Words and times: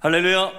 할렐루야. 0.00 0.52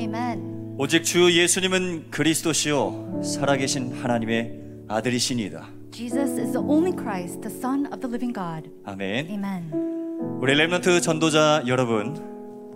Amen. 0.00 0.76
오직 0.78 1.04
주 1.04 1.30
예수님은 1.30 2.10
그리스도시요 2.10 3.20
살아계신 3.22 3.92
하나님의 3.92 4.60
아들이시니이다. 4.88 5.68
Jesus 5.90 6.40
is 6.40 6.52
the 6.52 6.66
only 6.66 6.92
Christ, 6.96 7.42
the 7.42 7.54
Son 7.54 7.84
of 7.92 8.00
the 8.00 8.08
living 8.08 8.32
God. 8.32 8.70
아멘. 8.84 9.28
Amen. 9.28 9.70
우리 10.40 10.54
렘넌트 10.54 11.02
전도자 11.02 11.62
여러분, 11.66 12.16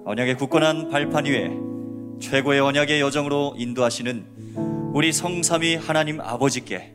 언약의 0.04 0.36
굳건한 0.36 0.90
발판 0.90 1.24
위에 1.24 1.50
최고의 2.20 2.60
언약의 2.60 3.00
여정으로 3.00 3.54
인도하시는 3.56 4.92
우리 4.92 5.14
성삼위 5.14 5.76
하나님 5.76 6.20
아버지께 6.20 6.92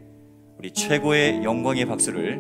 우리 0.59 0.71
최고의 0.71 1.43
영광의 1.43 1.86
박수를 1.86 2.39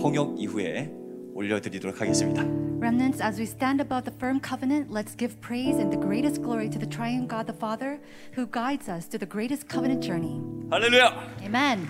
통역 0.00 0.36
이후에 0.38 0.92
올려드리도록 1.34 2.00
하겠습니다. 2.00 2.67
Remnants, 2.79 3.21
as 3.21 3.39
we 3.39 3.45
stand 3.45 3.79
above 3.79 4.03
the 4.05 4.11
firm 4.11 4.39
covenant, 4.39 4.91
let's 4.91 5.15
give 5.15 5.39
praise 5.41 5.77
and 5.77 5.91
the 5.91 5.97
greatest 5.97 6.41
glory 6.41 6.69
to 6.69 6.77
the 6.77 6.85
triune 6.85 7.27
God 7.27 7.47
the 7.47 7.53
Father 7.53 7.99
who 8.33 8.45
guides 8.45 8.89
us 8.89 9.05
through 9.05 9.19
the 9.19 9.25
greatest 9.25 9.69
covenant 9.69 10.03
journey. 10.03 10.41
할렐루야. 10.69 11.37
Amen. 11.43 11.87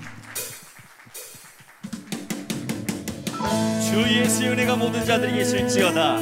주 3.81 4.01
예수의 4.01 4.51
은혜가 4.51 4.75
모든 4.75 5.03
자들에게 5.05 5.41
있을지어다. 5.41 6.17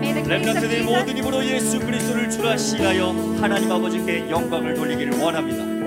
May 0.00 0.14
the 0.14 0.22
grace 0.22 0.48
of 0.48 0.60
렘넌트들 0.60 0.82
모든 0.84 1.06
Jesus, 1.06 1.20
힘으로 1.20 1.44
예수 1.44 1.78
그리스도를 1.78 2.30
주라 2.30 2.56
시하여 2.56 3.10
하나님 3.40 3.70
아버지께 3.70 4.30
영광을 4.30 4.74
돌리기를 4.74 5.18
원합니다. 5.18 5.80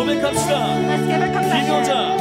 고백합시다. 0.00 0.76
기묘자 1.60 2.19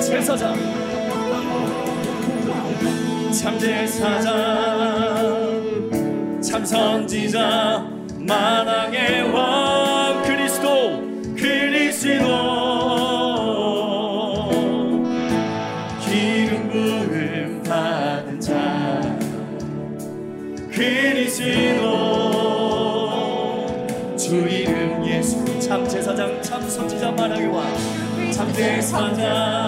제사장 0.00 0.54
참 3.32 3.58
제사장 3.58 4.30
참 6.42 6.64
선지자. 6.64 7.86
만왕의 8.18 9.30
왕 9.32 10.22
그리스도 10.22 11.02
그리스도. 11.36 12.24
기름 16.00 16.68
부음 16.70 17.62
받은 17.62 18.40
자. 18.40 19.00
그리스도. 20.72 21.90
주 24.16 24.36
이름 24.48 25.06
예수. 25.06 25.44
참 25.60 25.86
제사장 25.86 26.42
참 26.42 26.68
선지자 26.68 27.10
만왕의 27.12 27.46
왕참 27.46 28.52
제사장 28.52 29.59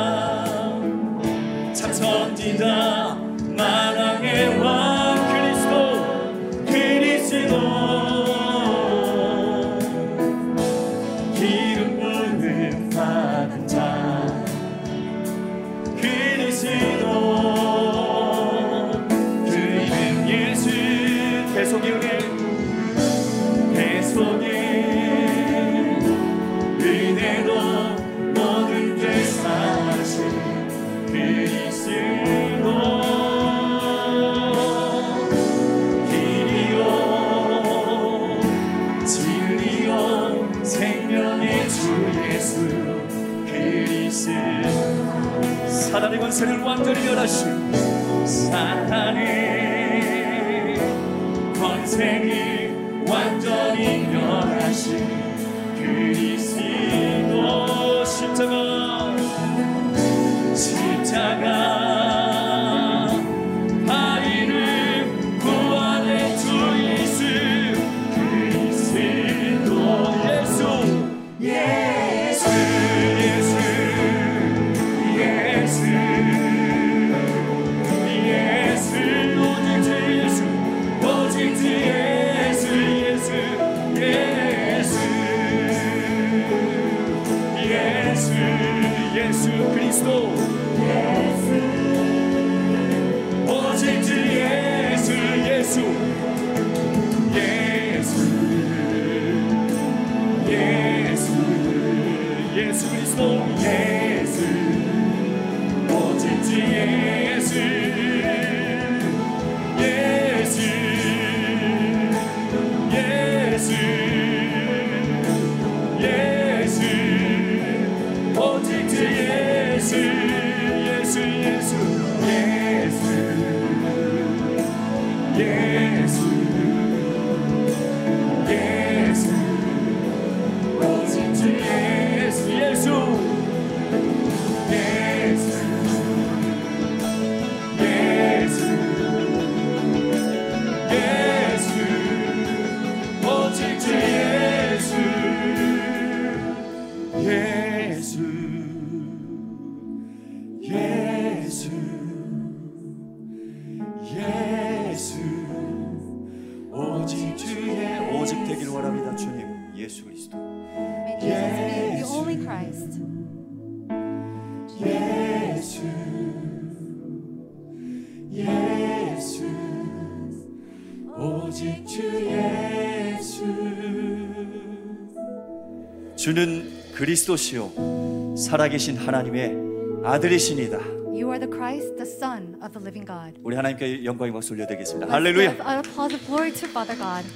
그리스도시요 177.02 178.36
살아계신 178.36 178.96
하나님의 178.96 179.56
아들이시니다 180.04 180.78
You 181.10 181.32
are 181.32 181.40
the 181.40 181.50
Christ, 181.50 181.96
the 181.96 182.06
Son 182.06 182.54
of 182.62 182.78
the 182.78 182.78
living 182.78 183.04
God. 183.04 183.34
우리 183.42 183.56
하나님께 183.56 184.04
영광의 184.04 184.32
박수 184.32 184.52
올려드리겠습니다 184.52 185.08
Let's 185.08 185.10
할렐루야 185.10 185.50
give 185.50 185.66
an 185.66 185.78
applause 185.82 186.14
of 186.14 186.24
glory 186.26 186.52
to 186.54 186.68
Father 186.70 186.94
God. 186.94 187.26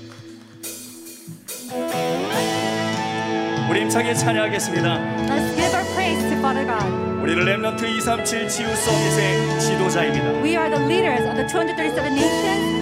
우리 3.69 3.81
힘차게 3.81 4.15
찬양하겠습니다 4.15 4.87
Let's 5.27 5.57
give 5.59 5.75
our 5.75 5.87
praise 5.99 6.23
to 6.31 6.39
Father 6.39 6.63
God. 6.65 6.87
우리는 7.21 7.45
렘넌트 7.45 7.87
237 7.87 8.49
지우 8.49 8.69
서밋의 8.71 9.61
지도자입니다 9.61 10.31
We 10.47 10.55
are 10.55 10.71
the 10.71 10.79
leaders 10.87 11.27
of 11.27 11.35
the 11.35 11.43
237 11.43 12.15
nations, 12.15 12.76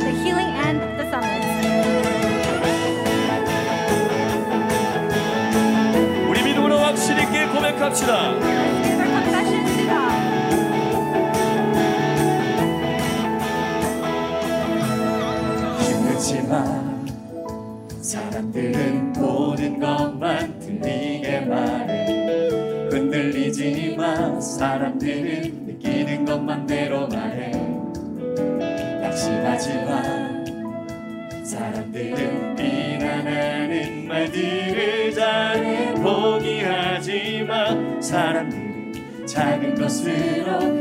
God. 8.01 8.43
힘들지만 15.79 17.07
사람들은 18.01 19.13
모든 19.13 19.79
것만 19.79 20.59
들리게 20.59 21.41
말해 21.43 22.07
흔들리지 22.91 23.95
마 23.97 24.41
사람들 24.41 25.14
작 39.95 40.74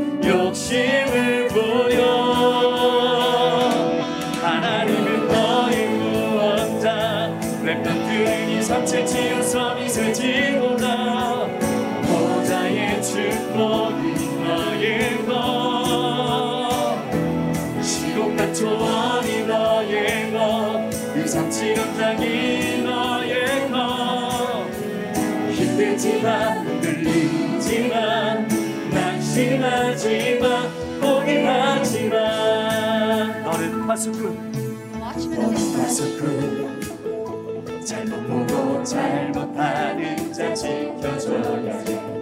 잘못하는 38.84 40.32
자 40.32 40.52
지켜줘야 40.52 41.72
해 41.88 42.14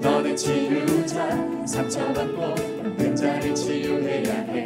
너는 0.00 0.34
치유자 0.34 1.28
상처받고 1.66 2.54
힘든 2.56 3.14
자를 3.14 3.54
치유해야 3.54 4.32
해. 4.32 4.64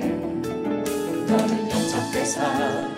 너는 1.26 1.70
영적 1.70 2.12
대사 2.12 2.88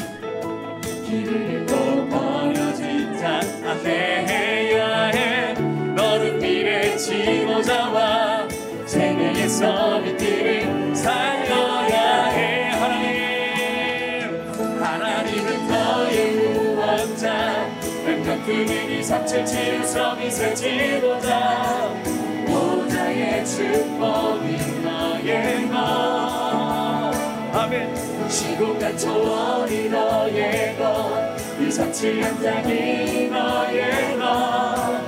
길을 1.06 1.50
잃고 1.50 2.09
버려진 2.09 3.16
자 3.16 3.40
앞에해야 3.64 5.06
해. 5.06 5.54
너는 5.94 6.38
미래 6.38 6.97
지도자와 6.97 8.49
세계의 8.87 9.49
서밋들을 9.49 10.94
살려 10.97 11.82
뱀같은 18.64 19.02
삼체 19.02 19.45
치유 19.45 19.85
서밋의 19.85 20.54
지도자 20.54 21.92
보좌의 22.47 23.45
축복이 23.45 24.81
너의 24.85 25.69
것 25.69 25.75
아멘. 27.54 27.95
시공간 28.31 28.97
초월이 28.97 29.90
너의 29.90 30.76
것. 30.78 31.37
유삼치 31.61 32.21
현장이 32.21 33.28
너의 33.28 34.16
것 34.16 35.02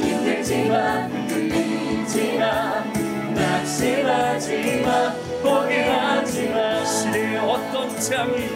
힘들지만 0.00 1.10
흔들리지만 1.10 2.92
낙심하지마 3.34 5.12
포기하지마 5.42 6.84
시대의 6.84 7.36
어떤 7.38 8.00
재앙이 8.00 8.48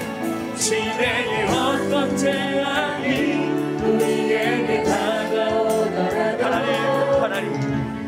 시대의 0.56 1.44
어떤 1.48 2.16
재앙이 2.16 3.67
우리에게 3.88 4.82
다가오더라도 4.82 6.44
하나님 6.44 7.22
하나님. 7.22 7.52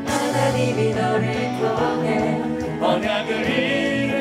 하나님이 0.06 0.94
너를 0.94 1.24
통해 1.58 2.40
언약을 2.80 3.30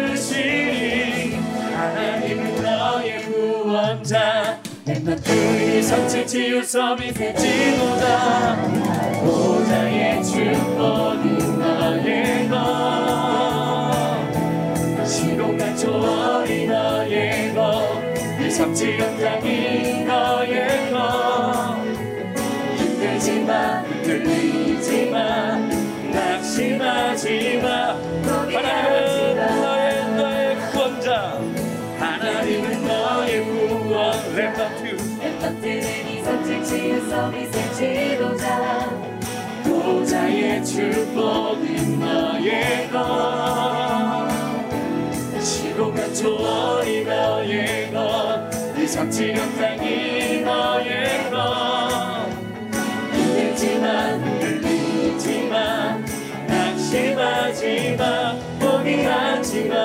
이루시니 0.10 1.36
하나님은 1.76 2.62
너의 2.62 3.24
구원자. 3.24 4.60
렘넌트의 4.86 5.84
성체 5.84 6.26
치유 6.26 6.64
서밋의 6.64 7.36
지도자 7.36 8.56
보좌의 9.24 10.24
축복이 10.24 11.58
너의 11.60 12.50
것. 12.50 12.58
시공간 15.06 15.78
초월이 15.78 16.66
일 17.08 17.49
삼치 18.60 18.98
현장이 18.98 20.04
너의 20.04 20.92
것 20.92 21.78
힘들지만 22.76 23.86
흔들리지만 23.86 25.70
낙심하지 26.12 27.62
마 27.64 27.94
하나님은 28.52 29.36
너의 29.38 30.12
너의 30.14 30.58
구원자 30.74 31.40
하나님은 32.00 32.84
너의 32.86 33.46
구원. 33.46 34.36
렘넌트 34.36 34.98
랩터트는 35.22 36.10
이성직 36.10 36.66
치유 36.66 37.10
서비스 37.10 37.54
지도자 37.76 38.90
보좌의 39.64 40.42
내 40.42 40.64
축복은 40.66 41.98
너의 41.98 42.90
것 42.92 44.28
시공간 45.42 46.14
초월이 46.14 47.06
너의 47.06 47.89
성취력 48.90 49.56
땅이 49.56 50.42
너의 50.42 51.30
것 51.30 52.30
힘들지만 53.14 54.22
흔들리지만 54.24 56.06
낙심하지마 56.48 58.36
포기하지마 58.60 59.76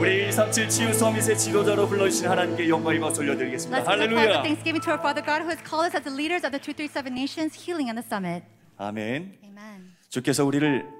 137 0.00 0.68
치유 0.68 0.92
서밋의 0.94 1.36
지도자로 1.36 1.86
불러주신 1.88 2.28
하나님께 2.28 2.68
영광의 2.68 3.00
박수 3.00 3.20
올려드리겠습니다. 3.20 3.82
Let's 3.82 3.86
give 3.88 4.02
a 4.02 4.08
clap 4.08 4.28
of 4.28 4.36
할렐루야. 4.36 4.42
thanksgiving 4.42 4.80
to 4.84 4.90
our 4.92 5.00
Father 5.00 5.22
God 5.24 5.42
who 5.42 5.50
has 5.50 5.60
called 5.62 5.86
us 5.86 5.94
as 5.94 6.04
the 6.04 6.14
leaders 6.14 6.44
of 6.46 6.52
the 6.52 6.60
237 6.62 7.12
nations, 7.12 7.54
healing 7.54 7.90
on 7.90 7.96
the 7.96 8.06
summit. 8.06 8.44
아멘. 8.78 9.38
Amen. 9.42 9.92
주께서 10.08 10.44
우리를 10.46 10.97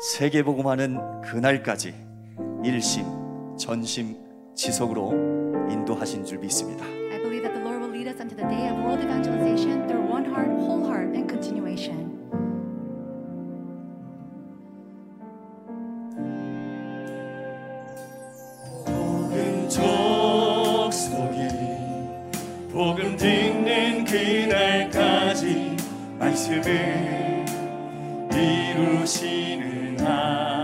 세계복음하는 0.00 1.20
그날까지 1.20 1.94
일심, 2.64 3.04
전심, 3.58 4.16
지속으로 4.54 5.12
인도하신 5.70 6.24
줄 6.24 6.38
믿습니다. 6.38 6.86
I 6.86 7.18
believe 7.20 7.42
that 7.42 7.52
the 7.52 7.62
Lord 7.62 7.82
will 7.82 7.92
lead 7.92 8.08
us 8.08 8.18
unto 8.18 8.34
the 8.34 8.48
day 8.48 8.70
of 8.70 8.78
world 8.78 9.04
evangelization 9.04 9.86
through 9.86 10.10
one 10.10 10.24
heart, 10.24 10.48
whole 10.48 10.82
heart, 10.82 11.14
and 11.14 11.28
continuation. 11.28 12.08
복음 22.72 23.16
듣는 23.16 24.04
그날까지 24.06 25.76
말씀을 26.18 27.44
이루시는 28.32 29.79
하 30.04 30.59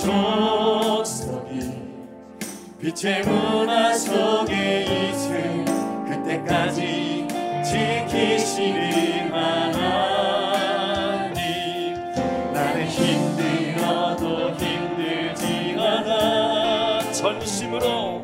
족속이 0.00 1.60
빛의 2.80 3.22
문화 3.22 3.92
속에 3.92 5.10
있을 5.10 5.64
그때까지 6.08 7.28
지키시는 7.62 9.30
하나님 9.30 10.00
나는 12.54 12.86
힘들어도 12.86 14.54
힘들지 14.54 15.76
않아 15.78 17.12
전심으로 17.12 18.22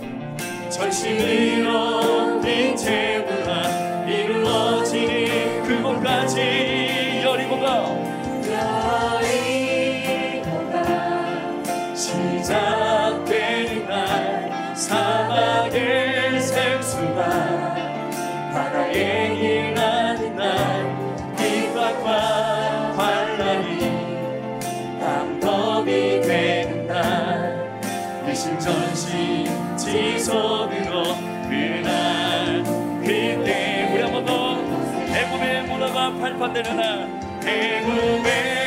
전심으로 0.70 2.40
빛의 2.40 3.05
지속으로 30.26 31.14
그날 31.48 32.64
그때 33.00 33.88
우리 33.92 34.02
한 34.02 34.10
번 34.12 34.24
더. 34.24 34.56
대구의 35.06 35.62
문화가 35.68 36.12
발판되는 36.18 36.76
날. 36.76 37.20
대구의 37.40 38.65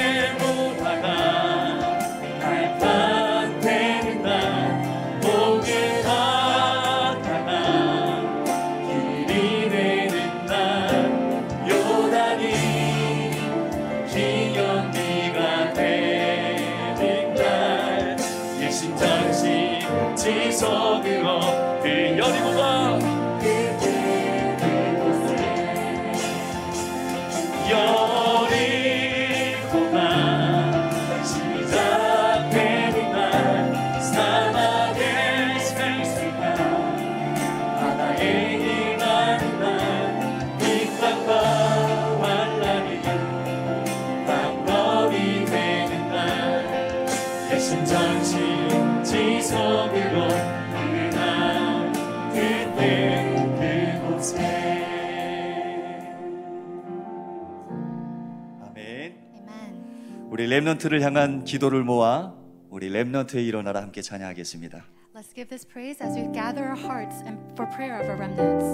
렘넌트를 60.49 61.03
향한 61.03 61.43
기도를 61.43 61.83
모아 61.83 62.33
우리 62.71 62.89
렘넌트에 62.89 63.39
일어나라 63.39 63.83
함께 63.83 64.01
찬양하겠습니다. 64.01 64.83
Let's 65.13 65.35
give 65.35 65.47
this 65.47 65.63
praise 65.67 66.03
as 66.03 66.17
we 66.17 66.25
gather 66.33 66.65
our 66.65 66.79
hearts 66.79 67.21
and 67.23 67.37
for 67.53 67.69
prayer 67.69 67.99
of 67.99 68.09
our 68.09 68.17
remnants. 68.17 68.65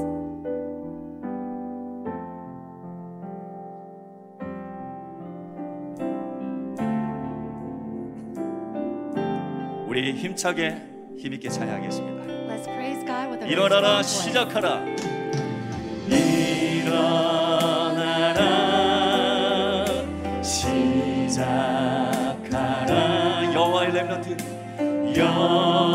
우리 9.86 10.13
힘차게 10.13 10.82
힘있게 11.17 11.50
찬양하겠습니다. 11.50 12.24
Let's 12.48 12.63
praise 12.63 13.05
God 13.05 13.32
with 13.32 13.44
a 13.44 13.51
일어나라. 13.51 14.01
시작하라 14.01 14.86
일어나라 16.08 17.35
여 25.18 25.95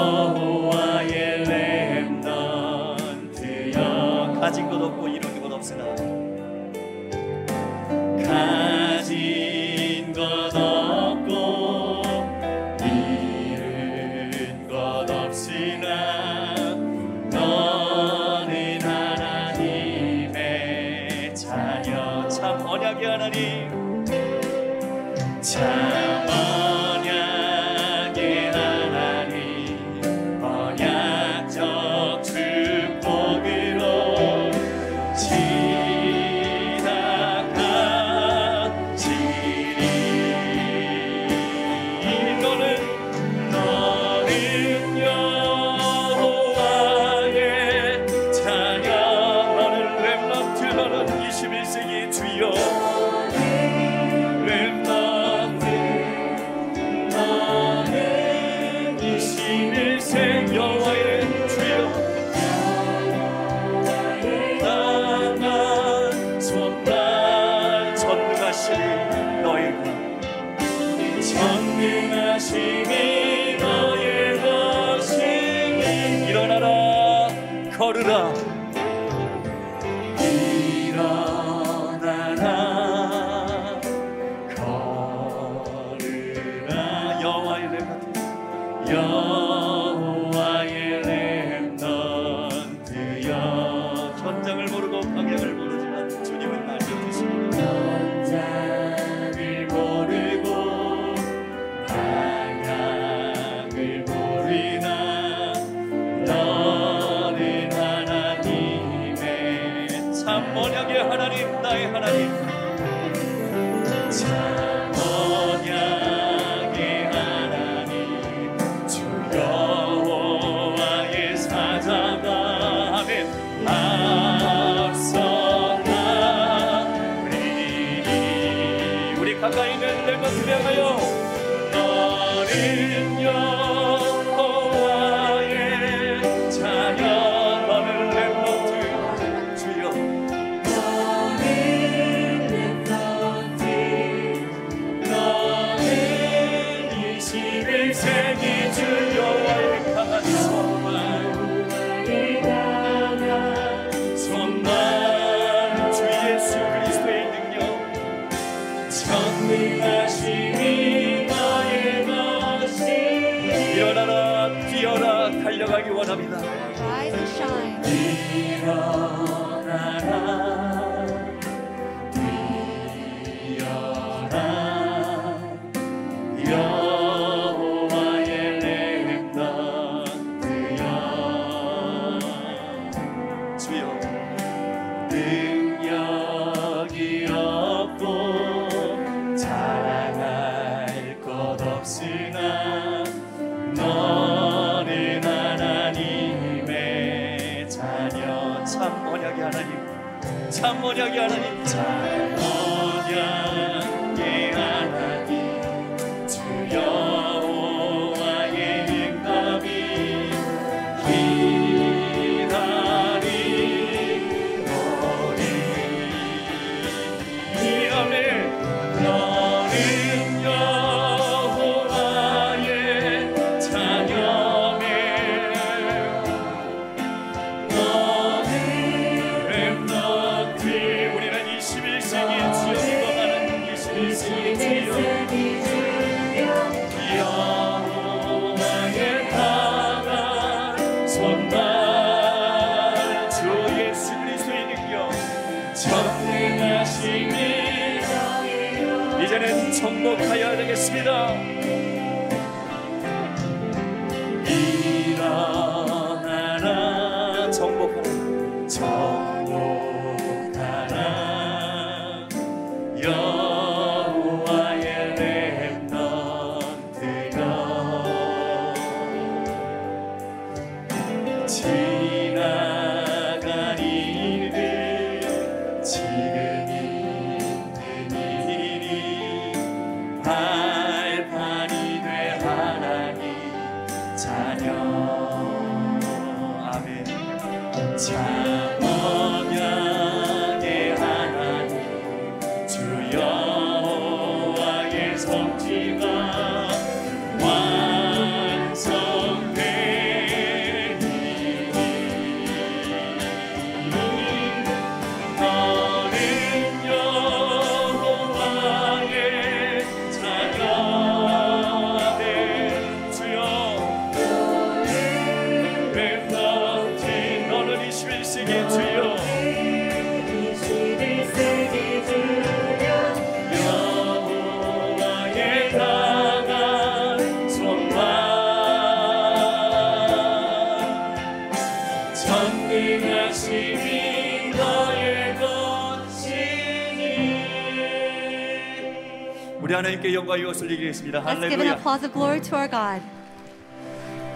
영광 340.30 340.38
이것을 340.38 340.70
얘기했습니다. 340.70 341.24
Let's 341.24 341.40
give 341.40 341.44
an 341.44 341.60
할렐루야. 341.60 341.72
applause 341.74 342.06
of 342.06 342.12
glory 342.12 342.40
to 342.40 342.56
our 342.56 342.70
God. 342.70 343.02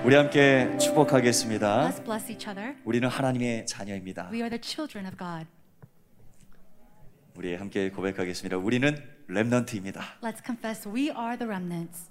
우리 0.04 0.16
함께 0.16 0.76
축복하겠습니다. 0.78 1.88
Let's 1.88 2.04
bless 2.04 2.30
each 2.30 2.48
other. 2.48 2.74
우리는 2.84 3.08
하나님의 3.08 3.66
자녀입니다. 3.66 4.28
We 4.32 4.38
are 4.40 4.50
the 4.50 4.60
children 4.60 5.06
of 5.06 5.16
God. 5.16 5.46
우리 7.36 7.54
함께 7.54 7.90
고백하겠습니다. 7.90 8.56
우리는 8.56 8.96
렘넌트입니다. 9.28 10.18
Let's 10.20 10.44
confess 10.44 10.88
we 10.88 11.10
are 11.10 11.38
the 11.38 11.46
remnants. 11.46 12.10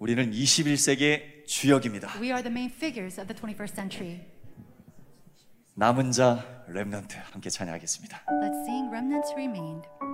우리는 0.00 0.32
21세기의 0.32 1.46
주역입니다. 1.46 2.18
We 2.20 2.30
are 2.30 2.42
the 2.42 2.50
main 2.50 2.70
figures 2.70 3.20
of 3.20 3.32
the 3.32 3.40
21st 3.40 3.74
century. 3.76 4.20
남은 5.74 6.10
자 6.10 6.44
렘넌트 6.66 7.16
함께 7.30 7.50
찬양하겠습니다. 7.50 8.24
Let's 8.42 8.62
sing 8.66 8.88
Remnants 8.90 9.32
Remained. 9.34 10.11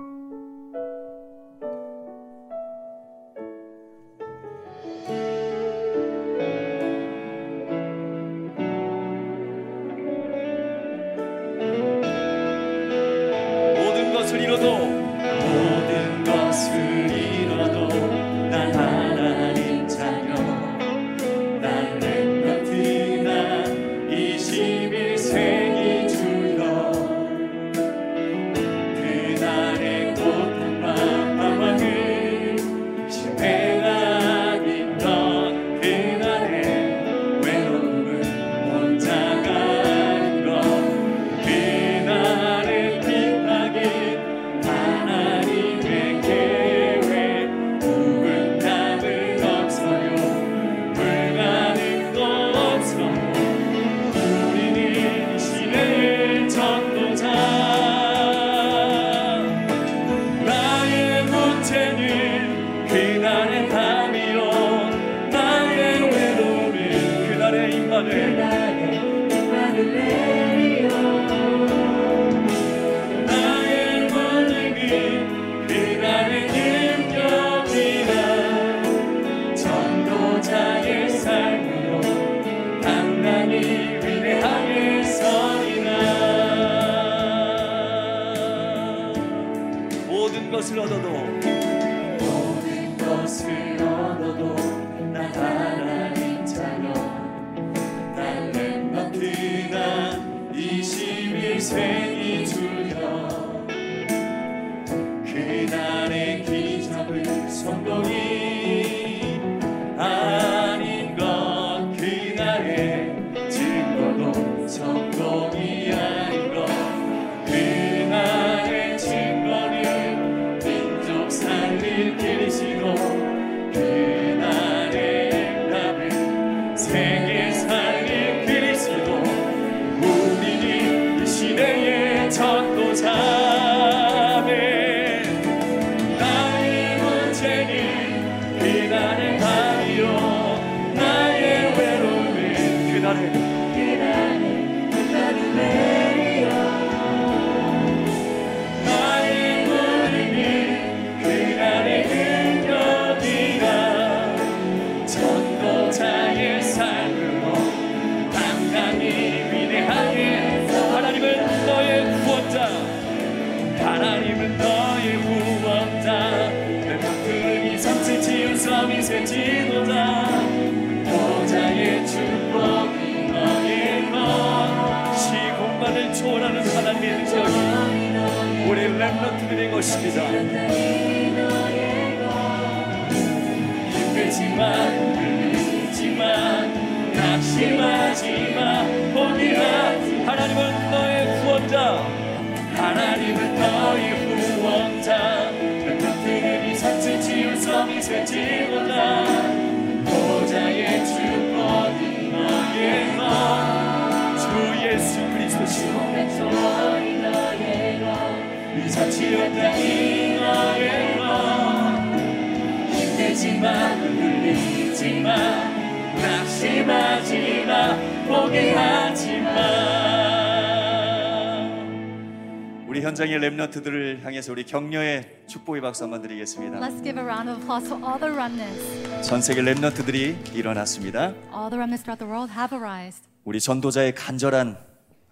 런너트들을 223.69 224.25
향해서 224.25 224.51
우리 224.51 224.65
격려의 224.65 225.43
축복의 225.47 225.81
박수 225.81 226.03
한번 226.03 226.21
드리겠습니다. 226.21 226.79
Let's 226.79 227.03
give 227.03 227.19
a 227.19 227.25
round 227.25 227.49
of 227.49 227.59
applause 227.59 227.87
for 227.87 228.03
all 228.03 228.19
the 228.19 228.33
remnants. 228.33 229.27
전 229.27 229.41
세계 229.41 229.61
런너트들이 229.61 230.37
일어났습니다. 230.53 231.33
All 231.53 231.69
the 231.69 231.77
remnants 231.77 232.03
throughout 232.03 232.19
the 232.19 232.29
world 232.29 232.51
have 232.53 232.75
arisen. 232.75 233.23
우리 233.43 233.59
전도자의 233.59 234.15
간절한 234.15 234.77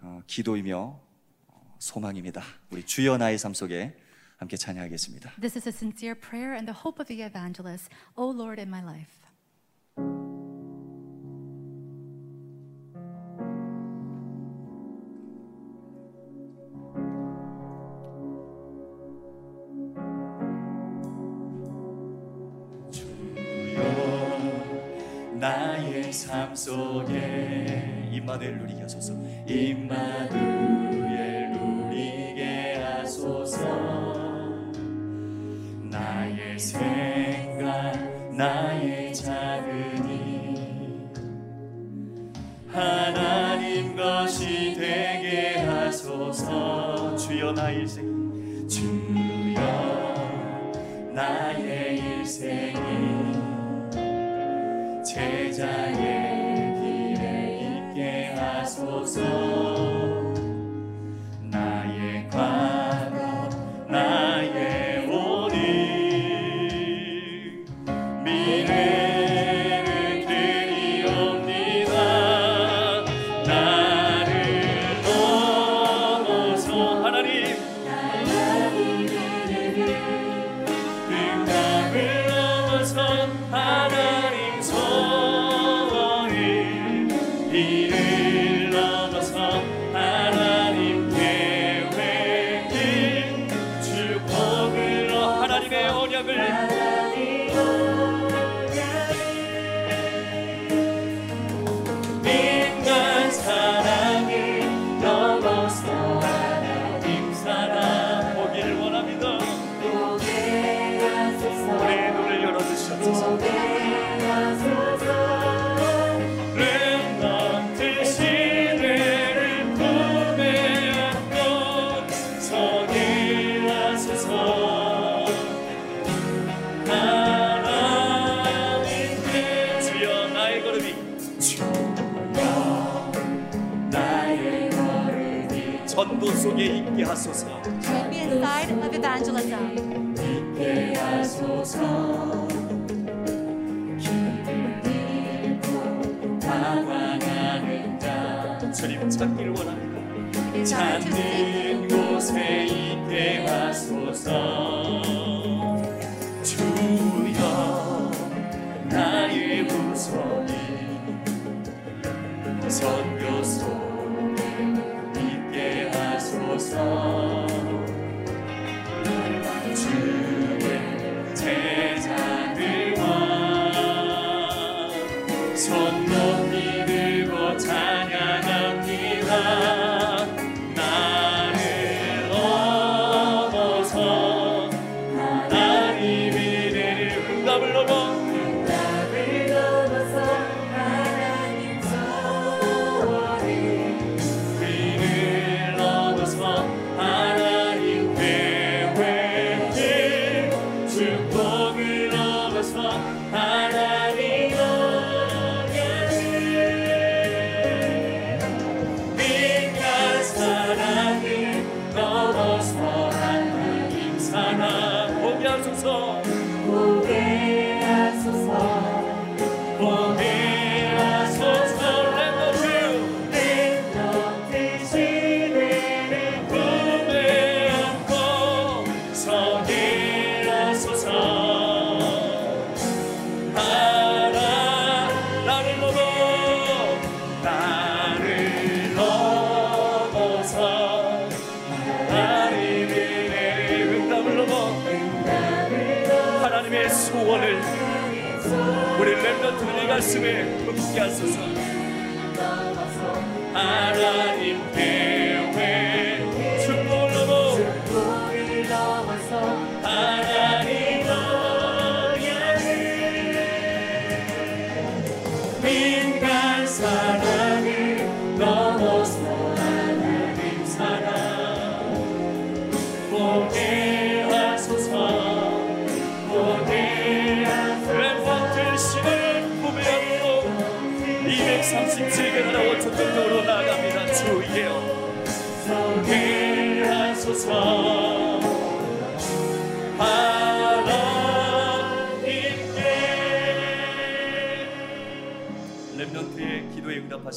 어, 0.02 0.22
기도이며 0.28 1.00
소망입니다. 1.80 2.44
우리 2.70 2.86
주여 2.86 3.18
나의 3.18 3.38
삶 3.38 3.54
속에 3.54 3.96
함께 4.38 4.56
찬양하겠습니다. 4.56 5.32
This 5.42 5.58
is 5.58 5.68
a 5.68 5.74
sincere 5.74 6.20
prayer 6.20 6.54
and 6.54 6.72
the 6.72 6.78
hope 6.78 7.02
of 7.02 7.08
the 7.08 7.24
evangelist. 7.26 7.90
O 8.16 8.30
Lord 8.30 8.62
in 8.62 8.70
my 8.70 8.84
life. 8.84 9.12
삶 26.48 26.56
속에 26.56 28.08
임마누엘 28.12 28.58
누리게 28.60 28.84
하소서. 28.84 29.14
임마누엘 29.48 31.52
누리게 31.52 32.82
하소서. 32.82 33.60
나의 35.84 36.58
생각 36.58 37.98
나의 38.32 39.14
작은이 39.14 40.56
하나님 42.72 43.94
것이 43.96 44.74
되게 44.76 45.58
하소서. 45.60 47.18
주여 47.18 47.52
나의 47.52 47.80
일생 47.80 48.68
주여 48.70 49.60
나의 51.14 51.98
일생이 51.98 52.78
제자의 55.04 56.17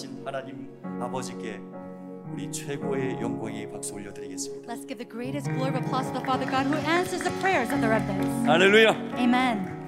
응답하신 0.01 0.23
하나님 0.25 0.69
아버지께 1.03 1.61
우리 2.33 2.51
최고의 2.51 3.21
영광의 3.21 3.71
박수 3.71 3.95
올려드리겠습니다 3.95 4.73
Let's 4.73 4.87
give 4.87 4.97
the 4.97 5.09
greatest 5.09 5.51
glory 5.51 5.71
of 5.71 5.77
applause 5.77 6.11
to 6.11 6.19
the 6.19 6.25
Father 6.25 6.49
God 6.49 6.67
who 6.67 6.79
answers 6.89 7.23
the 7.23 7.35
prayers 7.41 7.71
of 7.73 7.81
the 7.81 7.89
remnants. 7.89 8.49
할렐루야 8.49 8.91
Amen. 9.19 9.81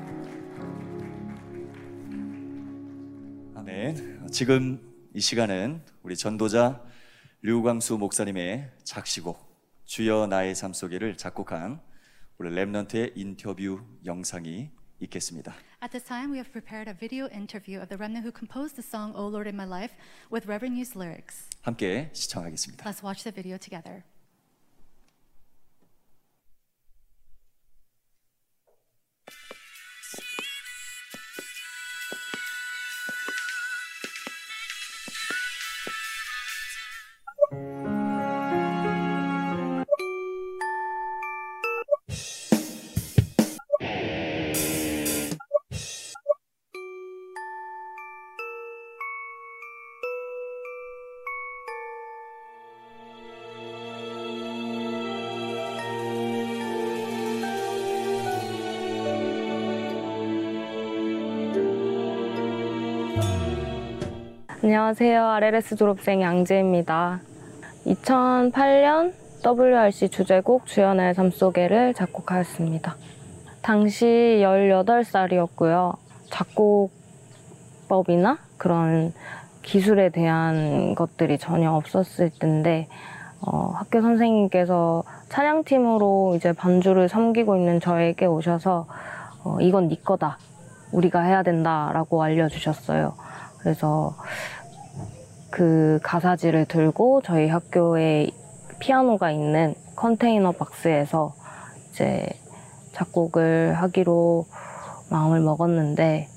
아멘. 3.57 4.29
지금 4.31 4.81
이 5.14 5.20
시간은 5.20 5.83
우리 6.03 6.16
전도자 6.16 6.83
류광수 7.42 7.96
목사님의 7.98 8.70
작시곡 8.85 9.38
주여 9.85 10.27
나의 10.27 10.55
삶 10.55 10.72
속에를 10.72 11.16
작곡한 11.16 11.81
우리 12.38 12.51
랩넌트의 12.51 13.12
인터뷰 13.14 13.81
영상이 14.05 14.70
있겠습니다. 15.01 15.55
At 15.81 15.91
this 15.91 16.03
time, 16.03 16.31
we 16.31 16.38
have 16.38 16.51
prepared 16.51 16.88
a 16.88 16.93
video 16.93 17.27
interview 17.29 17.79
of 17.79 17.89
the 17.89 17.97
remnant 17.97 18.25
who 18.25 18.31
composed 18.31 18.75
the 18.75 18.83
song 18.83 19.13
"O 19.15 19.27
Lord 19.27 19.47
in 19.47 19.55
My 19.55 19.65
Life" 19.65 19.93
with 20.29 20.47
Reverend 20.47 20.75
News 20.75 20.95
lyrics. 20.95 21.49
함께 21.63 22.10
시청하겠습니다. 22.13 22.83
Let's 22.83 23.03
watch 23.03 23.23
the 23.23 23.31
video 23.31 23.57
together. 23.57 24.03
안녕하세요. 64.92 65.26
RLS 65.26 65.76
졸업생 65.76 66.20
양재입니다. 66.20 67.20
2008년 67.87 69.14
WRC 69.42 70.11
주제곡 70.11 70.66
주연의 70.66 71.14
삶 71.14 71.31
속에를 71.31 71.94
작곡하였습니다. 71.94 72.96
당시 73.62 74.05
18살이었고요. 74.42 75.96
작곡법이나 77.88 78.37
그런 78.59 79.14
기술에 79.62 80.11
대한 80.11 80.94
것들이 80.94 81.38
전혀 81.38 81.72
없었을 81.72 82.31
텐데 82.38 82.87
어, 83.40 83.72
학교 83.74 84.02
선생님께서 84.02 85.05
찬양팀으로 85.31 86.35
이제 86.37 86.52
반주를 86.52 87.09
섬기고 87.09 87.57
있는 87.57 87.81
저에게 87.81 88.26
오셔서 88.26 88.87
어, 89.42 89.57
이건 89.62 89.88
네 89.88 89.96
거다. 90.05 90.37
우리가 90.92 91.22
해야 91.22 91.42
된다라고 91.42 92.22
알려주셨어요. 92.22 93.14
그래서 93.62 94.14
그 95.52 96.00
가사지를 96.02 96.64
들고 96.64 97.20
저희 97.22 97.48
학교에 97.48 98.30
피아노가 98.80 99.30
있는 99.30 99.74
컨테이너 99.94 100.52
박스에서 100.52 101.34
이제 101.90 102.26
작곡을 102.92 103.74
하기로 103.74 104.46
마음을 105.10 105.40
먹었는데 105.40 106.28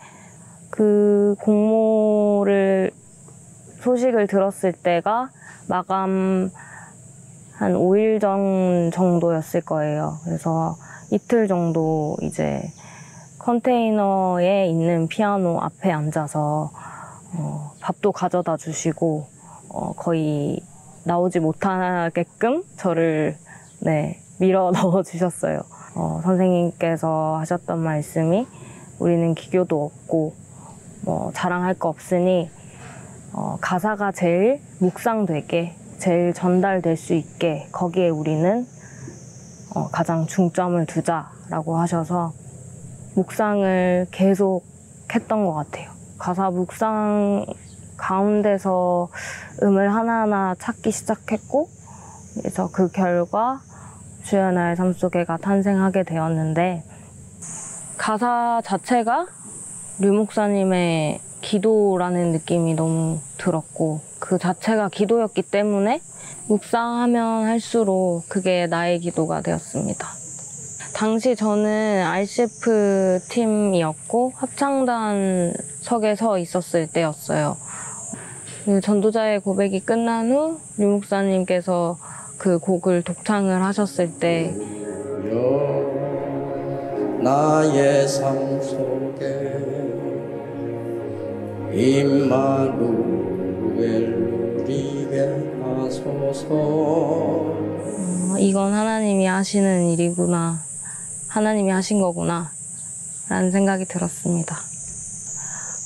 그 0.69 1.35
공모를 1.39 2.91
소식을 3.79 4.27
들었을 4.27 4.73
때가 4.73 5.29
마감 5.69 6.51
한 7.53 7.73
5일 7.73 8.19
전 8.19 8.91
정도였을 8.91 9.61
거예요. 9.61 10.17
그래서 10.25 10.75
이틀 11.11 11.47
정도 11.47 12.17
이제 12.21 12.61
컨테이너에 13.39 14.67
있는 14.67 15.07
피아노 15.07 15.61
앞에 15.61 15.89
앉아서 15.89 16.71
어, 17.37 17.73
밥도 17.81 18.11
가져다 18.11 18.57
주시고 18.57 19.27
어, 19.69 19.93
거의 19.93 20.59
나오지 21.03 21.39
못하게끔 21.39 22.63
저를 22.77 23.37
네, 23.79 24.19
밀어 24.39 24.71
넣어 24.75 25.03
주셨어요. 25.03 25.61
어, 25.95 26.21
선생님께서 26.23 27.37
하셨던 27.39 27.79
말씀이 27.79 28.47
우리는 28.99 29.33
기교도 29.33 29.83
없고 29.83 30.33
뭐 31.05 31.31
자랑할 31.33 31.73
거 31.75 31.89
없으니 31.89 32.49
어, 33.33 33.57
가사가 33.61 34.11
제일 34.11 34.61
묵상되게 34.79 35.75
제일 35.99 36.33
전달될 36.33 36.97
수 36.97 37.13
있게 37.13 37.67
거기에 37.71 38.09
우리는 38.09 38.65
어, 39.75 39.89
가장 39.89 40.25
중점을 40.25 40.85
두자라고 40.85 41.77
하셔서 41.77 42.33
묵상을 43.15 44.07
계속 44.11 44.63
했던 45.13 45.45
것 45.45 45.53
같아요. 45.53 45.94
가사 46.25 46.49
묵상 46.49 47.45
가운데서 47.97 49.09
음을 49.61 49.93
하나하나 49.93 50.55
찾기 50.57 50.89
시작했고, 50.89 51.69
그래서 52.33 52.71
그 52.71 52.91
결과 52.91 53.61
주연아의 54.23 54.75
삶 54.75 54.93
속에가 54.93 55.37
탄생하게 55.37 56.01
되었는데, 56.01 56.83
가사 57.99 58.59
자체가 58.65 59.27
류 59.99 60.13
목사님의 60.13 61.19
기도라는 61.41 62.31
느낌이 62.31 62.73
너무 62.73 63.19
들었고, 63.37 64.01
그 64.17 64.39
자체가 64.39 64.89
기도였기 64.89 65.43
때문에 65.43 66.01
묵상하면 66.47 67.45
할수록 67.45 68.23
그게 68.29 68.65
나의 68.65 68.99
기도가 68.99 69.41
되었습니다. 69.41 70.24
당시 70.95 71.35
저는 71.35 72.03
RCF 72.05 73.19
팀이었고 73.27 74.31
합창단 74.33 75.53
석에 75.81 76.15
서 76.15 76.37
있었을 76.39 76.87
때였어요. 76.87 77.57
그 78.63 78.79
전도자의 78.79 79.41
고백이 79.41 79.81
끝난 79.81 80.31
후류 80.31 80.87
목사님께서 80.87 81.97
그 82.37 82.59
곡을 82.59 83.01
독창을 83.01 83.61
하셨을 83.61 84.19
때 84.19 84.55
나의 87.21 88.07
삶 88.07 88.61
속에 88.61 89.51
임마누엘 91.73 93.03
누리게 94.63 95.59
하소서 95.61 96.45
어, 98.31 98.37
이건 98.39 98.71
하나님이 98.71 99.25
하시는 99.25 99.89
일이구나. 99.89 100.74
하나님이 101.35 101.69
하신 101.69 101.99
거구나. 101.99 102.49
라는 103.27 103.51
생각이 103.51 103.83
들었습니다. 103.83 104.55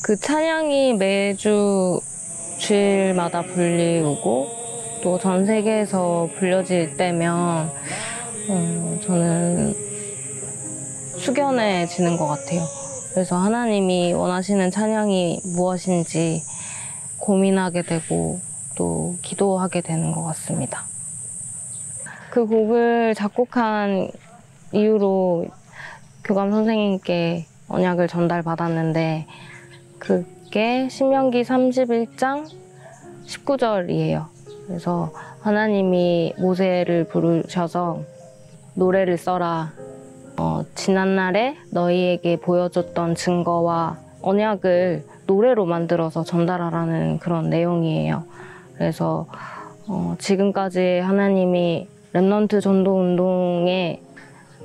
그 0.04 0.16
찬양이 0.16 0.94
매주 0.94 2.00
주일마다 2.60 3.42
불리우고 3.42 4.48
또 5.02 5.18
전 5.18 5.48
세계에서 5.48 6.30
불려질 6.38 6.98
때면 6.98 7.72
어, 8.50 9.00
저는 9.02 9.74
숙연해지는 11.18 12.18
것 12.18 12.28
같아요. 12.28 12.62
그래서 13.14 13.36
하나님이 13.36 14.14
원하시는 14.14 14.70
찬양이 14.70 15.42
무엇인지 15.56 16.44
고민하게 17.18 17.82
되고 17.82 18.40
또 18.76 19.16
기도하게 19.24 19.82
되는 19.82 20.12
것 20.12 20.24
같습니다. 20.26 20.84
그 22.30 22.46
곡을 22.46 23.16
작곡한 23.16 24.12
이후로 24.72 25.48
교감 26.24 26.52
선생님께 26.52 27.46
언약을 27.70 28.08
전달받았는데 28.08 29.26
그게 29.98 30.90
신명기 30.90 31.44
31장 31.44 32.46
19절이에요. 33.26 34.26
그래서 34.68 35.12
하나님이 35.42 36.34
모세를 36.38 37.06
부르셔서 37.06 38.02
노래를 38.76 39.18
써라. 39.18 39.72
어, 40.38 40.64
지난날에 40.74 41.58
너희에게 41.72 42.38
보여줬던 42.38 43.16
증거와 43.16 43.98
언약을 44.22 45.04
노래로 45.26 45.66
만들어서 45.66 46.24
전달하라는 46.24 47.20
그런 47.20 47.50
내용이에요. 47.50 48.24
그래서 48.76 49.28
어, 49.88 50.16
지금까지 50.18 51.00
하나님이 51.00 51.88
Remnant 52.14 52.62
전도 52.62 53.00
운동에 53.00 54.02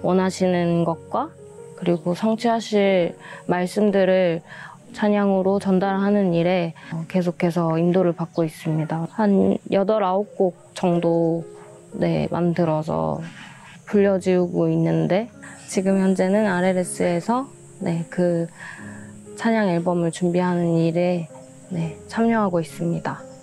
원하시는 0.05 0.85
것과 0.85 1.31
그리고 1.77 2.15
성취하실 2.15 3.17
말씀들을 3.47 4.43
찬양으로 4.93 5.59
전달하는 5.59 6.35
일에 6.35 6.75
어, 6.93 7.05
계속해서 7.09 7.79
인도를 7.79 8.13
받고 8.13 8.45
있습니다. 8.45 9.09
한 9.11 9.59
8, 9.71 9.85
9곡 9.85 10.55
정도 10.75 11.45
네, 11.93 12.29
만들어서 12.31 13.21
불려지우고 13.87 14.69
있는데 14.71 15.31
지금 15.69 16.01
현재는 16.01 16.47
RLS에서 16.47 17.49
네, 17.81 18.07
그 18.09 18.47
찬양 19.37 19.69
앨범을 19.69 20.13
준비하는 20.13 20.77
일에 20.77 21.29
네, 21.71 21.99
참여하고 22.07 22.61
있습니다. 22.61 23.34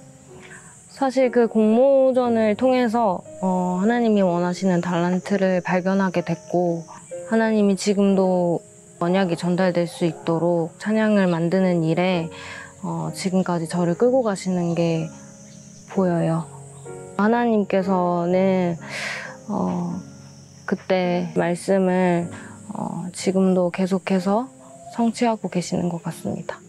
사실 1.02 1.32
그 1.32 1.48
공모전을 1.48 2.54
통해서 2.58 3.24
어, 3.42 3.80
하나님이 3.82 4.22
원하시는 4.22 4.82
달란트를 4.82 5.62
발견하게 5.62 6.24
됐고 6.24 6.84
하나님이 7.28 7.76
지금도 7.76 8.60
언약이 9.00 9.36
전달될 9.36 9.88
수 9.88 10.06
있도록 10.06 10.80
찬양을 10.80 11.26
만드는 11.26 11.84
일에 11.84 12.30
어, 12.84 13.10
지금까지 13.16 13.68
저를 13.68 13.96
끌고 13.96 14.22
가시는 14.22 14.76
게 14.76 15.08
보여요. 15.90 16.46
하나님께서는 17.18 18.78
어, 19.50 19.96
그때 20.68 21.34
말씀을 21.36 22.30
어, 22.76 23.08
지금도 23.12 23.72
계속해서 23.72 24.50
성취하고 24.94 25.50
계시는 25.50 25.90
것 25.90 26.04
같습니다. 26.04 26.60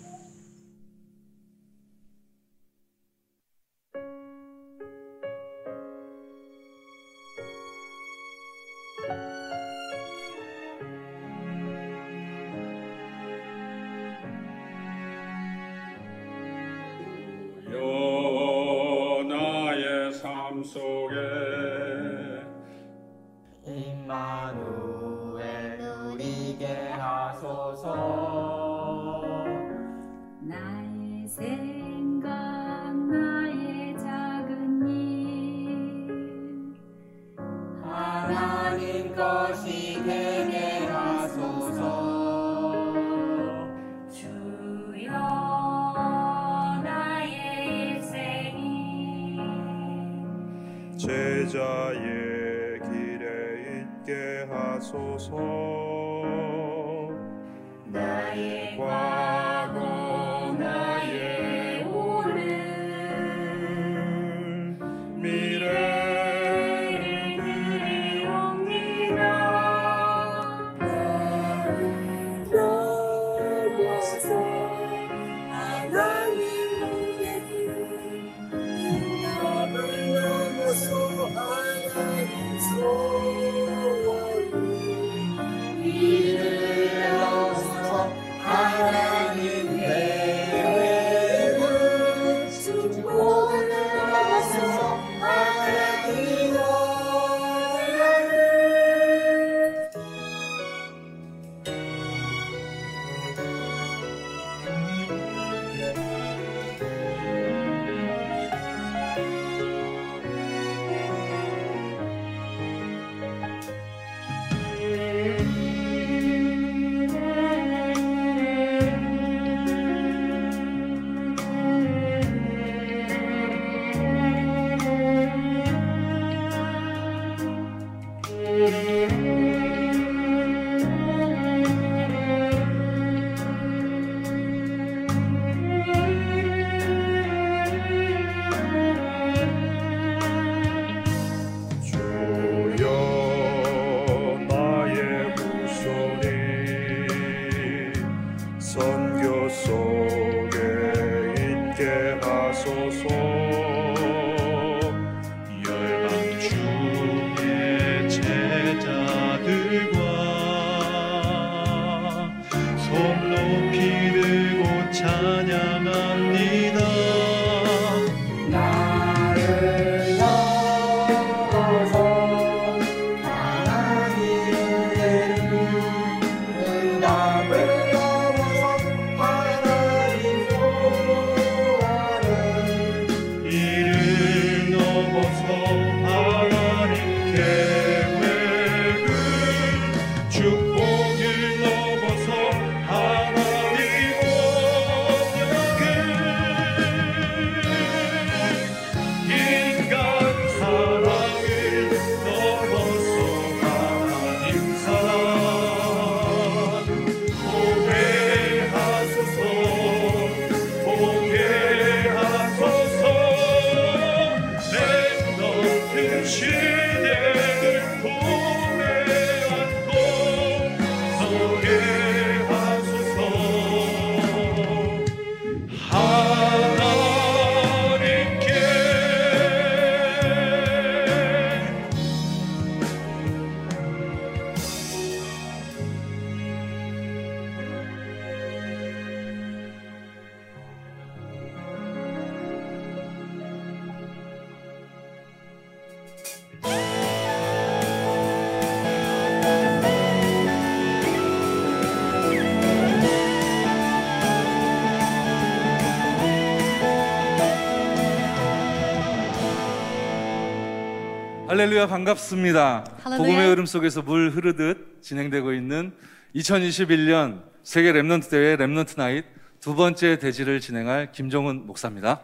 할렐루야 261.53 261.87
반갑습니다. 261.87 262.83
할렐루야. 263.03 263.27
복음의 263.27 263.49
흐름 263.51 263.67
속에서 263.67 264.01
물 264.01 264.31
흐르듯 264.31 265.03
진행되고 265.03 265.53
있는 265.53 265.93
2021년 266.35 267.43
세계 267.63 267.93
Remnant 267.93 268.31
대회 268.31 268.57
Remnant 268.57 268.97
Night 268.97 269.27
두 269.61 269.75
번째 269.75 270.19
대지를 270.19 270.61
진행할 270.61 271.13
김정훈 271.13 271.67
목사입니다. 271.67 272.23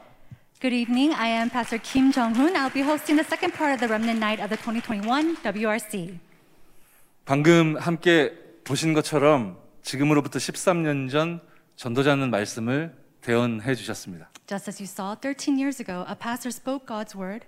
Good 0.63 0.75
evening. 0.75 1.15
I 1.15 1.29
am 1.29 1.51
Pastor 1.51 1.79
Kim 1.79 2.11
Jong-hoon. 2.11 2.55
I'll 2.57 2.73
be 2.73 2.81
hosting 2.81 3.21
the 3.21 3.27
second 3.29 3.53
part 3.55 3.75
of 3.75 3.81
the 3.81 3.93
Remnant 3.93 4.17
Night 4.17 4.41
of 4.41 4.49
the 4.49 4.57
2021 4.57 5.37
WRC. 5.45 6.19
방금 7.27 7.77
함께 7.77 8.33
보신 8.65 8.95
것처럼 8.95 9.59
지금으로부터 9.83 10.39
13년 10.39 11.11
전 11.11 11.43
전도자는 11.77 12.31
말씀을 12.31 12.97
대언해 13.21 13.75
주셨습니다. 13.75 14.31
Just 14.47 14.71
as 14.71 14.81
you 14.81 14.89
saw, 14.89 15.15
13 15.21 15.59
years 15.59 15.83
ago, 15.83 16.07
a 16.09 16.17
pastor 16.17 16.49
spoke 16.49 16.87
God's 16.87 17.15
word, 17.15 17.45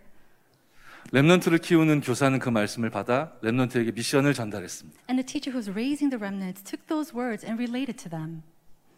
랩넌트를 1.12 1.60
키우는 1.60 2.02
교사는 2.02 2.38
그 2.38 2.48
말씀을 2.48 2.88
받아 2.90 3.32
랩넌트에게 3.42 3.94
미션을 3.94 4.32
전달했습니다. 4.32 5.00
and 5.10 5.20
the 5.20 5.26
teacher 5.26 5.50
who's 5.52 5.68
raising 5.68 6.08
the 6.08 6.18
remnants 6.20 6.62
took 6.62 6.86
those 6.86 7.12
words 7.16 7.44
and 7.44 7.60
related 7.60 7.98
to 7.98 8.08
them. 8.08 8.42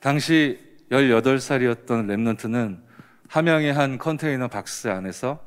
당시 0.00 0.58
18살이었던 0.90 1.86
랩넌트는 2.06 2.80
함양의 3.28 3.72
한 3.72 3.96
컨테이너 3.96 4.48
박스 4.48 4.88
안에서 4.88 5.42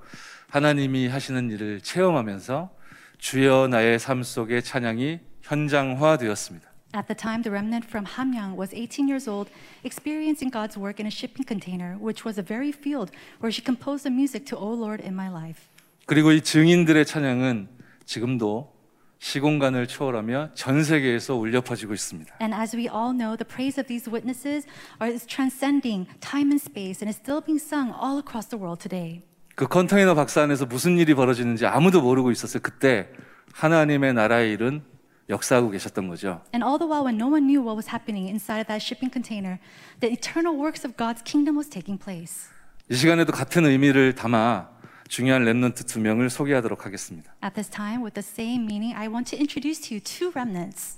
하나님이 0.49 1.07
하시는 1.07 1.51
일을 1.51 1.81
체험하면서 1.81 2.75
주여 3.19 3.67
나의 3.69 3.99
삶 3.99 4.23
속의 4.23 4.63
찬양이 4.63 5.19
현장화되었습니다. 5.43 6.73
At 6.95 7.07
the 7.07 7.15
time, 7.15 7.43
the 7.43 7.51
remnant 7.51 7.85
from 7.85 8.07
Hamyang 8.07 8.57
was 8.57 8.73
18 8.73 9.05
years 9.07 9.29
old, 9.29 9.51
experiencing 9.83 10.49
God's 10.49 10.79
work 10.79 10.97
in 10.97 11.05
a 11.05 11.11
shipping 11.11 11.45
container, 11.45 11.99
which 11.99 12.25
was 12.25 12.39
a 12.39 12.43
very 12.43 12.71
field 12.71 13.11
where 13.37 13.51
she 13.51 13.61
composed 13.61 14.05
the 14.07 14.09
music 14.09 14.47
to 14.47 14.57
O 14.57 14.65
Lord 14.73 15.01
in 15.01 15.13
my 15.13 15.29
life. 15.29 15.69
그리고 16.05 16.31
이 16.31 16.41
증인들의 16.41 17.05
찬양은 17.05 17.67
지금도 18.05 18.73
시공간을 19.17 19.87
초월하며 19.87 20.51
전 20.53 20.83
세계에서 20.83 21.35
울려 21.35 21.61
퍼지고 21.61 21.93
있습니다. 21.93 22.35
And 22.41 22.53
as 22.53 22.75
we 22.75 22.83
all 22.83 23.11
know, 23.15 23.35
the 23.35 23.47
praise 23.47 23.79
of 23.79 23.87
these 23.87 24.09
witnesses 24.09 24.67
is 25.01 25.25
transcending 25.25 26.07
time 26.19 26.51
and 26.51 26.61
space 26.61 27.01
and 27.01 27.09
is 27.09 27.17
still 27.17 27.41
being 27.43 27.59
sung 27.59 27.89
all 27.89 28.19
across 28.19 28.47
the 28.49 28.61
world 28.61 28.77
today. 28.79 29.21
그 29.55 29.67
컨테이너 29.67 30.13
박스 30.13 30.37
안에서 30.37 30.65
무슨 30.65 30.99
일이 30.99 31.15
벌어지는지 31.15 31.65
아무도 31.65 32.01
모르고 32.01 32.29
있었어요. 32.29 32.61
그때 32.61 33.09
하나님의 33.53 34.13
나라의 34.13 34.51
일은 34.51 34.83
역사하고 35.29 35.71
계셨던 35.71 36.07
거죠. 36.09 36.43
And 36.53 36.63
all 36.63 36.77
the 36.77 36.85
while, 36.85 37.05
when 37.05 37.17
no 37.17 37.31
one 37.31 37.47
knew 37.47 37.63
what 37.65 37.73
was 37.73 37.89
happening 37.89 38.29
inside 38.29 38.61
of 38.61 38.67
that 38.67 38.83
shipping 38.83 39.09
container, 39.09 39.57
the 40.01 40.11
eternal 40.13 40.53
works 40.53 40.85
of 40.85 40.95
God's 40.97 41.23
kingdom 41.23 41.57
was 41.57 41.67
taking 41.67 41.97
place. 41.97 42.51
이 42.91 42.95
시간에도 42.95 43.31
같은 43.31 43.65
의미를 43.65 44.13
담아 44.13 44.74
중요한 45.07 45.45
렘넌트 45.45 45.85
두 45.85 45.99
명을 45.99 46.29
소개하도록 46.29 46.85
하겠습니다. 46.85 47.33
At 47.43 47.53
this 47.53 47.69
time, 47.69 48.03
with 48.03 48.13
the 48.19 48.25
same 48.25 48.63
meaning, 48.65 48.95
I 48.95 49.07
want 49.07 49.29
to 49.31 49.39
introduce 49.39 49.81
to 49.87 49.95
you 49.95 50.01
two 50.01 50.31
remnants. 50.31 50.97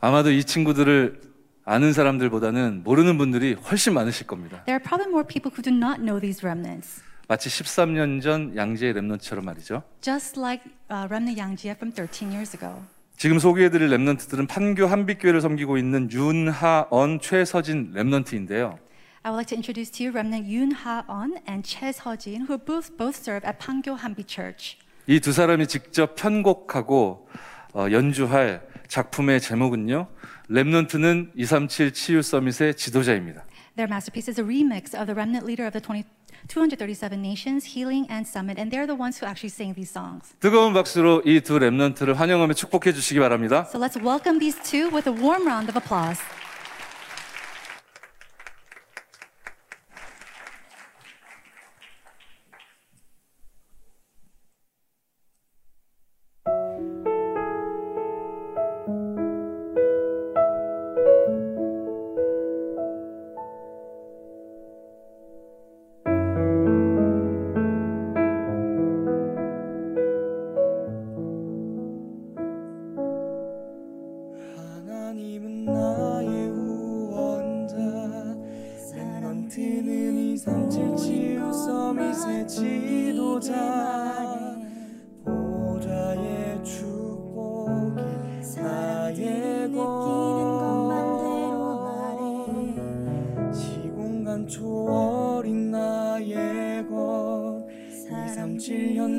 아마도 0.00 0.30
이 0.30 0.44
친구들을 0.44 1.20
아는 1.64 1.92
사람들보다는 1.92 2.82
모르는 2.84 3.18
분들이 3.18 3.54
훨씬 3.54 3.92
많으실 3.94 4.26
겁니다. 4.26 4.62
There 4.64 4.78
are 4.78 4.82
probably 4.82 5.10
more 5.10 5.26
people 5.26 5.52
who 5.52 5.62
do 5.62 5.74
not 5.74 6.00
know 6.00 6.20
these 6.20 6.40
remnants. 6.46 7.02
마치 7.28 7.50
13년 7.50 8.22
전 8.22 8.56
양재의 8.56 8.94
렘넌트처럼 8.94 9.44
말이죠. 9.44 9.82
Just 10.00 10.40
like 10.40 10.64
uh, 10.90 11.04
remnant 11.10 11.38
Yangjie 11.38 11.74
from 11.76 11.92
13 11.92 12.30
years 12.32 12.56
ago. 12.56 12.80
지금 13.18 13.38
소개해드릴 13.38 13.90
렘넌트들은 13.90 14.46
판교 14.46 14.86
한빛교회를 14.86 15.40
섬기고 15.40 15.76
있는 15.76 16.10
윤하언, 16.10 17.20
최서진 17.20 17.90
렘넌트인데요. 17.92 18.78
I 19.24 19.30
would 19.30 19.36
like 19.36 19.48
to 19.48 19.56
introduce 19.56 19.90
to 19.98 20.04
you 20.04 20.10
remnant 20.12 20.46
Yoon 20.46 20.72
Ha-on 20.84 21.40
and 21.46 21.64
Choi 21.64 21.90
Seo-jin, 21.92 22.46
who 22.46 22.56
both, 22.56 22.96
both 22.96 23.16
serve 23.16 23.44
at 23.44 23.58
Pangyo 23.58 23.98
Hanbi 23.98 24.24
Church. 24.26 24.76
이 25.08 25.20
두 25.20 25.32
사람이 25.32 25.66
직접 25.66 26.14
편곡하고 26.16 27.28
어, 27.74 27.86
연주할 27.90 28.60
작품의 28.88 29.40
제목은요. 29.40 30.06
렘넌트는 30.48 31.32
237 31.34 31.92
치유 31.92 32.22
서밋의 32.22 32.74
지도자입니다. 32.76 33.44
Their 33.76 33.88
masterpiece 33.90 34.28
is 34.30 34.40
a 34.40 34.44
remix 34.44 34.94
of 34.94 35.06
the 35.06 35.14
remnant 35.14 35.44
leader 35.46 35.64
of 35.66 35.72
the 35.72 35.80
20, 35.80 36.04
237 36.48 37.20
nations, 37.20 37.74
Healing 37.76 38.06
and 38.10 38.26
Summit, 38.26 38.58
and 38.58 38.70
they're 38.70 38.86
the 38.86 38.96
ones 38.98 39.18
who 39.20 39.26
actually 39.26 39.50
sang 39.52 39.74
these 39.74 39.90
songs. 39.90 40.34
뜨거운 40.40 40.72
박수로 40.72 41.22
이 41.26 41.40
두 41.40 41.58
렘넌트를 41.58 42.14
환영하며 42.18 42.54
축복해 42.54 42.92
주시기 42.92 43.18
바랍니다. 43.20 43.66
So 43.70 43.78
let's 43.80 43.96
welcome 44.00 44.38
these 44.38 44.58
two 44.62 44.88
with 44.94 45.08
a 45.08 45.14
warm 45.14 45.44
round 45.46 45.68
of 45.70 45.76
applause. 45.76 46.20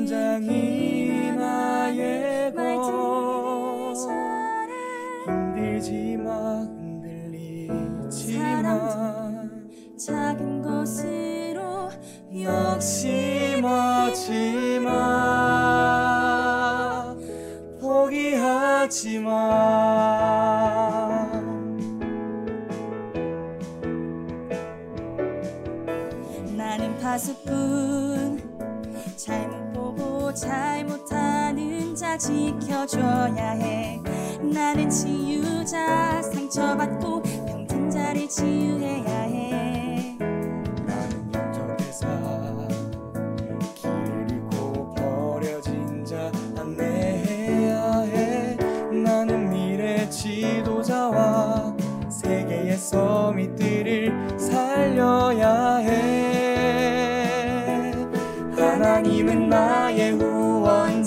237 0.00 0.06
현장이 0.06 1.32
나의 1.32 2.54
것 2.54 3.96
힘들지 5.26 6.16
마 6.16 6.60
흔들리지 6.60 8.38
마 8.62 9.48
작은 9.98 10.62
것으로 10.62 11.90
욕심하지 12.32 13.58
마 14.82 16.10
포기하지 17.80 19.18
마. 19.18 20.10
나는 26.56 26.98
파수꾼 26.98 27.89
잘못하는 30.40 31.94
자 31.94 32.16
지켜줘야 32.16 33.50
해. 33.50 34.00
나는 34.40 34.88
치유자 34.88 36.22
상처받고 36.22 37.22
병든 37.22 37.90
자를 37.90 38.26
치유해야 38.26 39.04
해. 39.04 40.16
나는 40.18 41.34
영적대사 41.34 42.08
길을 43.74 44.30
잃고 44.30 44.94
버려진 44.94 46.02
자 46.06 46.32
안내해야 46.56 48.00
해. 48.00 48.56
나는 48.90 49.50
미래 49.50 50.08
지도자와 50.08 51.76
세계의 52.08 52.78
서밋들을 52.78 54.38
살려야 54.38 55.76
해. 55.76 56.30
하나님은 58.56 59.48
나 59.48 59.89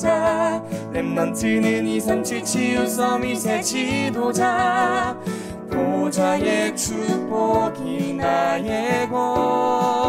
의 0.04 0.10
후원자. 0.10 0.62
렘넌트는 0.91 1.88
237 1.88 2.43
치유 2.43 2.86
서밋의 2.86 3.64
지도자. 3.64 5.18
보좌의 5.72 6.76
축복이 6.76 8.14
나의 8.14 9.10
것. 9.10 10.04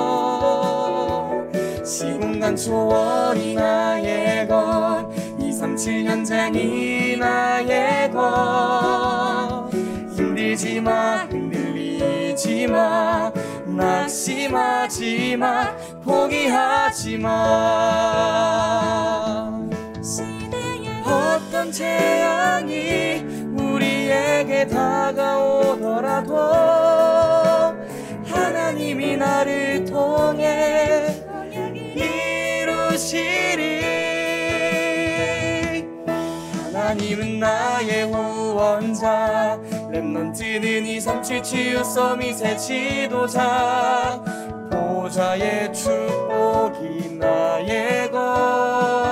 시공간 1.84 2.56
초월이 2.56 3.54
나의 3.54 4.48
것237 4.48 6.04
현장이 6.04 7.16
나의 7.16 8.10
것. 8.10 9.70
힘들지 10.16 10.80
마 10.80 11.24
흔들리지 11.30 12.66
마. 12.66 13.32
낙심하지 13.74 15.36
마 15.36 15.76
포기하지 16.04 17.18
마 17.18 18.44
어떤 21.54 21.70
재앙이 21.70 23.24
우리에게 23.56 24.66
다가오더라도 24.66 26.34
하나님이 28.24 29.16
나를 29.16 29.84
통해 29.84 31.14
이루시리. 31.94 33.84
하나님은 36.72 37.38
나의 37.38 38.02
후원자 38.12 39.56
렘넌트는 39.92 40.84
237 40.84 41.42
치유 41.44 41.84
서밋의 41.84 42.58
지도자 42.58 44.20
보좌의 44.72 45.72
축복이 45.72 47.16
나의 47.16 48.10
것 48.10 49.03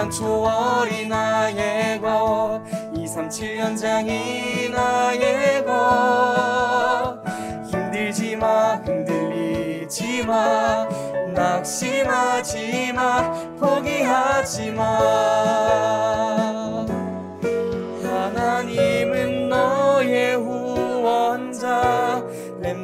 시공간 0.00 0.10
초월이 0.10 1.06
나의 1.06 2.00
것. 2.00 2.62
237 2.94 3.58
현장이 3.58 4.70
나의 4.70 5.64
것. 5.64 7.20
힘들지 7.66 8.36
마 8.36 8.76
흔들리지 8.76 10.24
마. 10.24 10.88
낙심하지 11.34 12.92
마 12.94 13.30
포기하지 13.58 14.72
마 14.72 16.49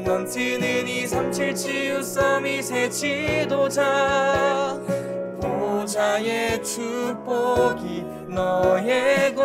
렘넌트는 0.07 0.86
237 0.86 1.54
치유 1.54 2.00
서밋의 2.00 2.88
지도자. 2.92 4.80
보좌의 5.42 6.62
축복이 6.62 8.04
너의 8.28 9.34
것. 9.34 9.42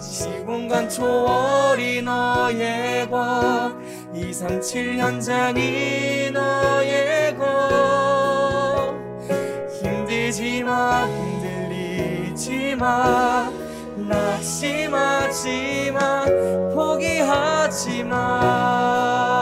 시공간 0.00 0.88
초월이 0.88 2.00
너의 2.00 3.08
것 3.10 3.76
237 4.14 4.98
현장이 4.98 6.30
너의 6.32 7.36
것. 7.36 8.94
힘들지 9.82 10.64
마 10.64 11.04
흔들리지 11.04 12.76
마 12.76 13.65
낙심하지 14.08 15.90
마 15.92 16.24
포기하지 16.74 18.04
마 18.04 19.35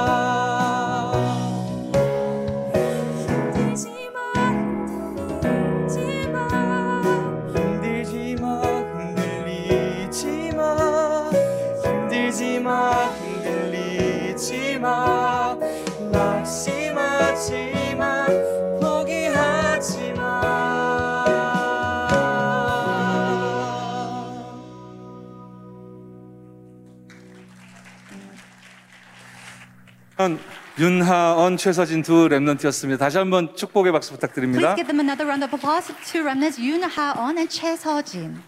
윤하언, 30.78 31.56
최서진 31.56 32.02
두 32.02 32.28
랩런트였습니다. 32.28 32.98
다시 32.98 33.18
한번 33.18 33.54
축복의 33.54 33.92
박수 33.92 34.10
Please 34.10 34.20
부탁드립니다. 34.20 34.74
give 34.74 34.86
them 34.86 35.00
another 35.00 35.26
round 35.26 35.44
of 35.44 35.54
applause. 35.54 35.92
Two 36.10 36.22
remnants, 36.22 36.58
Yoon 36.60 36.82
Ha-on 36.82 37.36
and 37.38 37.48
Choi 37.50 37.74
Seo-jin. 37.74 38.40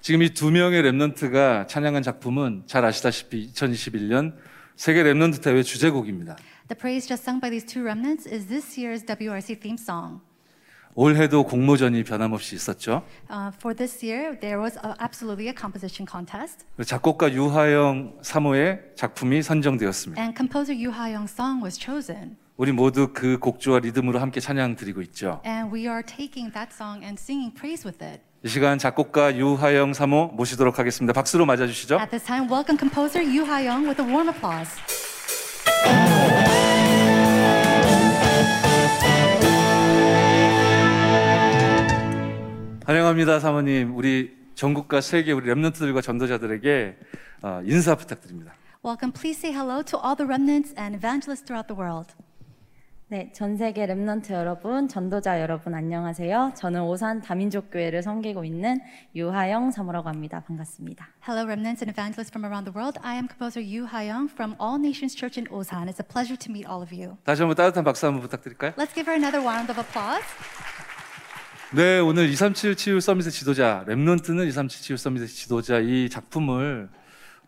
지금 0.00 0.22
이 0.22 0.30
두 0.32 0.50
명의 0.50 0.82
랩런트가 0.82 1.66
찬양한 1.68 2.02
작품은 2.02 2.64
잘 2.66 2.84
아시다시피 2.84 3.52
2021년 3.52 4.34
세계 4.76 5.02
랩런트 5.02 5.42
대회 5.42 5.62
주제곡입니다. 5.62 6.36
The 6.68 6.78
praise 6.78 7.06
just 7.08 7.24
sung 7.24 7.40
by 7.40 7.50
these 7.50 7.66
two 7.66 7.82
remnants 7.82 8.26
is 8.28 8.46
this 8.46 8.78
year's 8.78 9.04
WRC 9.04 9.60
theme 9.60 9.76
song. 9.78 10.20
올해도 10.98 11.44
공모전이 11.44 12.02
변함없이 12.02 12.56
있었죠. 12.56 13.04
Uh, 13.30 13.52
for 13.54 13.72
this 13.72 14.04
year, 14.04 14.36
there 14.40 14.58
was 14.58 14.76
a, 14.84 14.94
absolutely 15.00 15.46
a 15.46 15.54
composition 15.56 16.04
contest, 16.10 16.66
작곡가 16.84 17.32
유하영 17.32 18.18
사모의 18.20 18.80
작품이 18.96 19.42
선정되었습니다. 19.44 20.20
and 20.20 20.34
composer 20.36 20.74
Ha-young's 20.74 21.30
song 21.30 21.62
was 21.62 21.78
chosen. 21.78 22.36
우리 22.56 22.72
모두 22.72 23.12
그 23.12 23.38
곡조와 23.38 23.78
리듬으로 23.78 24.18
함께 24.18 24.40
찬양 24.40 24.74
드리고 24.74 25.00
있죠. 25.02 25.40
And 25.46 25.72
we 25.72 25.86
are 25.86 26.02
taking 26.02 26.52
that 26.52 26.74
song 26.74 27.04
and 27.04 27.14
singing 27.16 27.54
praise 27.54 27.86
with 27.86 28.04
it. 28.04 28.20
이 28.44 28.48
시간 28.48 28.76
작곡가 28.78 29.36
유하영 29.36 29.94
사모 29.94 30.32
모시도록 30.34 30.80
하겠습니다. 30.80 31.12
박수로 31.12 31.46
맞아주시죠. 31.46 32.00
At 32.00 32.10
this 32.10 32.24
time, 32.24 32.50
welcome 32.50 32.76
composer 32.76 33.22
Ha-young 33.22 33.86
with 33.86 34.02
a 34.02 34.04
warm 34.04 34.28
applause. 34.28 34.74
환영합니다, 42.88 43.38
사모님. 43.38 43.94
우리 43.98 44.34
전국과 44.54 45.02
세계 45.02 45.32
우리 45.32 45.52
랩런트들과 45.52 46.02
전도자들에게 46.02 46.96
어, 47.42 47.60
인사 47.66 47.94
부탁드립니다. 47.94 48.54
Welcome. 48.82 49.12
Please 49.12 49.38
say 49.38 49.52
hello 49.54 49.82
to 49.82 49.98
all 50.02 50.16
the 50.16 50.26
remnants 50.26 50.72
and 50.80 50.96
evangelists 50.96 51.44
throughout 51.44 51.68
the 51.68 51.78
world. 51.78 52.14
네, 53.08 53.30
전 53.34 53.58
세계 53.58 53.86
랩넌트 53.86 54.32
여러분, 54.32 54.88
전도자 54.88 55.38
여러분 55.38 55.74
안녕하세요. 55.74 56.52
저는 56.56 56.80
오산 56.80 57.20
다민족 57.20 57.70
교회를 57.70 58.02
섬기고 58.02 58.46
있는 58.46 58.78
유하영 59.14 59.70
사모라고 59.70 60.08
합니다. 60.08 60.42
반갑습니다. 60.46 61.08
Hello, 61.28 61.44
remnants 61.44 61.84
and 61.84 61.92
evangelists 61.92 62.32
from 62.32 62.46
around 62.46 62.64
the 62.64 62.74
world. 62.74 62.98
I 63.02 63.16
am 63.16 63.28
composer 63.28 63.60
Yoo 63.60 63.84
Ha-young 63.84 64.32
from 64.32 64.56
All 64.58 64.80
Nations 64.80 65.14
Church 65.14 65.36
in 65.36 65.46
Osan. 65.52 65.92
It's 65.92 66.00
a 66.00 66.08
pleasure 66.08 66.38
to 66.40 66.48
meet 66.50 66.64
all 66.66 66.80
of 66.80 66.88
you. 66.88 67.18
다시 67.24 67.42
한번 67.42 67.54
따뜻한 67.54 67.84
박수 67.84 68.06
한번 68.06 68.22
부탁드릴까요? 68.22 68.72
Let's 68.80 68.94
give 68.96 69.04
her 69.04 69.16
another 69.16 69.44
round 69.44 69.68
of 69.68 69.76
applause. 69.76 70.24
네, 71.74 71.98
오늘 71.98 72.30
237 72.30 72.76
치유 72.76 72.98
서밋의 72.98 73.30
지도자, 73.30 73.84
랩런트는 73.86 74.48
237 74.48 74.82
치유 74.82 74.96
서밋의 74.96 75.28
지도자 75.28 75.80
이 75.80 76.08
작품을 76.08 76.88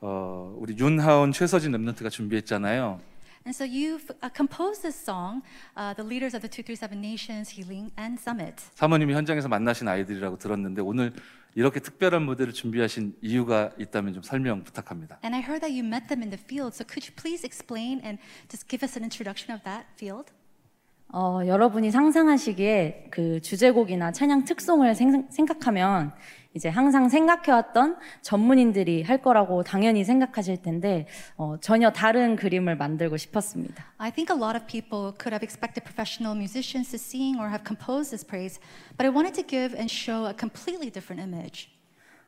어, 0.03 0.55
우리 0.59 0.77
윤하원, 0.77 1.33
최서진 1.33 1.73
랩런트가 1.73 2.11
준비했잖아요. 2.11 3.01
And 3.47 3.57
so 3.57 3.65
you've 3.65 4.11
uh, 4.23 4.29
composed 4.37 4.83
this 4.83 4.95
song, 4.95 5.41
uh, 5.75 5.95
the 5.97 6.05
leaders 6.07 6.37
of 6.37 6.43
the 6.43 6.51
237 6.51 7.01
Nations 7.01 7.57
Healing 7.57 7.91
and 7.99 8.21
Summit. 8.21 8.63
사모님이 8.75 9.15
현장에서 9.15 9.49
만나신 9.49 9.89
아이들이라고 9.89 10.37
들었는데 10.37 10.83
오늘 10.83 11.15
이렇게 11.55 11.81
특별한 11.81 12.21
무대를 12.23 12.53
준비하신 12.53 13.17
이유가 13.23 13.71
있다면 13.79 14.13
좀 14.13 14.23
설명 14.23 14.63
부탁합니다. 14.63 15.19
And 15.25 15.35
I 15.35 15.41
heard 15.41 15.61
that 15.65 15.73
you 15.73 15.81
met 15.83 16.09
them 16.09 16.21
in 16.21 16.29
the 16.29 16.39
field. 16.39 16.77
So 16.77 16.85
could 16.85 17.09
you 17.09 17.17
please 17.17 17.43
explain 17.43 18.05
and 18.05 18.21
just 18.51 18.69
give 18.69 18.85
us 18.85 18.99
an 18.99 19.03
introduction 19.03 19.57
of 19.57 19.65
that 19.65 19.89
field? 19.97 20.29
어, 21.13 21.41
여러분이 21.45 21.91
상상하시기에 21.91 23.09
그 23.11 23.41
주제곡이나 23.41 24.13
찬양 24.13 24.45
특송을 24.45 24.95
생, 24.95 25.27
생각하면 25.29 26.13
이제 26.55 26.69
항상 26.69 27.09
생각해왔던 27.09 27.97
전문인들이 28.23 29.03
할 29.03 29.19
거라고 29.19 29.63
당연히 29.63 30.05
생각하실 30.05 30.63
텐데 30.63 31.07
어, 31.37 31.57
전혀 31.61 31.91
다른 31.91 32.37
그림을 32.37 32.77
만들고 32.77 33.17
싶었습니다. 33.17 33.85
I 33.99 34.11
think 34.11 34.35
a 34.35 34.41
lot 34.41 34.57
of 34.57 34.67
people 34.67 35.13
could 35.19 35.33
have 35.33 35.43
expected 35.43 35.83
professional 35.85 36.37
musicians 36.37 36.91
to 36.91 36.97
sing 36.97 37.39
or 37.39 37.49
have 37.49 37.65
composed 37.65 38.11
this 38.11 38.27
praise, 38.27 38.61
but 38.97 39.07
I 39.07 39.11
wanted 39.11 39.35
to 39.35 39.47
give 39.47 39.75
and 39.75 39.91
show 39.91 40.27
a 40.27 40.35
completely 40.35 40.91
different 40.91 41.23
image. 41.23 41.71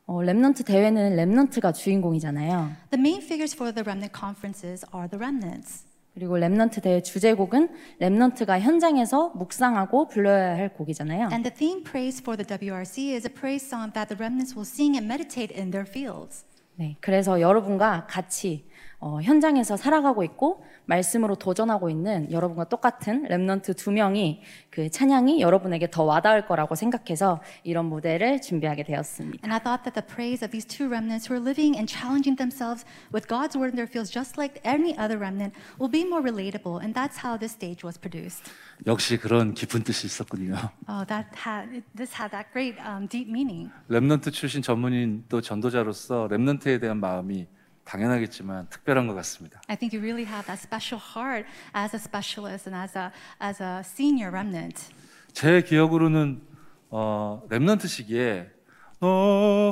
어, 0.05 0.19
랩넌트 0.21 0.65
대회는 0.65 1.15
랩넌트가 1.15 1.73
주인공이잖아요. 1.73 2.71
The 2.91 2.99
main 2.99 3.21
figures 3.21 3.55
for 3.55 3.73
the 3.73 3.83
remnant 3.83 4.11
conferences 4.11 4.85
are 4.93 5.07
the 5.07 5.19
remnants. 5.19 5.92
그리고 6.13 6.37
Remnant 6.37 6.81
대회 6.83 7.01
주제곡은 7.01 7.69
Remnant가 7.99 8.59
현장에서 8.59 9.29
묵상하고 9.35 10.07
불러야 10.07 10.55
할 10.55 10.69
곡이잖아요. 10.73 11.29
And 11.31 11.43
the 11.43 11.55
theme 11.55 11.83
praise 11.83 12.21
for 12.21 12.37
the 12.37 12.45
WRC 12.45 13.15
is 13.15 13.27
a 13.27 13.33
praise 13.33 13.65
song 13.65 13.91
that 13.93 14.09
the 14.09 14.17
remnants 14.17 14.55
will 14.55 14.67
sing 14.67 14.95
and 14.95 15.07
meditate 15.07 15.51
in 15.51 15.71
their 15.71 15.89
fields. 15.89 16.45
네, 16.75 16.97
그래서 17.01 17.41
여러분과 17.41 18.07
같이 18.07 18.65
어, 19.05 19.21
현장에서 19.21 19.75
살아가고 19.75 20.23
있고 20.23 20.63
말씀으로 20.85 21.35
도전하고 21.35 21.89
있는 21.89 22.31
여러분과 22.31 22.69
똑같은 22.69 23.27
Remnant 23.27 23.75
두 23.75 23.91
명이 23.91 24.41
그 24.69 24.89
찬양이 24.89 25.41
여러분에게 25.41 25.91
더 25.91 26.03
와닿을 26.03 26.45
거라고 26.45 26.75
생각해서 26.75 27.41
이런 27.65 27.87
무대를 27.87 28.39
준비하게 28.39 28.85
되었습니다. 28.85 29.45
And 29.45 29.51
I 29.53 29.59
thought 29.59 29.83
that 29.83 29.99
the 29.99 30.07
praise 30.07 30.41
of 30.41 30.51
these 30.51 30.65
two 30.65 30.87
remnants 30.87 31.27
who 31.27 31.35
are 31.35 31.43
living 31.43 31.75
and 31.75 31.91
challenging 31.91 32.37
themselves 32.39 32.87
with 33.11 33.27
God's 33.27 33.59
word 33.59 33.75
in 33.75 33.75
their 33.75 33.91
fields, 33.91 34.07
just 34.07 34.39
like 34.39 34.63
any 34.63 34.95
other 34.95 35.19
remnant, 35.19 35.51
will 35.75 35.91
be 35.91 36.07
more 36.07 36.23
relatable. 36.23 36.79
And 36.79 36.95
that's 36.95 37.19
how 37.19 37.35
this 37.35 37.51
stage 37.51 37.83
was 37.83 37.99
produced. 37.99 38.47
역시 38.87 39.17
그런 39.19 39.53
깊은 39.53 39.83
뜻이 39.83 40.07
있었군요. 40.07 40.55
Oh, 40.87 41.03
that 41.11 41.27
had 41.35 41.83
this 41.91 42.15
had 42.15 42.31
that 42.31 42.47
great 42.55 42.79
um, 42.79 43.11
deep 43.11 43.27
meaning. 43.27 43.67
랩런트 43.91 44.31
출신 44.31 44.61
전문인 44.61 45.25
또 45.27 45.41
전도자로서 45.41 46.29
랩런트에 46.31 46.79
대한 46.79 47.03
마음이 47.03 47.51
당연하겠지만 47.85 48.67
특별한 48.69 49.07
것 49.07 49.13
같습니다. 49.15 49.61
I 49.67 49.75
think 49.75 49.97
you 49.97 50.01
really 50.03 50.25
have 50.25 50.45
that 50.47 50.59
special 50.61 51.01
heart 51.01 51.47
as 51.75 51.95
a 51.95 51.99
specialist 51.99 52.69
and 52.69 52.75
as 52.75 52.97
a 52.97 53.11
as 53.41 53.61
a 53.61 53.79
senior 53.79 54.31
remnant. 54.31 54.93
제 55.33 55.61
기억으로는 55.61 56.41
어, 56.89 57.41
랩런트 57.49 57.87
시기에 57.87 58.49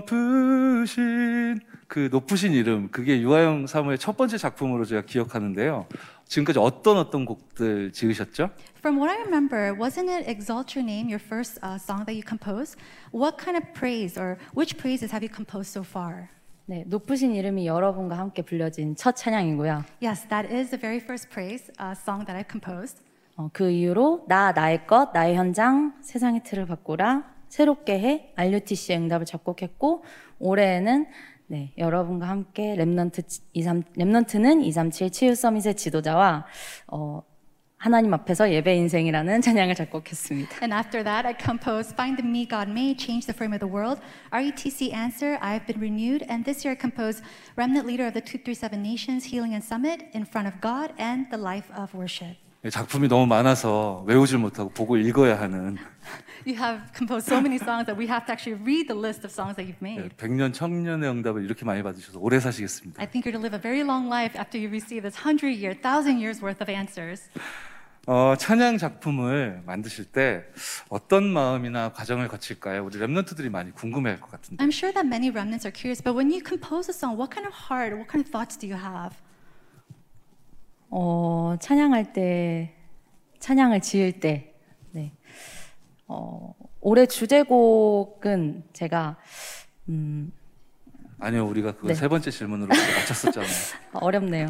높으신 0.01 1.59
그 1.87 2.09
높으신 2.11 2.53
이름 2.53 2.89
그게 2.89 3.21
유아영 3.21 3.67
사무의 3.67 3.97
첫 3.97 4.17
번째 4.17 4.37
작품으로 4.37 4.85
제가 4.85 5.01
기억하는데요. 5.03 5.87
지금까지 6.25 6.59
어떤 6.59 6.97
어떤 6.97 7.25
곡들 7.25 7.91
지으셨죠? 7.91 8.49
From 8.79 8.97
what 8.97 9.11
I 9.11 9.17
remember, 9.21 9.73
wasn't 9.77 10.09
it 10.09 10.29
"Exalt 10.29 10.77
Your 10.77 10.89
Name" 10.89 11.07
your 11.07 11.21
first 11.21 11.59
uh, 11.61 11.77
song 11.77 12.05
that 12.05 12.15
you 12.15 12.23
composed? 12.23 12.77
What 13.11 13.37
kind 13.37 13.57
of 13.57 13.63
praise 13.73 14.17
or 14.17 14.37
which 14.55 14.77
praises 14.77 15.11
have 15.11 15.21
you 15.23 15.29
composed 15.29 15.71
so 15.71 15.83
far? 15.83 16.29
네, 16.65 16.83
높으신 16.87 17.35
이름이 17.35 17.67
여러분과 17.67 18.17
함께 18.17 18.41
불려진 18.41 18.95
첫 18.95 19.15
찬양이고요. 19.15 19.83
Yes, 20.03 20.27
that 20.29 20.53
is 20.53 20.69
the 20.69 20.79
very 20.79 20.97
first 20.97 21.29
praise 21.29 21.71
uh, 21.81 21.93
song 21.97 22.25
that 22.25 22.33
I 22.33 22.43
composed. 22.49 23.01
어, 23.35 23.49
그 23.51 23.69
이후로 23.69 24.25
나 24.27 24.51
나의 24.51 24.85
것 24.85 25.11
나의 25.13 25.35
현장 25.35 25.93
세상의 26.01 26.43
틀을 26.43 26.65
바꾸라 26.67 27.23
새롭게 27.49 27.99
해 27.99 28.33
RUTC의 28.35 28.99
응답을 28.99 29.25
작곡했고 29.25 30.03
올해에는 30.39 31.07
네, 31.47 31.73
여러분과 31.77 32.29
함께 32.29 32.75
랩넌트 32.75 33.41
23 33.53 33.83
랩넌트는 33.97 34.63
237 34.63 35.11
치유 35.11 35.35
서밋의 35.35 35.75
지도자와 35.75 36.45
어, 36.87 37.23
하나님 37.80 38.12
앞에서 38.14 38.50
예배 38.50 38.74
인생이라는 38.74 39.42
찬양을 39.42 39.74
작곡했습니다. 39.74 40.58
And 40.62 40.74
after 40.74 41.04
that, 41.04 41.26
I 41.26 41.34
composed 41.38 41.94
"Find 41.94 42.16
the 42.16 42.26
Me 42.26 42.48
God 42.48 42.70
Made," 42.70 42.98
"Change 42.98 43.26
the 43.26 43.36
Frame 43.36 43.54
of 43.54 43.60
the 43.60 43.70
World," 43.70 44.00
RETC 44.32 44.92
Answer, 44.92 45.38
"I 45.40 45.54
Have 45.54 45.66
Been 45.66 45.78
Renewed," 45.78 46.26
and 46.28 46.42
this 46.44 46.66
year 46.66 46.74
I 46.74 46.78
composed 46.80 47.22
"Remnant 47.54 47.86
Leader 47.86 48.08
of 48.08 48.14
the 48.14 48.24
237 48.24 48.82
Nations 48.82 49.30
Healing 49.30 49.54
and 49.54 49.62
Summit," 49.62 50.08
"In 50.16 50.24
Front 50.26 50.48
of 50.48 50.58
God," 50.60 50.96
and 50.98 51.30
"The 51.30 51.38
Life 51.38 51.70
of 51.76 51.94
Worship." 51.94 52.40
예, 52.64 52.70
작품이 52.70 53.06
너무 53.06 53.26
많아서 53.26 54.02
외우질 54.08 54.38
못하고 54.38 54.70
보고 54.70 54.96
읽어야 54.96 55.38
하는 55.38 55.76
You 56.46 56.56
have 56.56 56.82
composed 56.96 57.26
so 57.30 57.38
many 57.38 57.56
songs 57.62 57.86
that 57.86 57.94
we 57.94 58.08
have 58.08 58.26
to 58.26 58.32
actually 58.32 58.58
read 58.58 58.88
the 58.88 58.98
list 58.98 59.22
of 59.22 59.30
songs 59.30 59.54
that 59.54 59.70
you've 59.70 59.78
예, 59.86 60.10
made. 60.10 60.16
100년 60.16 60.52
청년의 60.54 61.08
응답을 61.10 61.44
이렇게 61.44 61.64
많이 61.64 61.82
받으셔서 61.82 62.18
오래 62.18 62.40
사시겠습니다. 62.40 63.00
I 63.00 63.06
think 63.06 63.22
you're 63.22 63.36
to 63.36 63.42
live 63.42 63.54
a 63.54 63.62
very 63.62 63.86
long 63.86 64.08
life 64.10 64.34
after 64.34 64.58
you 64.58 64.66
receive 64.66 65.06
this 65.06 65.22
hundred 65.22 65.54
year, 65.54 65.78
thousand 65.78 66.18
years 66.18 66.42
worth 66.42 66.58
of 66.58 66.72
answers. 66.72 67.30
어, 68.07 68.33
찬양 68.35 68.79
작품을 68.79 69.61
만드실 69.65 70.05
때 70.05 70.43
어떤 70.89 71.23
마음이나 71.23 71.93
과정을 71.93 72.27
거칠까요? 72.27 72.83
우리 72.83 72.97
랩런트들이 72.97 73.49
많이 73.49 73.71
궁금해할 73.71 74.19
것 74.19 74.31
같은데. 74.31 74.63
I'm 74.63 74.69
sure 74.69 74.91
that 74.91 75.05
many 75.05 75.29
remnants 75.29 75.67
are 75.67 75.71
curious, 75.71 76.01
but 76.01 76.15
when 76.17 76.31
you 76.31 76.41
compose 76.43 76.89
a 76.89 76.93
song, 76.97 77.15
what 77.15 77.29
kind 77.29 77.45
of 77.47 77.53
heart, 77.53 77.93
what 77.93 78.09
kind 78.09 78.25
of 78.25 78.31
thoughts 78.31 78.57
do 78.57 78.67
you 78.67 78.75
have? 78.75 79.15
어, 80.89 81.55
찬양할 81.61 82.11
때, 82.11 82.75
찬양을 83.39 83.81
지을 83.81 84.19
때, 84.19 84.55
네. 84.91 85.13
어, 86.07 86.55
올해 86.81 87.05
주제곡은 87.05 88.63
제가, 88.73 89.17
음, 89.89 90.33
아니요, 91.19 91.45
우리가 91.45 91.73
그건 91.73 91.89
네. 91.89 91.93
세 91.93 92.07
번째 92.07 92.31
질문으로 92.31 92.67
맞췄었잖아요. 92.67 93.49
어렵네요. 93.93 94.49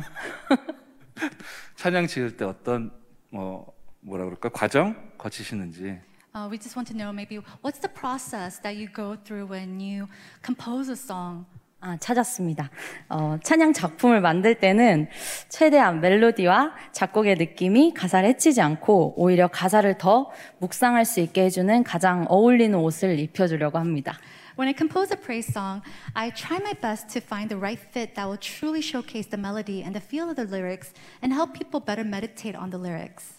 찬양 1.75 2.07
지을 2.07 2.37
때 2.37 2.45
어떤 2.45 3.00
뭐 3.31 3.73
뭐라 4.01 4.25
그럴까 4.25 4.49
과정 4.49 4.95
거치시는지. 5.17 5.99
Uh, 6.33 6.47
we 6.49 6.57
just 6.57 6.77
want 6.77 6.87
to 6.87 6.95
know 6.95 7.11
maybe 7.11 7.39
what's 7.61 7.81
the 7.81 7.91
process 7.91 8.61
that 8.61 8.77
you 8.77 8.87
go 8.87 9.17
through 9.25 9.49
when 9.49 9.81
you 9.81 10.07
compose 10.43 10.89
a 10.89 10.95
song? 10.95 11.45
아, 11.83 11.97
찾았습니다. 11.97 12.69
어, 13.09 13.37
찬양 13.43 13.73
작품을 13.73 14.21
만들 14.21 14.53
때는 14.55 15.07
최대한 15.49 15.99
멜로디와 15.99 16.73
작곡의 16.91 17.35
느낌이 17.37 17.95
가사를 17.95 18.29
해치지 18.29 18.61
않고 18.61 19.15
오히려 19.17 19.47
가사를 19.47 19.97
더 19.97 20.29
묵상할 20.59 21.05
수 21.05 21.21
있게 21.21 21.45
해주는 21.45 21.83
가장 21.83 22.25
어울리는 22.29 22.77
옷을 22.77 23.17
입혀주려고 23.17 23.79
합니다. 23.79 24.19
When 24.56 24.68
I 24.68 24.72
compose 24.72 25.10
a 25.10 25.16
praise 25.16 25.52
song, 25.52 25.82
I 26.14 26.30
try 26.30 26.58
my 26.58 26.72
best 26.80 27.08
to 27.10 27.20
find 27.20 27.48
the 27.48 27.58
right 27.58 27.78
fit 27.78 28.14
that 28.14 28.26
will 28.26 28.38
truly 28.38 28.80
showcase 28.80 29.26
the 29.26 29.36
melody 29.36 29.82
and 29.82 29.94
the 29.94 30.00
feel 30.00 30.30
of 30.30 30.36
the 30.36 30.44
lyrics 30.44 30.92
and 31.20 31.32
help 31.32 31.52
people 31.52 31.80
better 31.80 32.04
meditate 32.04 32.56
on 32.56 32.70
the 32.70 32.78
lyrics. 32.78 33.34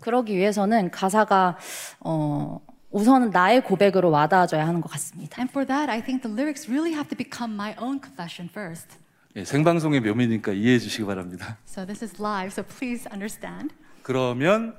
그러기 0.00 0.36
위해서는 0.36 0.90
가사가 0.90 1.58
어, 2.00 2.60
우선은 2.90 3.30
나의 3.30 3.62
고백으로 3.62 4.10
와닿아져야 4.10 4.66
하는 4.66 4.80
것 4.80 4.90
같습니다. 4.92 5.36
And 5.38 5.50
for 5.50 5.66
that, 5.66 5.90
I 5.90 6.02
think 6.02 6.22
the 6.22 6.32
lyrics 6.32 6.68
really 6.68 6.92
have 6.92 7.08
to 7.08 7.16
become 7.16 7.54
my 7.54 7.74
own 7.78 8.00
confession 8.00 8.48
first. 8.48 8.98
예, 9.36 9.44
생방송의 9.44 10.00
묘미니까 10.00 10.52
이해해 10.52 10.78
주시기 10.78 11.04
바랍니다. 11.04 11.58
So 11.66 11.86
this 11.86 12.04
is 12.04 12.20
live, 12.20 12.52
so 12.52 12.64
please 12.64 13.08
understand. 13.12 13.74
그러면 14.02 14.76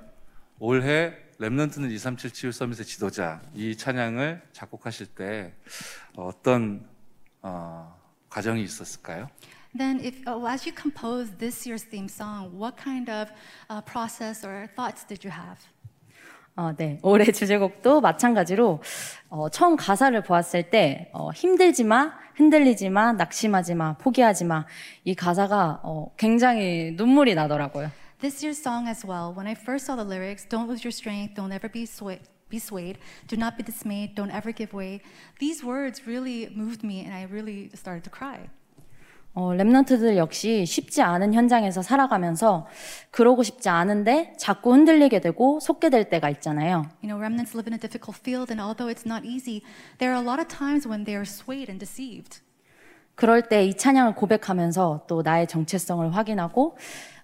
올해 0.59 1.13
랩넌트는 1.39 1.91
237 1.91 2.30
치유 2.30 2.53
서밋의 2.53 2.87
지도자 2.87 3.43
이 3.55 3.76
찬양을 3.76 4.43
작곡하실 4.53 5.07
때 5.09 5.53
어떤 6.16 6.87
어, 7.43 7.95
과정이 8.30 8.62
있었을까요? 8.62 9.28
Then, 9.76 10.01
if 10.01 10.22
oh, 10.26 10.47
as 10.49 10.66
you 10.66 10.74
compose 10.74 11.30
this 11.37 11.68
year's 11.68 11.84
theme 11.84 12.09
song, 12.09 12.51
what 12.59 12.82
kind 12.82 13.11
of 13.11 13.30
uh, 13.68 13.82
process 13.82 14.47
or 14.47 14.66
thoughts 14.74 15.05
did 15.07 15.26
you 15.26 15.30
have? 15.30 15.61
어, 16.57 16.74
네. 16.74 16.99
올해 17.03 17.30
주제곡도 17.30 18.01
마찬가지로 18.01 18.82
어, 19.28 19.49
처음 19.51 19.76
가사를 19.76 20.18
보았을 20.22 20.70
때 20.70 21.11
어, 21.12 21.30
힘들지 21.32 21.84
마, 21.84 22.14
흔들리지 22.37 22.89
마, 22.89 23.12
낙심하지 23.12 23.74
마, 23.74 23.93
포기하지 23.99 24.47
마. 24.47 24.64
이 25.05 25.14
가사가 25.14 25.80
어, 25.82 26.11
굉장히 26.16 26.95
눈물이 26.97 27.34
나더라고요. 27.34 27.91
This 28.20 28.42
year's 28.42 28.62
song 28.62 28.88
as 28.88 29.04
well. 29.04 29.32
When 29.34 29.46
I 29.46 29.54
first 29.54 29.86
saw 29.86 29.94
the 29.94 30.04
lyrics, 30.04 30.46
"Don't 30.48 30.66
lose 30.68 30.84
your 30.84 30.92
strength, 30.92 31.34
don't 31.34 31.52
ever 31.52 31.68
be 31.68 31.84
swayed." 31.84 32.22
Be 32.48 32.58
swayed. 32.58 32.96
Do 33.26 33.36
not 33.36 33.58
be 33.58 33.64
dismayed. 33.64 34.14
Don't 34.14 34.30
ever 34.30 34.54
give 34.54 34.72
way. 34.72 35.00
These 35.38 35.66
words 35.66 36.06
really 36.06 36.48
moved 36.54 36.84
me, 36.84 37.04
and 37.04 37.12
I 37.12 37.26
really 37.26 37.70
started 37.74 38.04
to 38.04 38.10
cry. 38.10 38.48
어, 39.34 39.52
랩런트들 39.52 40.16
역시 40.16 40.64
쉽지 40.64 41.02
않은 41.02 41.34
현장에서 41.34 41.82
살아가면서 41.82 42.66
그러고 43.10 43.42
싶지 43.42 43.68
않은데 43.68 44.32
자꾸 44.38 44.72
흔들리게 44.72 45.20
되고 45.20 45.60
속게 45.60 45.90
될 45.90 46.08
때가 46.08 46.30
있잖아요. 46.30 46.86
You 47.02 47.10
know, 47.10 47.18
remnants 47.18 47.54
live 47.54 47.68
in 47.68 47.74
a 47.74 47.78
difficult 47.78 48.16
field, 48.18 48.50
and 48.50 48.62
although 48.62 48.88
it's 48.88 49.04
not 49.04 49.26
easy, 49.26 49.60
there 49.98 50.14
are 50.14 50.22
a 50.22 50.24
lot 50.24 50.40
of 50.40 50.48
times 50.48 50.88
when 50.88 51.04
they 51.04 51.14
are 51.14 51.26
swayed 51.26 51.68
and 51.68 51.84
deceived. 51.84 52.40
그럴 53.14 53.48
때 53.48 53.66
이 53.66 53.74
찬양을 53.74 54.14
고백하면서 54.14 55.04
또 55.08 55.22
나의 55.22 55.48
정체성을 55.48 56.14
확인하고 56.14 56.76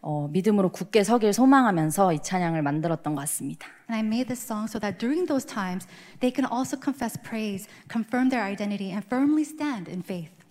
어, 0.03 0.28
믿음으로 0.30 0.70
굳게 0.70 1.05
서길 1.05 1.32
소망하면서 1.32 2.12
이 2.12 2.18
찬양을 2.20 2.61
만들었던 2.61 3.14
것 3.14 3.20
같습니다. 3.22 3.68
And 3.88 3.94
I 3.94 4.00
made 4.00 4.26
this 4.26 4.42
song 4.44 4.66
so 4.68 4.80
that 4.80 4.98
during 4.98 5.26
those 5.26 5.46
times, 5.46 5.86
they 6.18 6.34
can 6.34 6.44
also 6.50 6.76
confess 6.76 7.16
praise, 7.22 7.68
confirm 7.88 8.28
their 8.28 8.44
identity, 8.44 8.90
and 8.90 9.07
firmly 9.07 9.42
stand 9.42 9.88
in 9.88 10.03
faith. 10.03 10.42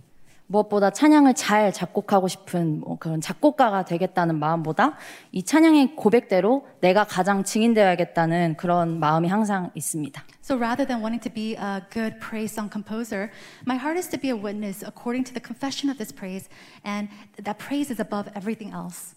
무엇보다 0.52 0.90
찬양을 0.90 1.34
잘 1.34 1.72
작곡하고 1.72 2.28
싶은 2.28 2.82
뭐 2.82 2.98
그런 2.98 3.22
작곡가가 3.22 3.86
되겠다는 3.86 4.38
마음보다 4.38 4.98
이 5.32 5.44
찬양의 5.44 5.96
고백대로 5.96 6.68
내가 6.82 7.06
가장 7.06 7.44
증인되어야겠다는 7.44 8.58
그런 8.58 9.00
마음이 9.00 9.30
항상 9.30 9.72
있습니다. 9.76 10.22
So 10.44 10.58
rather 10.58 10.86
than 10.86 11.02
wanting 11.02 11.22
to 11.24 11.32
be 11.32 11.56
a 11.56 11.82
good 11.92 12.20
praise 12.20 12.52
song 12.52 12.70
composer, 12.70 13.32
my 13.66 13.78
heart 13.78 13.98
is 13.98 14.10
to 14.10 14.20
be 14.20 14.30
a 14.30 14.36
witness 14.36 14.84
according 14.84 15.24
to 15.24 15.34
the 15.34 15.40
confession 15.40 15.90
of 15.90 15.98
this 15.98 16.12
praise, 16.12 16.50
and 16.84 17.08
that 17.42 17.58
praise 17.58 17.92
is 17.92 18.02
above 18.02 18.28
everything 18.36 18.74
else. 18.74 19.16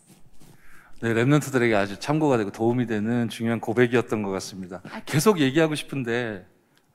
네, 1.01 1.13
랩런트들에게 1.13 1.75
아주 1.75 1.99
참고가 1.99 2.37
되고 2.37 2.51
도움이 2.51 2.87
되는 2.87 3.29
중요한 3.29 3.61
고백이었던 3.61 4.23
것 4.23 4.31
같습니다. 4.31 4.81
계속 5.07 5.41
얘기하고 5.41 5.75
싶은데 5.75 6.47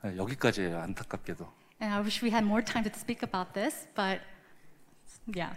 네, 0.04 0.18
여기까지예요. 0.18 0.80
안타깝게도. 0.80 1.48
And 1.82 1.94
I 1.94 2.02
wish 2.02 2.24
we 2.24 2.32
had 2.32 2.46
more 2.46 2.64
time 2.64 2.84
to 2.90 2.92
speak 2.96 3.22
about 3.24 3.54
this, 3.54 3.88
but 3.96 4.22
yeah. 5.36 5.56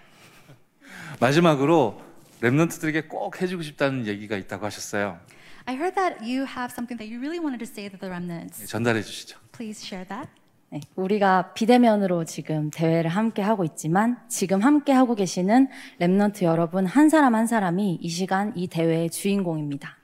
마지막으로 1.21 2.01
Remnant들에게 2.41 3.09
꼭 3.09 3.41
해주고 3.41 3.63
싶다는 3.63 4.07
얘기가 4.07 4.37
있다고 4.37 4.67
하셨어요. 4.67 5.19
I 5.65 5.77
heard 5.77 5.95
that 5.95 6.19
you 6.21 6.43
have 6.45 6.73
something 6.73 6.99
that 6.99 7.07
you 7.07 7.19
really 7.21 7.39
wanted 7.39 7.65
to 7.65 7.71
say 7.71 7.89
to 7.89 7.97
the 7.99 8.11
remnants. 8.11 8.61
네, 8.61 8.67
전달해 8.67 9.03
주시죠. 9.03 9.39
Please 9.53 9.85
share 9.87 10.07
that. 10.09 10.29
네, 10.73 10.81
우리가 10.97 11.53
비대면으로 11.53 12.25
지금 12.25 12.71
대회를 12.71 13.11
함께 13.11 13.43
하고 13.43 13.63
있지만 13.63 14.17
지금 14.29 14.61
함께 14.61 14.91
하고 14.93 15.15
계시는 15.15 15.69
Remnant 16.01 16.45
여러분 16.45 16.87
한 16.87 17.11
사람 17.11 17.35
한 17.35 17.47
사람이 17.47 17.99
이 18.01 18.09
시간 18.09 18.55
이 18.57 18.69
대회의 18.69 19.11
주인공입니다. 19.11 19.99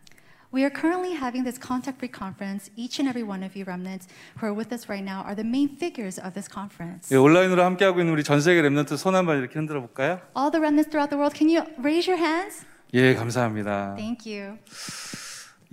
We 0.52 0.60
are 0.62 0.70
currently 0.70 1.12
having 1.16 1.44
this 1.44 1.58
contact-free 1.58 2.12
conference. 2.12 2.70
Each 2.76 3.00
and 3.00 3.08
every 3.08 3.24
one 3.24 3.42
of 3.44 3.56
you 3.56 3.64
remnants 3.64 4.08
who 4.40 4.44
are 4.48 4.52
with 4.54 4.68
us 4.74 4.88
right 4.90 5.04
now 5.04 5.24
are 5.24 5.34
the 5.34 5.44
main 5.46 5.72
figures 5.76 6.20
of 6.20 6.32
this 6.34 6.48
conference. 6.52 7.08
예, 7.12 7.16
온라인으로 7.16 7.64
함께 7.64 7.86
하고 7.86 8.00
있는 8.00 8.12
우리 8.12 8.22
전 8.22 8.40
세계 8.42 8.60
랩런트 8.60 8.96
손 8.98 9.14
한 9.14 9.24
번 9.24 9.38
이렇게 9.38 9.54
흔들어 9.58 9.80
볼까요? 9.80 10.20
All 10.36 10.50
the 10.52 10.60
remnants 10.60 10.88
throughout 10.92 11.08
the 11.08 11.16
world, 11.16 11.32
can 11.32 11.48
you 11.48 11.64
raise 11.80 12.04
your 12.10 12.20
hands? 12.20 12.64
예, 12.92 13.14
감사합니다. 13.14 13.94
Thank 13.96 14.24
you. 14.28 14.56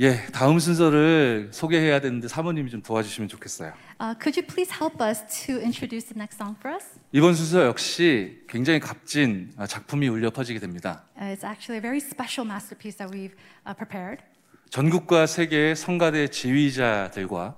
예, 0.02 0.26
다음 0.34 0.60
순서를 0.60 1.52
소개해야 1.54 2.02
되는데 2.02 2.28
사모님이 2.28 2.70
좀 2.70 2.82
도와주시면 2.82 3.30
좋겠어요. 3.30 3.72
Uh, 4.02 4.14
could 4.20 4.38
you 4.38 4.46
please 4.46 4.70
help 4.70 5.02
us 5.02 5.24
to 5.46 5.56
introduce 5.56 6.12
the 6.12 6.20
next 6.20 6.36
song 6.36 6.58
for 6.60 6.76
us? 6.76 7.00
이번 7.14 7.34
순서 7.34 7.66
역시 7.66 8.44
굉장히 8.50 8.82
값진 8.82 9.54
아, 9.56 9.66
작품이 9.66 10.10
울려 10.10 10.32
퍼지게 10.32 10.60
됩니다. 10.60 11.06
Uh, 11.18 11.32
it's 11.32 11.46
actually 11.48 11.78
a 11.78 11.82
very 11.82 12.02
special 12.04 12.46
masterpiece 12.46 12.98
that 12.98 13.08
we've 13.10 13.36
uh, 13.66 13.74
prepared. 13.74 14.22
전국과 14.70 15.28
세계의 15.28 15.78
성가대 15.78 16.28
지휘자들과 16.28 17.56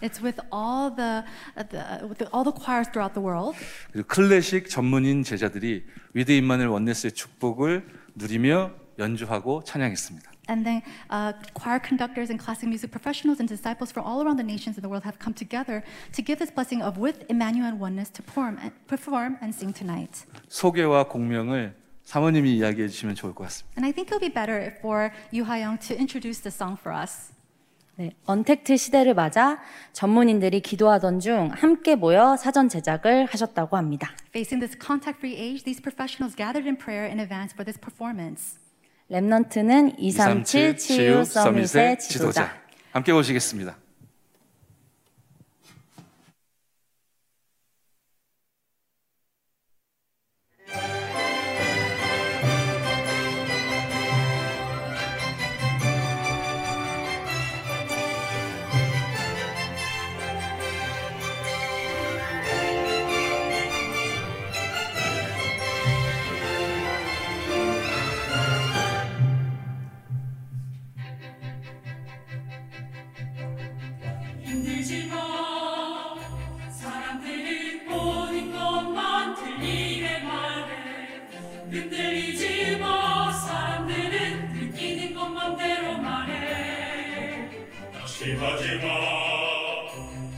It's 0.00 0.22
with 0.22 0.40
all 0.52 0.88
the, 0.96 1.24
uh, 1.56 1.68
the 1.68 2.08
with 2.08 2.16
the, 2.16 2.28
all 2.32 2.44
the 2.44 2.56
choirs 2.56 2.88
throughout 2.88 3.12
the 3.12 3.20
world, 3.20 3.56
그리고 3.92 4.08
클래식 4.08 4.70
전문인 4.70 5.22
제자들이 5.22 5.84
임마누엘 6.14 6.68
원네스의 6.68 7.12
축복을 7.12 7.86
누리며 8.14 8.72
연주하고 8.98 9.64
찬양했습니다. 9.64 10.33
and 10.47 10.65
then 10.65 10.81
uh, 11.09 11.33
choir 11.53 11.79
conductors 11.79 12.29
and 12.29 12.39
classic 12.39 12.67
music 12.67 12.91
professionals 12.91 13.39
and 13.39 13.47
disciples 13.47 13.91
from 13.91 14.03
all 14.03 14.21
around 14.21 14.37
the 14.37 14.43
nations 14.43 14.77
in 14.77 14.81
the 14.81 14.89
world 14.89 15.03
have 15.03 15.19
come 15.19 15.33
together 15.33 15.83
to 16.13 16.21
give 16.21 16.39
this 16.39 16.51
blessing 16.51 16.81
of 16.81 16.97
with 16.97 17.23
Emmanuel 17.29 17.67
and 17.67 17.79
oneness 17.79 18.09
to 18.09 18.21
perform 18.21 18.57
and, 18.61 18.71
perform 18.87 19.37
and 19.41 19.53
sing 19.53 19.73
tonight. 19.73 20.25
소개와 20.49 21.07
공명을 21.07 21.75
사모님이 22.03 22.57
이야기해 22.57 22.87
주시면 22.87 23.15
좋을 23.15 23.35
것 23.35 23.43
같습니다. 23.45 23.77
And 23.77 23.85
I 23.85 23.93
think 23.93 24.09
it 24.09 24.15
would 24.15 24.25
be 24.25 24.33
better 24.33 24.73
for 24.81 25.11
Yu 25.31 25.45
Ha-young 25.45 25.77
to 25.87 25.95
introduce 25.95 26.41
the 26.41 26.51
song 26.51 26.75
for 26.79 26.97
us. 26.97 27.31
네, 27.99 28.11
언택트 28.25 28.77
시대를 28.77 29.13
맞아 29.13 29.59
전문인들이 29.91 30.61
기도하던 30.61 31.19
중 31.19 31.51
함께 31.53 31.95
모여 31.95 32.37
사전 32.37 32.69
제작을 32.69 33.25
하셨다고 33.25 33.75
합니다. 33.75 34.09
Facing 34.29 34.65
this 34.65 34.77
contact-free 34.79 35.35
age, 35.35 35.65
these 35.65 35.81
professionals 35.81 36.33
gathered 36.33 36.65
in 36.65 36.77
prayer 36.77 37.05
in 37.05 37.19
advance 37.19 37.51
for 37.53 37.65
this 37.65 37.77
performance. 37.77 38.57
랩넌트는 39.10 39.94
237 39.98 40.76
치유 40.76 41.24
서밋의 41.24 41.98
지도자. 41.98 42.52
함께 42.92 43.12
오시겠습니다. 43.12 43.76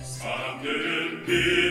사람들은 0.02 1.26
비 1.26 1.65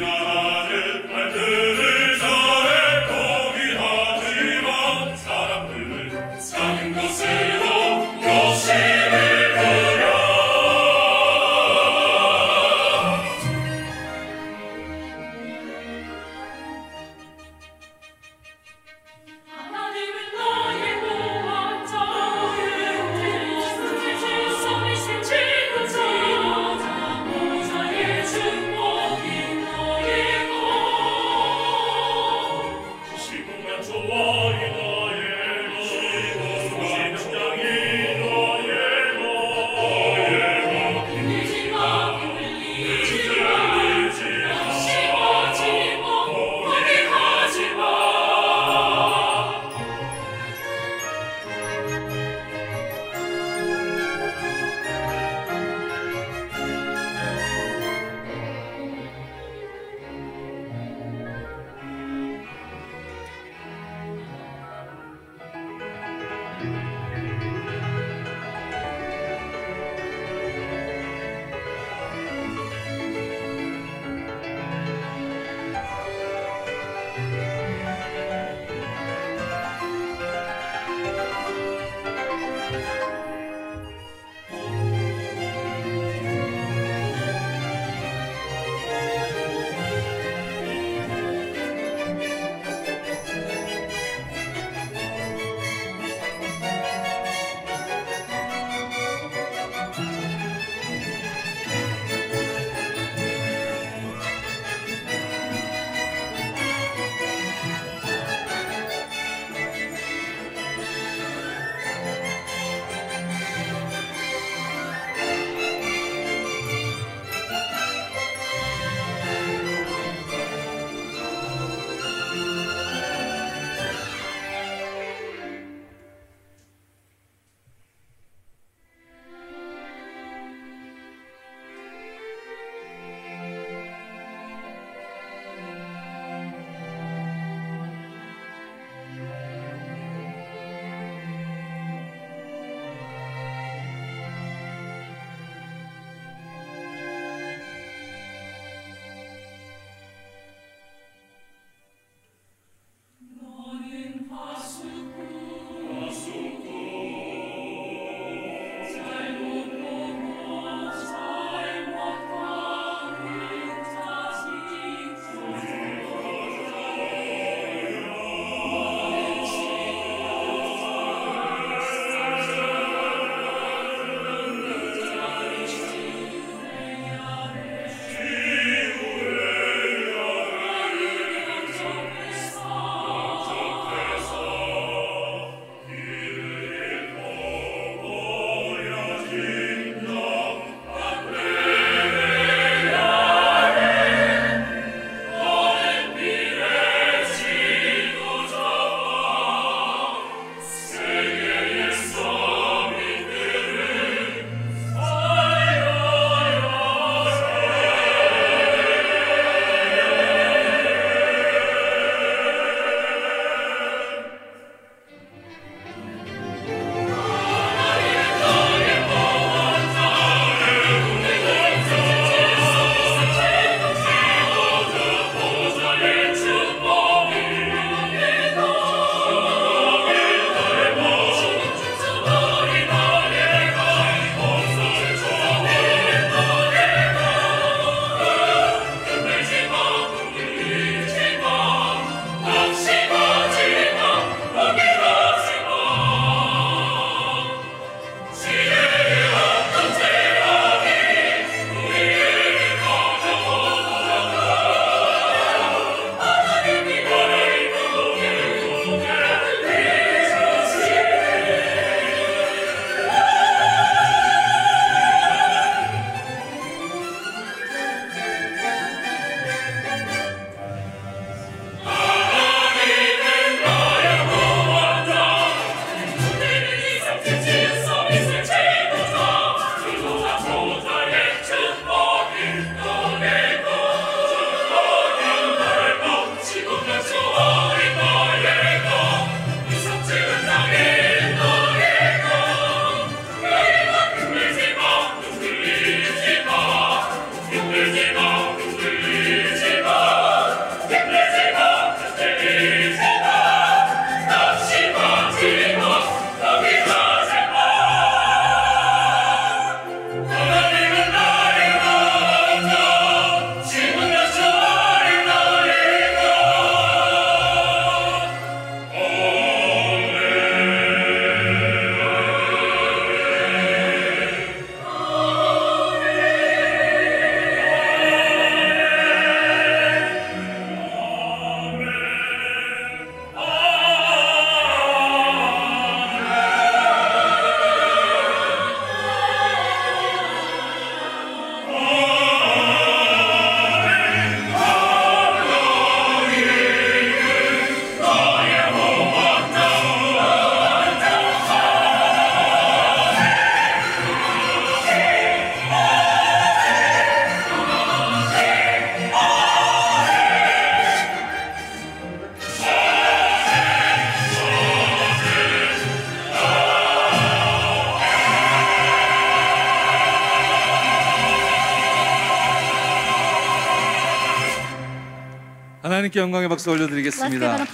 하나님께 376.05 376.19
영광의 376.19 376.49
박수 376.49 376.69
올려드리겠습니다. 376.71 377.65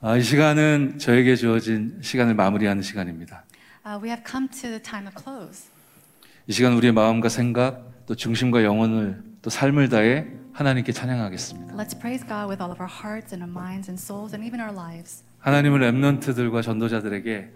아, 0.00 0.16
이 0.16 0.22
시간은 0.22 0.98
저에게 0.98 1.36
주어진 1.36 1.98
시간을 2.02 2.34
마무리하는 2.34 2.82
시간입니다. 2.82 3.44
Uh, 3.84 4.02
we 4.02 4.08
have 4.08 4.24
come 4.26 4.48
to 4.48 4.70
the 4.70 4.82
time 4.82 5.06
of 5.06 5.22
close. 5.22 5.68
이 6.46 6.52
시간 6.52 6.72
우리의 6.74 6.92
마음과 6.92 7.28
생각, 7.28 8.06
또 8.06 8.14
중심과 8.14 8.64
영혼을 8.64 9.22
또 9.42 9.50
삶을 9.50 9.88
다해 9.88 10.26
하나님께 10.52 10.92
찬양하겠습니다. 10.92 11.74
Let's 11.74 11.98
praise 11.98 12.26
God 12.26 12.48
with 12.48 12.62
all 12.62 12.70
of 12.70 12.80
our 12.80 12.90
hearts 12.90 13.34
and 13.34 13.42
our 13.42 13.50
minds 13.50 13.90
and 13.90 14.00
souls 14.00 14.34
and 14.34 14.46
even 14.46 14.60
our 14.60 14.74
lives. 14.74 15.22
하나님은 15.40 15.80
랩런트들과 15.80 16.62
전도자들에게 16.62 17.50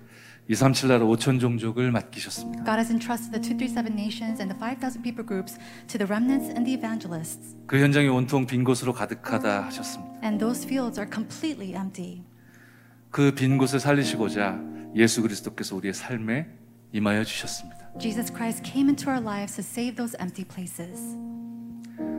237 0.49 0.89
나라 0.89 1.05
5천 1.05 1.41
종족을 1.41 1.91
맡기셨습니다. 1.93 2.60
God 2.65 2.79
has 2.79 2.91
entrusted 2.91 3.33
the 3.33 3.41
237 3.41 3.95
nations 3.95 4.41
and 4.41 4.51
the 4.51 4.59
5,000 4.59 5.03
people 5.03 5.25
groups 5.25 5.59
to 5.89 5.99
the 5.99 6.07
remnants 6.07 6.49
and 6.51 6.65
the 6.65 6.75
evangelists. 6.77 7.57
그 7.67 7.81
현장이 7.81 8.09
온통 8.09 8.47
빈 8.47 8.65
곳으로 8.65 8.93
가득하다 8.93 9.67
하셨습니다. 9.67 10.21
And 10.23 10.39
those 10.39 10.65
fields 10.67 10.99
are 11.01 11.09
completely 11.11 11.75
empty. 11.75 12.23
그 13.11 13.33
빈 13.35 13.59
곳을 13.59 13.81
살리시고자 13.81 14.61
예수 14.95 15.23
그리스도께서 15.23 15.75
우리의 15.77 15.95
삶에 15.95 16.47
임하여 16.93 17.25
주셨습니다. 17.25 17.91
Jesus 17.99 18.33
Christ 18.33 18.63
came 18.65 18.89
into 18.89 19.11
our 19.11 19.23
lives 19.25 19.55
to 19.57 19.63
save 19.63 19.97
those 19.97 20.17
empty 20.21 20.45
places. 20.47 21.17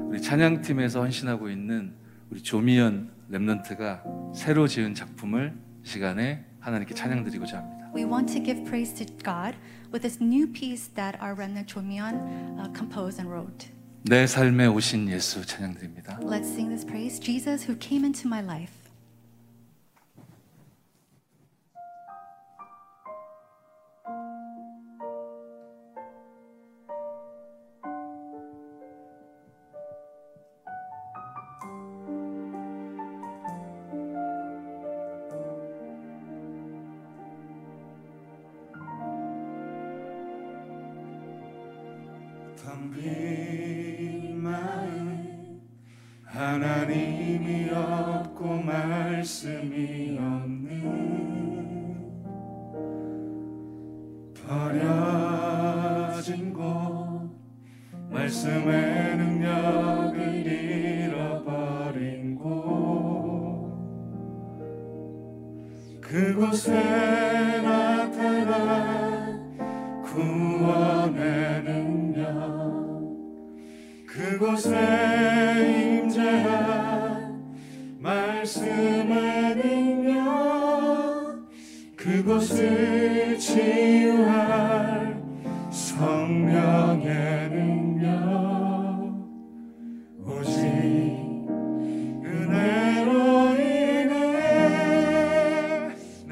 우리 0.10 0.22
찬양팀에서 0.22 1.02
헌신하고 1.02 1.50
있는 1.50 1.94
우리 2.30 2.42
조미연 2.42 3.12
랩런트가 3.32 4.36
새로 4.36 4.68
지은 4.68 4.94
작품을 4.96 5.54
이 5.86 5.88
시간에 5.88 6.46
하나님께 6.60 6.94
찬양드리고자 6.94 7.58
합니다. 7.58 7.81
We 7.93 8.05
want 8.05 8.29
to 8.31 8.41
give 8.41 8.65
praise 8.65 8.93
to 8.95 9.05
God 9.23 9.57
with 9.91 10.03
this 10.03 10.21
new 10.21 10.47
piece 10.47 10.89
that 10.95 11.21
our 11.21 11.35
remnant 11.35 11.69
Chomyeon 11.73 12.61
uh, 12.61 12.69
composed 12.73 13.19
and 13.19 13.31
wrote. 13.31 13.69
내 14.05 14.27
삶에 14.27 14.67
오신 14.67 15.09
예수 15.11 15.45
찬양드립니다. 15.45 16.21
Let's 16.21 16.47
sing 16.47 16.69
this 16.69 16.85
praise 16.85 17.19
Jesus 17.19 17.67
who 17.67 17.77
came 17.77 18.05
into 18.05 18.29
my 18.29 18.41
life. 18.41 18.80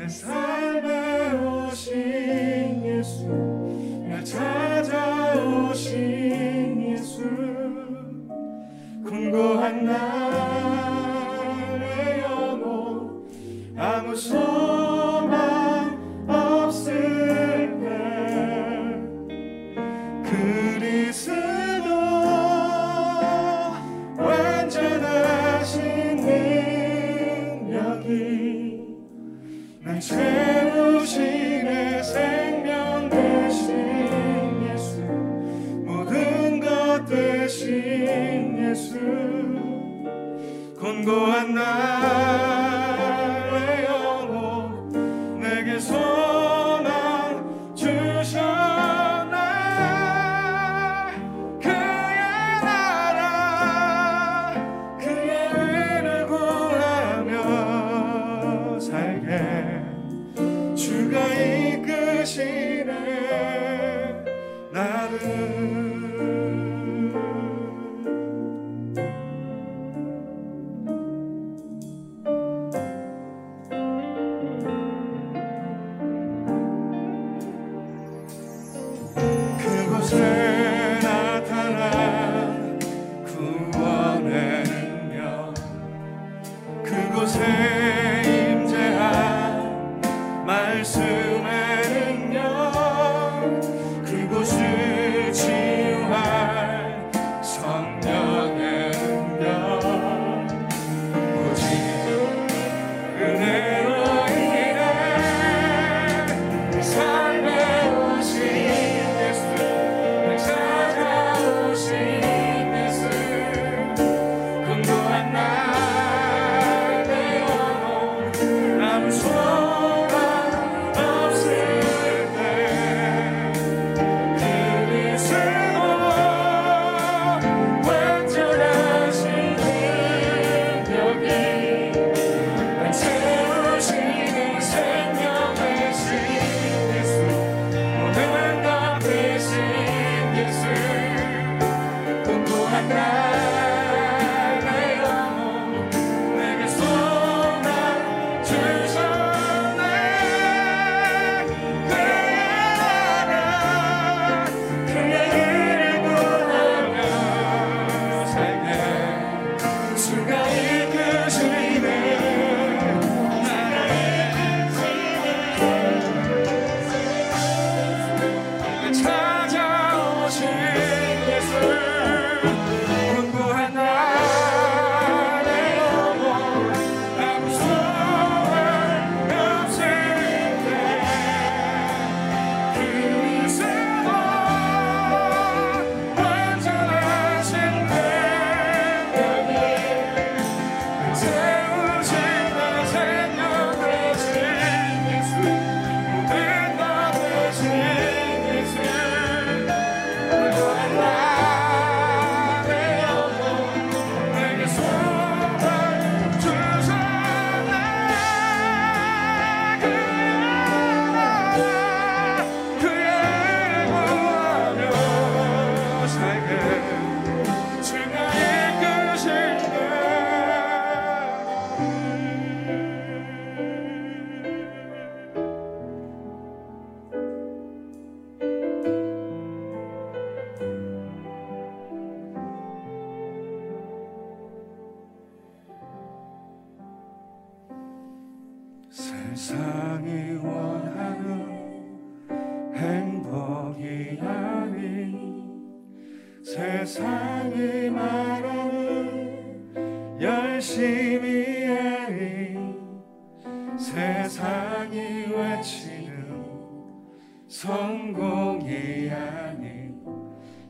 인해 0.10 0.48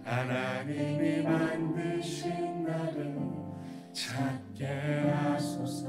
하나님이 0.09 1.21
만드신 1.21 2.63
나를 2.63 3.15
찾게 3.93 4.65
하소서. 4.65 5.87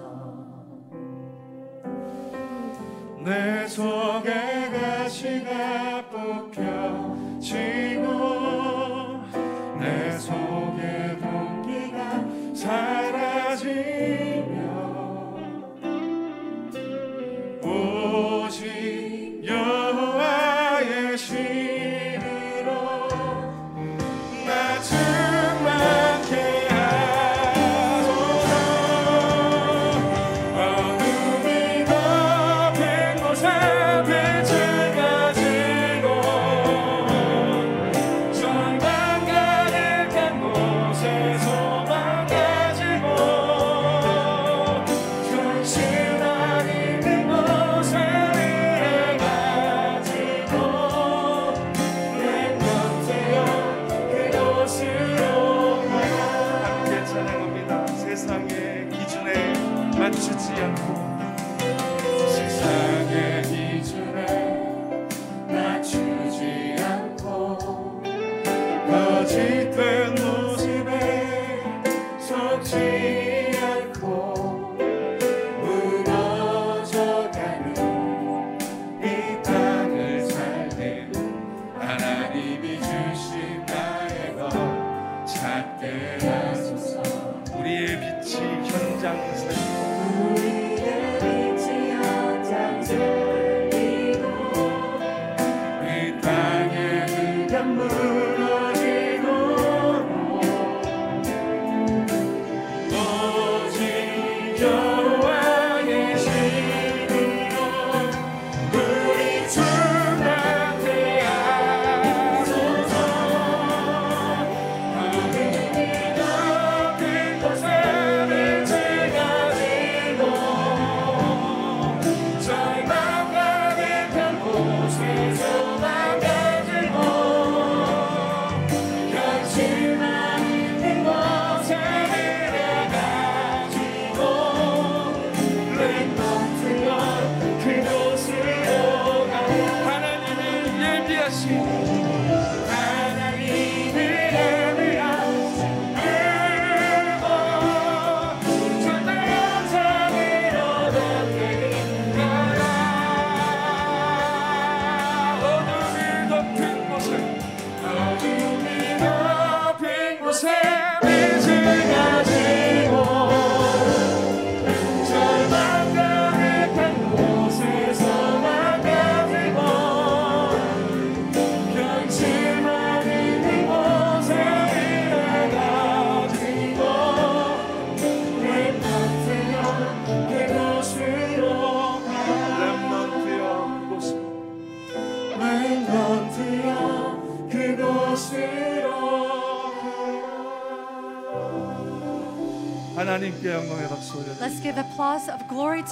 내속 3.24 3.89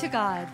to 0.00 0.08
God. 0.08 0.46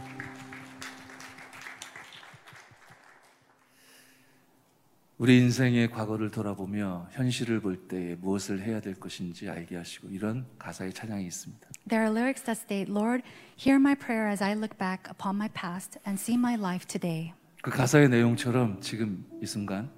우리 5.18 5.38
인생의 5.38 5.90
과거를 5.90 6.30
돌아보며 6.30 7.08
현실을 7.12 7.60
볼 7.60 7.88
때에 7.88 8.16
무엇을 8.16 8.62
해야 8.62 8.80
될 8.80 8.94
것인지 8.94 9.48
알게 9.48 9.76
하시고 9.76 10.08
이런 10.08 10.46
가사의 10.58 10.92
찬양이 10.92 11.26
있습니다. 11.26 11.68
There 11.88 12.04
are 12.04 12.10
lyrics 12.10 12.44
that 12.44 12.60
state, 12.60 12.90
Lord, 12.90 13.22
hear 13.58 13.78
my 13.78 13.94
prayer 13.94 14.28
as 14.28 14.42
I 14.42 14.52
look 14.52 14.76
back 14.78 15.04
upon 15.10 15.36
my 15.36 15.48
past 15.48 15.98
and 16.06 16.20
see 16.20 16.36
my 16.38 16.56
life 16.56 16.86
today. 16.86 17.32
그 17.62 17.70
가사의 17.70 18.08
내용처럼 18.08 18.80
지금 18.80 19.24
이 19.42 19.46
순간 19.46 19.90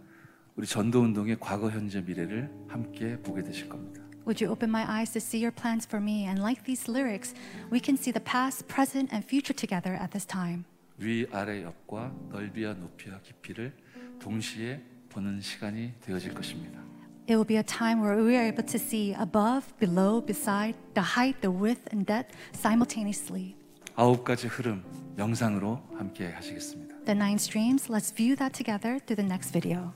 우리 0.56 0.66
전도 0.66 1.00
운동의 1.00 1.38
과거, 1.40 1.70
현재, 1.70 2.00
미래를 2.00 2.50
함께 2.68 3.18
보게 3.18 3.42
되실 3.42 3.68
겁니다. 3.68 4.05
Would 4.25 4.39
you 4.39 4.49
open 4.49 4.69
my 4.69 4.85
eyes 4.87 5.11
to 5.13 5.19
see 5.19 5.39
your 5.39 5.51
plans 5.51 5.85
for 5.85 5.99
me? 5.99 6.25
And 6.25 6.39
like 6.39 6.63
these 6.63 6.87
lyrics, 6.87 7.33
we 7.71 7.79
can 7.79 7.97
see 7.97 8.11
the 8.11 8.21
past, 8.21 8.67
present, 8.67 9.09
and 9.11 9.25
future 9.25 9.53
together 9.53 9.93
at 9.95 10.11
this 10.11 10.25
time. 10.25 10.65
위, 10.99 11.25
아래, 11.31 11.63
옆과 11.63 12.13
넓이와 12.29 12.73
높이와 12.73 13.19
깊이를 13.21 13.73
동시에 14.19 14.79
보는 15.09 15.41
시간이 15.41 15.93
되어질 16.01 16.33
것입니다. 16.33 16.79
It 17.27 17.35
will 17.35 17.45
be 17.45 17.57
a 17.57 17.63
time 17.63 18.01
where 18.01 18.21
we 18.21 18.35
are 18.35 18.45
able 18.45 18.65
to 18.65 18.77
see 18.77 19.13
above, 19.13 19.73
below, 19.79 20.21
beside, 20.21 20.75
the 20.93 21.15
height, 21.17 21.41
the 21.41 21.51
width, 21.51 21.87
and 21.91 22.05
depth 22.05 22.35
simultaneously. 22.53 23.55
아홉 23.95 24.23
가지 24.23 24.47
흐름 24.47 24.83
영상으로 25.17 25.81
함께 25.97 26.29
하시겠습니다. 26.29 26.95
The 27.05 27.15
nine 27.15 27.35
streams, 27.35 27.89
let's 27.89 28.13
view 28.13 28.35
that 28.37 28.53
together 28.53 28.99
through 28.99 29.17
the 29.17 29.25
next 29.25 29.51
video. 29.51 29.93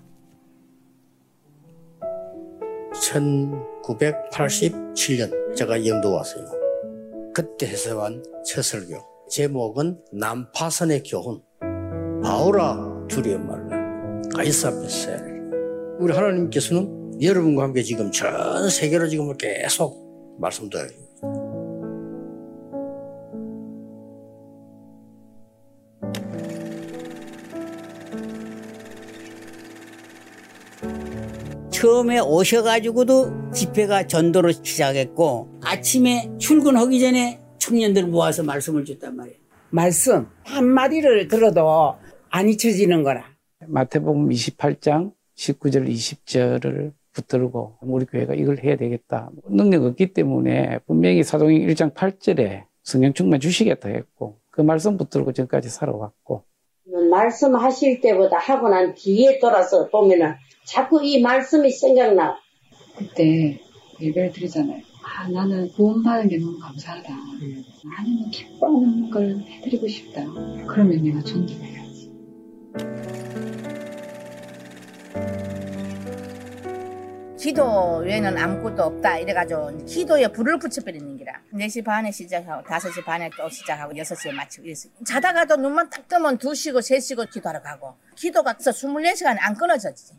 1987년 3.00 5.56
제가 5.56 5.84
영도 5.86 6.12
왔어요. 6.12 6.44
그때 7.34 7.66
해서한 7.66 8.22
첫 8.44 8.62
설교. 8.62 8.94
제목은 9.30 9.98
난파선의 10.12 11.02
교훈. 11.04 11.40
바오라 12.22 13.06
주리의 13.08 13.38
말라. 13.38 14.20
가이사 14.34 14.78
베셀. 14.80 15.18
우리 15.98 16.12
하나님께서는 16.12 17.22
여러분과 17.22 17.62
함께 17.64 17.82
지금 17.82 18.10
전 18.10 18.68
세계로 18.68 19.08
지금 19.08 19.34
계속 19.36 20.36
말씀드려요. 20.40 20.88
처음에 31.90 32.20
오셔가지고도 32.20 33.50
집회가 33.50 34.06
전도로 34.06 34.52
시작했고 34.52 35.58
아침에 35.60 36.30
출근하기 36.38 37.00
전에 37.00 37.40
청년들 37.58 38.06
모아서 38.06 38.44
말씀을 38.44 38.84
줬단 38.84 39.16
말이에요. 39.16 39.36
말씀 39.70 40.28
한마디를 40.44 41.26
들어도 41.26 41.96
안 42.30 42.48
잊혀지는 42.48 43.02
거라. 43.02 43.24
마태복음 43.66 44.28
28장 44.28 45.10
19절 45.36 45.90
20절을 45.90 46.92
붙들고 47.12 47.78
우리 47.80 48.06
교회가 48.06 48.34
이걸 48.34 48.62
해야 48.62 48.76
되겠다. 48.76 49.28
능력 49.48 49.82
없기 49.82 50.12
때문에 50.12 50.78
분명히 50.86 51.24
사도행 51.24 51.66
1장 51.66 51.92
8절에 51.92 52.66
성령 52.84 53.12
충만 53.14 53.40
주시겠다 53.40 53.88
했고 53.88 54.38
그 54.50 54.60
말씀 54.60 54.96
붙들고 54.96 55.32
지금까지 55.32 55.68
살아왔고 55.68 56.44
말씀하실 57.10 58.00
때보다 58.00 58.38
하고 58.38 58.68
난 58.68 58.94
뒤에 58.94 59.40
돌아서 59.40 59.88
보면은 59.88 60.34
자꾸 60.70 61.04
이 61.04 61.20
말씀이 61.20 61.68
생각나. 61.68 62.38
그때 62.96 63.60
예배를 64.00 64.32
드리잖아요. 64.32 64.80
아, 65.02 65.28
나는 65.28 65.68
구원받은 65.72 66.28
게 66.28 66.38
너무 66.38 66.58
감사하다. 66.60 67.12
하나님은 67.12 68.30
기뻐하는 68.30 69.10
걸 69.10 69.40
해드리고 69.40 69.88
싶다. 69.88 70.24
그러면 70.68 71.02
내가 71.02 71.20
존중해야지. 71.22 72.12
기도 77.36 77.96
외에는 78.04 78.38
아무것도 78.38 78.82
없다 78.82 79.18
이래가지고 79.18 79.84
기도에 79.86 80.28
불을 80.28 80.58
붙여버리는 80.58 81.16
기라 81.16 81.40
4시 81.54 81.82
반에 81.82 82.12
시작하고 82.12 82.62
5시 82.62 83.02
반에 83.04 83.30
또 83.36 83.48
시작하고 83.48 83.94
6시에 83.94 84.30
마치고 84.32 84.66
이랬어요 84.66 84.92
자다가도 85.04 85.56
눈만 85.56 85.88
딱 85.88 86.06
뜨면 86.06 86.36
2시고 86.36 86.78
3시고 86.78 87.30
기도하러 87.30 87.62
가고 87.62 87.94
기도가 88.14 88.52
24시간 88.52 89.38
안 89.40 89.54
끊어졌지 89.54 90.12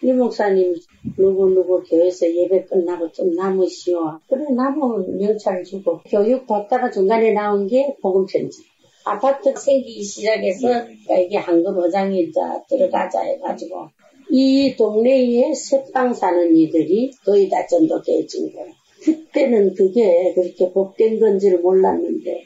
이 0.00 0.12
목사님 0.12 0.76
누구누구 1.16 1.82
교회에서 1.82 2.32
예배 2.32 2.66
끝나고 2.66 3.10
좀 3.10 3.34
남으시오. 3.34 4.20
그래 4.28 4.44
남으면 4.50 5.18
명찰 5.18 5.64
주고 5.64 6.00
교육 6.08 6.46
받다가 6.46 6.90
중간에 6.90 7.32
나온 7.32 7.66
게 7.66 7.96
복음편지. 8.00 8.62
아파트 9.04 9.54
생기기 9.56 10.02
시작해서 10.02 10.68
그러니까 10.68 11.18
이게 11.18 11.36
황금 11.38 11.78
어장이 11.78 12.30
자 12.30 12.62
들어가자 12.68 13.22
해가지고 13.22 13.88
이 14.30 14.76
동네에 14.76 15.54
새빵 15.54 16.14
사는 16.14 16.54
이들이 16.54 17.10
거의 17.24 17.48
다 17.48 17.66
전도돼진 17.66 18.52
거야. 18.52 18.66
그때는 19.02 19.74
그게 19.74 20.32
그렇게 20.34 20.72
복된 20.72 21.18
건지를 21.18 21.60
몰랐는데 21.60 22.44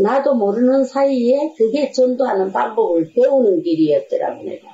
나도 0.00 0.34
모르는 0.34 0.84
사이에 0.84 1.52
그게 1.56 1.92
전도하는 1.92 2.52
방법을 2.52 3.12
배우는 3.14 3.62
길이었더라고 3.62 4.42
내가. 4.44 4.68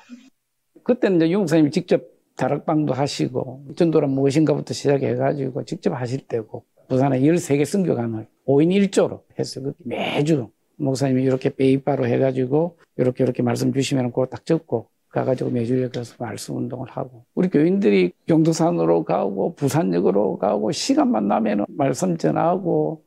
그때는 0.84 1.16
이제 1.16 1.30
유목사님이 1.30 1.70
직접 1.70 2.13
다락방도 2.36 2.92
하시고 2.92 3.64
전도란 3.76 4.10
무엇인가부터 4.10 4.74
시작해가지고 4.74 5.64
직접 5.64 5.92
하실 5.92 6.20
때고 6.26 6.64
부산에 6.88 7.20
13개 7.20 7.64
선교관을 7.64 8.26
5인 8.46 8.90
1조로 8.90 9.20
했어요. 9.38 9.72
매주 9.78 10.48
목사님이 10.76 11.22
이렇게 11.22 11.50
베이바로 11.50 12.06
해가지고 12.06 12.78
이렇게 12.96 13.24
이렇게 13.24 13.42
말씀 13.42 13.72
주시면 13.72 14.10
그거 14.10 14.26
딱 14.26 14.44
적고 14.44 14.88
가가지고 15.08 15.50
매주 15.50 15.76
이렇게 15.76 16.00
해서 16.00 16.16
말씀 16.18 16.56
운동을 16.56 16.88
하고 16.90 17.24
우리 17.34 17.48
교인들이 17.48 18.12
경도산으로 18.26 19.04
가고 19.04 19.54
부산역으로 19.54 20.38
가고 20.38 20.72
시간만 20.72 21.28
나면 21.28 21.66
말씀 21.68 22.16
전하고 22.16 23.04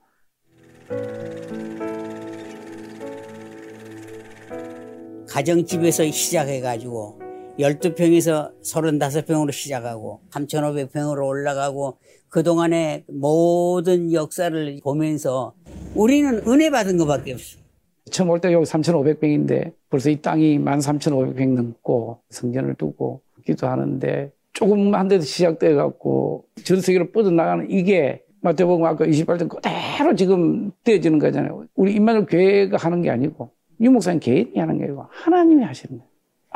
가정집에서 5.30 6.06
시작해가지고 6.06 7.27
12평에서 7.60 8.52
35평으로 8.64 9.52
시작하고 9.52 10.22
3,500평으로 10.32 11.26
올라가고 11.28 11.98
그동안의 12.30 13.06
모든 13.08 14.14
역사를 14.14 14.80
보면서 14.84 15.54
우리는 15.96 16.42
은혜 16.48 16.70
받은 16.70 16.98
것밖에 16.98 17.34
없어. 17.34 17.58
처음 18.12 18.30
올 18.30 18.40
때 18.40 18.54
여기 18.54 18.66
3,500평인데 18.66 19.74
벌써 19.90 20.10
이 20.10 20.22
땅이 20.22 20.60
13,500평 20.60 21.54
넘고 21.56 22.20
성전을 22.30 22.76
두고 22.76 23.22
기도하는데 23.46 24.32
조금 24.54 24.94
한 24.96 25.08
데도 25.08 25.24
시작돼 25.24 25.74
갖고 25.76 26.46
전 26.64 26.82
세계로 26.82 27.12
뻗어나가는 27.12 27.70
이게 27.70 28.24
마태복음 28.42 28.86
아까 28.86 29.06
28장 29.06 29.50
그대로 29.50 30.16
지금 30.16 30.72
되어지는 30.84 31.20
거잖아요. 31.20 31.66
우리 31.76 31.94
임마누엘 31.96 32.26
교회가 32.28 32.78
하는 32.78 33.02
게 33.02 33.10
아니고 33.10 33.52
유목사님 33.82 34.20
개인이 34.20 34.58
하는 34.58 34.78
게 34.78 34.86
아니고 34.86 35.06
하나님이 35.10 35.64
하시는 35.64 35.98
거예요. 35.98 36.07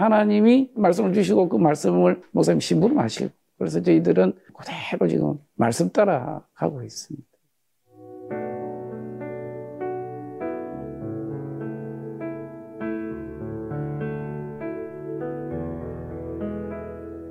하나님이 0.01 0.71
말씀을 0.75 1.13
주시고 1.13 1.49
그 1.49 1.57
말씀을 1.57 2.21
목사님 2.31 2.59
심부름 2.59 2.99
하시고 2.99 3.29
그래서 3.57 3.81
저희들은 3.81 4.33
그대로 4.53 5.07
지금 5.07 5.37
말씀 5.55 5.91
따라 5.91 6.43
가고 6.55 6.81
있습니다. 6.81 7.31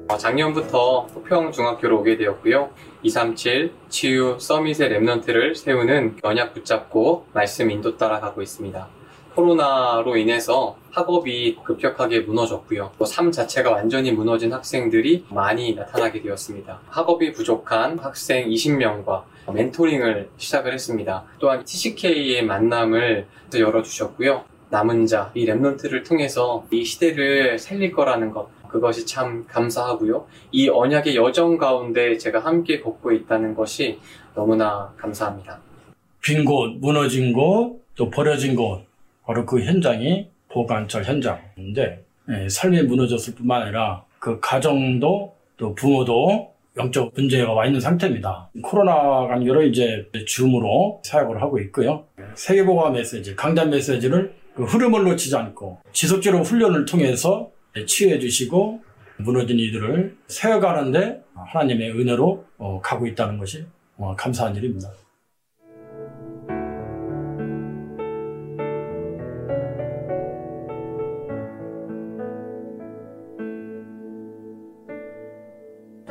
어, 0.09 0.17
작년부터 0.17 1.07
호평중학교로 1.07 2.01
오게 2.01 2.17
되었고요. 2.17 2.71
237 3.03 3.73
치유 3.89 4.37
서밋의 4.41 4.91
랩넌트를 4.91 5.55
세우는 5.55 6.19
언약 6.23 6.53
붙잡고 6.55 7.27
말씀 7.33 7.71
인도 7.71 7.97
따라가고 7.97 8.43
있습니다. 8.43 9.00
코로나로 9.35 10.17
인해서 10.17 10.77
학업이 10.91 11.57
급격하게 11.65 12.21
무너졌고요. 12.21 12.93
또삶 12.99 13.31
자체가 13.31 13.71
완전히 13.71 14.13
무너진 14.13 14.53
학생들이 14.53 15.27
많이 15.31 15.75
나타나게 15.75 16.23
되었습니다. 16.23 16.81
학업이 16.89 17.33
부족한 17.33 17.99
학생 17.99 18.49
20명과 18.49 19.23
멘토링을 19.53 20.31
시작을 20.37 20.73
했습니다. 20.73 21.25
또한 21.39 21.65
TCK의 21.65 22.45
만남을 22.45 23.27
열어주셨고요. 23.55 24.45
남은 24.71 25.07
자, 25.07 25.33
이 25.35 25.47
랩런트를 25.47 26.07
통해서 26.07 26.65
이 26.71 26.85
시대를 26.85 27.59
살릴 27.59 27.93
거라는 27.93 28.31
것, 28.31 28.49
그것이 28.69 29.05
참 29.05 29.45
감사하고요. 29.49 30.27
이 30.53 30.69
언약의 30.69 31.17
여정 31.17 31.59
가운데 31.59 32.17
제가 32.17 32.39
함께 32.39 32.81
걷고 32.81 33.11
있다는 33.13 33.55
것이 33.55 33.99
너무나 34.35 34.93
감사합니다. 34.97 35.59
빈 36.23 36.45
곳, 36.45 36.77
무너진 36.81 37.33
곳, 37.33 37.81
또 37.97 38.09
버려진 38.11 38.55
곳, 38.55 38.85
바로 39.31 39.47
그 39.47 39.63
현장이 39.63 40.27
보관철 40.49 41.05
현장인데 41.05 42.05
예, 42.31 42.49
삶이 42.49 42.83
무너졌을 42.83 43.37
뿐만 43.37 43.63
아니라 43.63 44.05
그 44.19 44.41
가정도 44.41 45.37
또 45.57 45.73
부모도 45.77 46.53
영적 46.77 47.13
문제가 47.15 47.53
와 47.53 47.65
있는 47.65 47.79
상태입니다. 47.81 48.51
코로나가 48.61 49.41
여러 49.47 49.63
이제 49.63 50.05
줌으로 50.27 51.01
사역을 51.05 51.41
하고 51.41 51.61
있고요. 51.61 52.07
세계보가 52.35 52.91
메시지, 52.91 53.37
강단 53.37 53.71
메시지를 53.71 54.35
그 54.57 54.65
흐름을 54.65 55.05
놓치지 55.05 55.37
않고 55.37 55.79
지속적으로 55.93 56.43
훈련을 56.43 56.85
통해서 56.85 57.53
치유해 57.87 58.19
주시고 58.19 58.81
무너진 59.19 59.61
이들을 59.61 60.17
세워가는데 60.27 61.23
하나님의 61.35 61.93
은혜로 61.93 62.45
어, 62.59 62.81
가고 62.83 63.07
있다는 63.07 63.39
것이 63.39 63.65
어, 63.97 64.17
감사한 64.17 64.57
일입니다. 64.57 64.91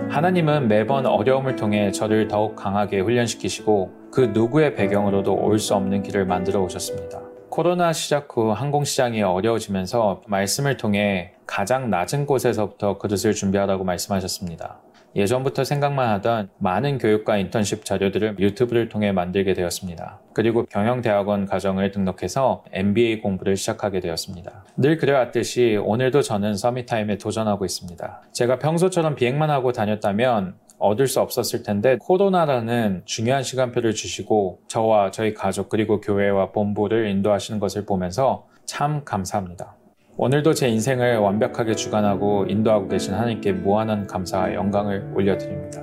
하나님은 0.10 0.68
매번 0.68 1.06
어려움을 1.06 1.56
통해 1.56 1.92
저를 1.92 2.28
더욱 2.28 2.56
강하게 2.56 3.00
훈련시키시고 3.00 4.10
그 4.12 4.22
누구의 4.34 4.76
배경으로도 4.76 5.36
올 5.36 5.60
수 5.60 5.76
없는 5.76 6.02
길을 6.02 6.26
만들어 6.26 6.62
오셨습니다. 6.62 7.22
코로나 7.50 7.94
시작 7.94 8.28
후 8.36 8.52
항공시장이 8.52 9.22
어려워지면서 9.22 10.22
말씀을 10.28 10.78
통해 10.78 11.34
가장 11.46 11.90
낮은 11.90 12.26
곳에서부터 12.26 12.98
그릇을 12.98 13.34
준비하라고 13.34 13.84
말씀하셨습니다. 13.84 14.80
예전부터 15.16 15.64
생각만 15.64 16.10
하던 16.10 16.50
많은 16.60 16.98
교육과 16.98 17.38
인턴십 17.38 17.86
자료들을 17.86 18.38
유튜브를 18.40 18.90
통해 18.90 19.12
만들게 19.12 19.54
되었습니다. 19.54 20.20
그리고 20.34 20.66
경영대학원 20.66 21.46
과정을 21.46 21.92
등록해서 21.92 22.64
MBA 22.72 23.22
공부를 23.22 23.56
시작하게 23.56 24.00
되었습니다. 24.00 24.66
늘 24.78 24.98
그래왔듯이 24.98 25.80
오늘도 25.82 26.22
저는 26.22 26.56
서밋타임에 26.56 27.18
도전하고 27.18 27.66
있습니다. 27.66 28.22
제가 28.32 28.60
평소처럼 28.60 29.16
비행만 29.16 29.50
하고 29.50 29.72
다녔다면 29.72 30.56
얻을 30.78 31.08
수 31.08 31.20
없었을 31.20 31.64
텐데 31.64 31.98
코로나라는 32.00 33.02
중요한 33.06 33.44
시간표를 33.44 33.94
주시고 33.94 34.62
저와 34.68 35.12
저희 35.12 35.34
가족 35.34 35.70
그리고 35.70 36.00
교회와 36.00 36.52
본부를 36.52 37.08
인도하시는 37.08 37.60
것을 37.60 37.86
보면서 37.86 38.48
참 38.66 39.04
감사합니다. 39.04 39.76
오늘도 40.22 40.54
제 40.54 40.68
인생을 40.68 41.16
완벽하게 41.20 41.76
주관하고 41.76 42.46
인도하고 42.50 42.90
계신 42.90 43.14
하나님께 43.14 43.54
무한한 43.54 44.06
감사와 44.06 44.54
영광을 44.54 45.10
올려드립니다. 45.16 45.82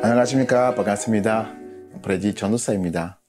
안녕하십니까 0.00 0.76
반갑습니다. 0.76 1.52
브레지 2.02 2.36
전도사입니다. 2.36 3.20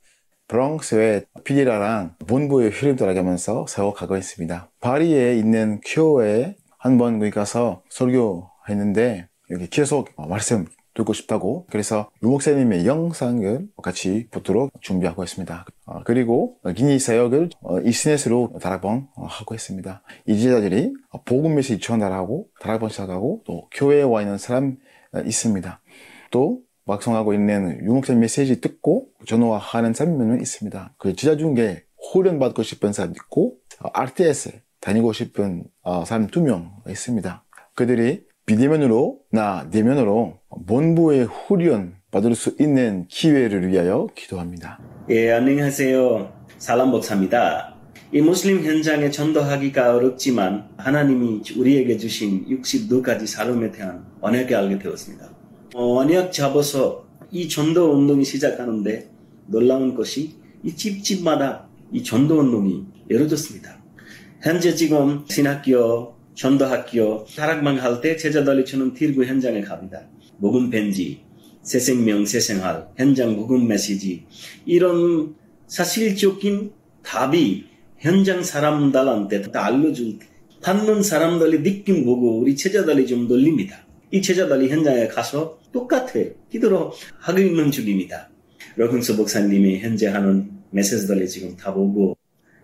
브롱스의 0.49 1.25
피디라랑 1.43 2.13
본부의 2.27 2.69
휴림 2.69 2.95
돌아가면서 2.95 3.65
세워가고 3.67 4.17
있습니다. 4.17 4.69
파리에 4.81 5.33
있는 5.33 5.81
교회에 5.83 6.57
한번 6.77 7.17
거기 7.17 7.31
가서 7.31 7.81
설교했는데 7.89 9.30
여기 9.51 9.67
계속 9.69 10.09
말씀 10.17 10.65
듣고 10.93 11.13
싶다고 11.13 11.65
그래서 11.69 12.09
유목사님의 12.23 12.85
영상을 12.85 13.67
같이 13.81 14.27
보도록 14.29 14.71
준비하고 14.81 15.23
있습니다. 15.23 15.65
어, 15.85 16.03
그리고 16.03 16.57
기니 16.75 16.99
사역을 16.99 17.49
어, 17.61 17.79
인터넷으로 17.79 18.53
다락방 18.61 19.07
어, 19.15 19.25
하고 19.25 19.55
있습니다. 19.55 20.01
이 20.27 20.39
제자들이 20.39 20.93
복음 21.25 21.55
메시지 21.55 21.79
전달하고 21.79 22.47
다락방 22.59 22.89
시작하고 22.89 23.43
또 23.45 23.67
교회에 23.71 24.03
와 24.03 24.21
있는 24.21 24.37
사람 24.37 24.77
어, 25.13 25.19
있습니다. 25.21 25.81
또 26.29 26.59
막성하고 26.85 27.33
있는 27.33 27.79
유목사님 27.85 28.19
메시지 28.19 28.59
듣고 28.59 29.07
전화하는 29.25 29.93
사람은 29.93 30.41
있습니다. 30.41 30.95
그 30.97 31.15
제자 31.15 31.37
중에 31.37 31.83
훈련 32.11 32.37
받고 32.39 32.63
싶은 32.63 32.91
사람 32.91 33.11
있고 33.11 33.55
어, 33.79 33.89
RTS 33.93 34.59
다니고 34.81 35.13
싶은 35.13 35.63
어, 35.83 36.03
사람 36.03 36.27
두 36.27 36.41
명 36.41 36.73
있습니다. 36.89 37.45
그들이 37.75 38.25
비대면으로 38.51 39.19
나 39.31 39.69
대면으로 39.69 40.39
본부의 40.67 41.23
훈련 41.23 41.95
받을 42.11 42.35
수 42.35 42.53
있는 42.59 43.07
기회를 43.07 43.69
위하여 43.69 44.07
기도합니다. 44.13 44.77
예, 45.09 45.31
안녕하세요. 45.31 46.33
살람 46.57 46.91
목사입니다. 46.91 47.75
이 48.11 48.19
무슬림 48.19 48.61
현장에 48.65 49.09
전도하기가 49.09 49.95
어렵지만 49.95 50.67
하나님이 50.75 51.43
우리에게 51.57 51.95
주신 51.95 52.45
62가지 52.49 53.25
삶에 53.25 53.71
대한 53.71 54.05
언약을 54.19 54.53
알게 54.53 54.79
되었습니다. 54.79 55.29
어, 55.75 55.99
언약 55.99 56.33
잡아서 56.33 57.05
이 57.31 57.47
전도 57.47 57.93
운동이 57.93 58.25
시작하는데 58.25 59.09
놀라운 59.47 59.95
것이 59.95 60.35
이 60.61 60.75
집집마다 60.75 61.69
이 61.93 62.03
전도 62.03 62.37
운동이 62.39 62.83
이루어졌습니다. 63.07 63.77
현재 64.41 64.75
지금 64.75 65.23
신학교, 65.29 66.20
전도학교, 66.35 67.25
다락방 67.35 67.81
할 67.81 68.01
때 68.01 68.15
제자들이 68.17 68.65
주는 68.65 68.93
딜구 68.93 69.25
현장에 69.25 69.61
갑니다. 69.61 70.07
복음 70.39 70.69
벤지, 70.69 71.21
새생명, 71.61 72.25
새생활, 72.25 72.87
현장 72.97 73.35
복음 73.35 73.67
메시지 73.67 74.25
이런 74.65 75.35
사실적인 75.67 76.71
답이 77.03 77.65
현장 77.99 78.43
사람들한테 78.43 79.43
다 79.51 79.65
알려줄 79.65 80.19
때 80.19 80.25
받는 80.63 81.03
사람들이 81.03 81.63
느낌 81.63 82.05
보고 82.05 82.39
우리 82.39 82.55
제자들이 82.55 83.05
좀 83.05 83.27
놀립니다. 83.27 83.85
이 84.11 84.21
제자들이 84.21 84.69
현장에 84.69 85.07
가서 85.07 85.59
똑같아 85.71 86.13
기도로 86.51 86.91
하고 87.19 87.39
있는 87.39 87.71
중입니다. 87.71 88.29
러근수 88.75 89.15
목사님이 89.15 89.79
현재 89.79 90.07
하는 90.07 90.49
메시지들이 90.71 91.27
지금 91.29 91.55
다 91.55 91.73
보고 91.73 92.17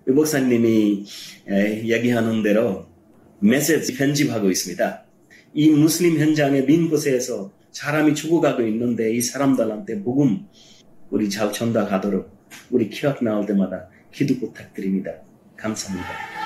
이 0.07 0.11
목사님이 0.11 1.05
에, 1.49 1.87
얘기하는 1.87 2.41
대로 2.41 2.86
메시지 3.39 3.95
편집하고 3.95 4.49
있습니다. 4.49 5.03
이 5.53 5.69
무슬림 5.69 6.19
현장의 6.19 6.65
민 6.65 6.89
곳에서 6.89 7.51
사람이 7.71 8.15
죽어가고 8.15 8.63
있는데 8.63 9.13
이 9.13 9.21
사람들한테 9.21 10.01
복음 10.03 10.47
우리 11.09 11.29
잘 11.29 11.51
전달하도록 11.51 12.29
우리 12.71 12.89
기억 12.89 13.23
나올 13.23 13.45
때마다 13.45 13.87
기도 14.11 14.39
부탁드립니다. 14.39 15.11
감사합니다. 15.55 16.36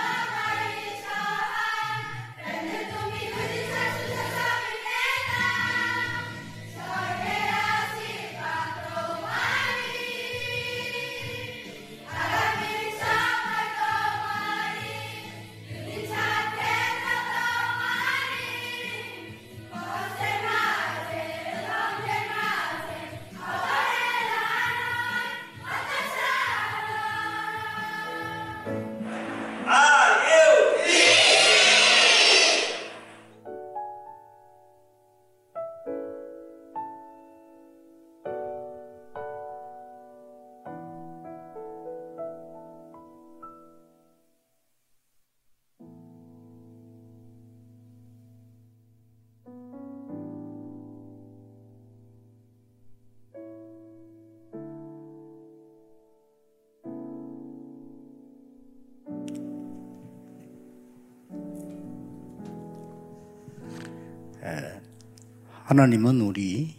하나님은 65.71 66.19
우리 66.19 66.75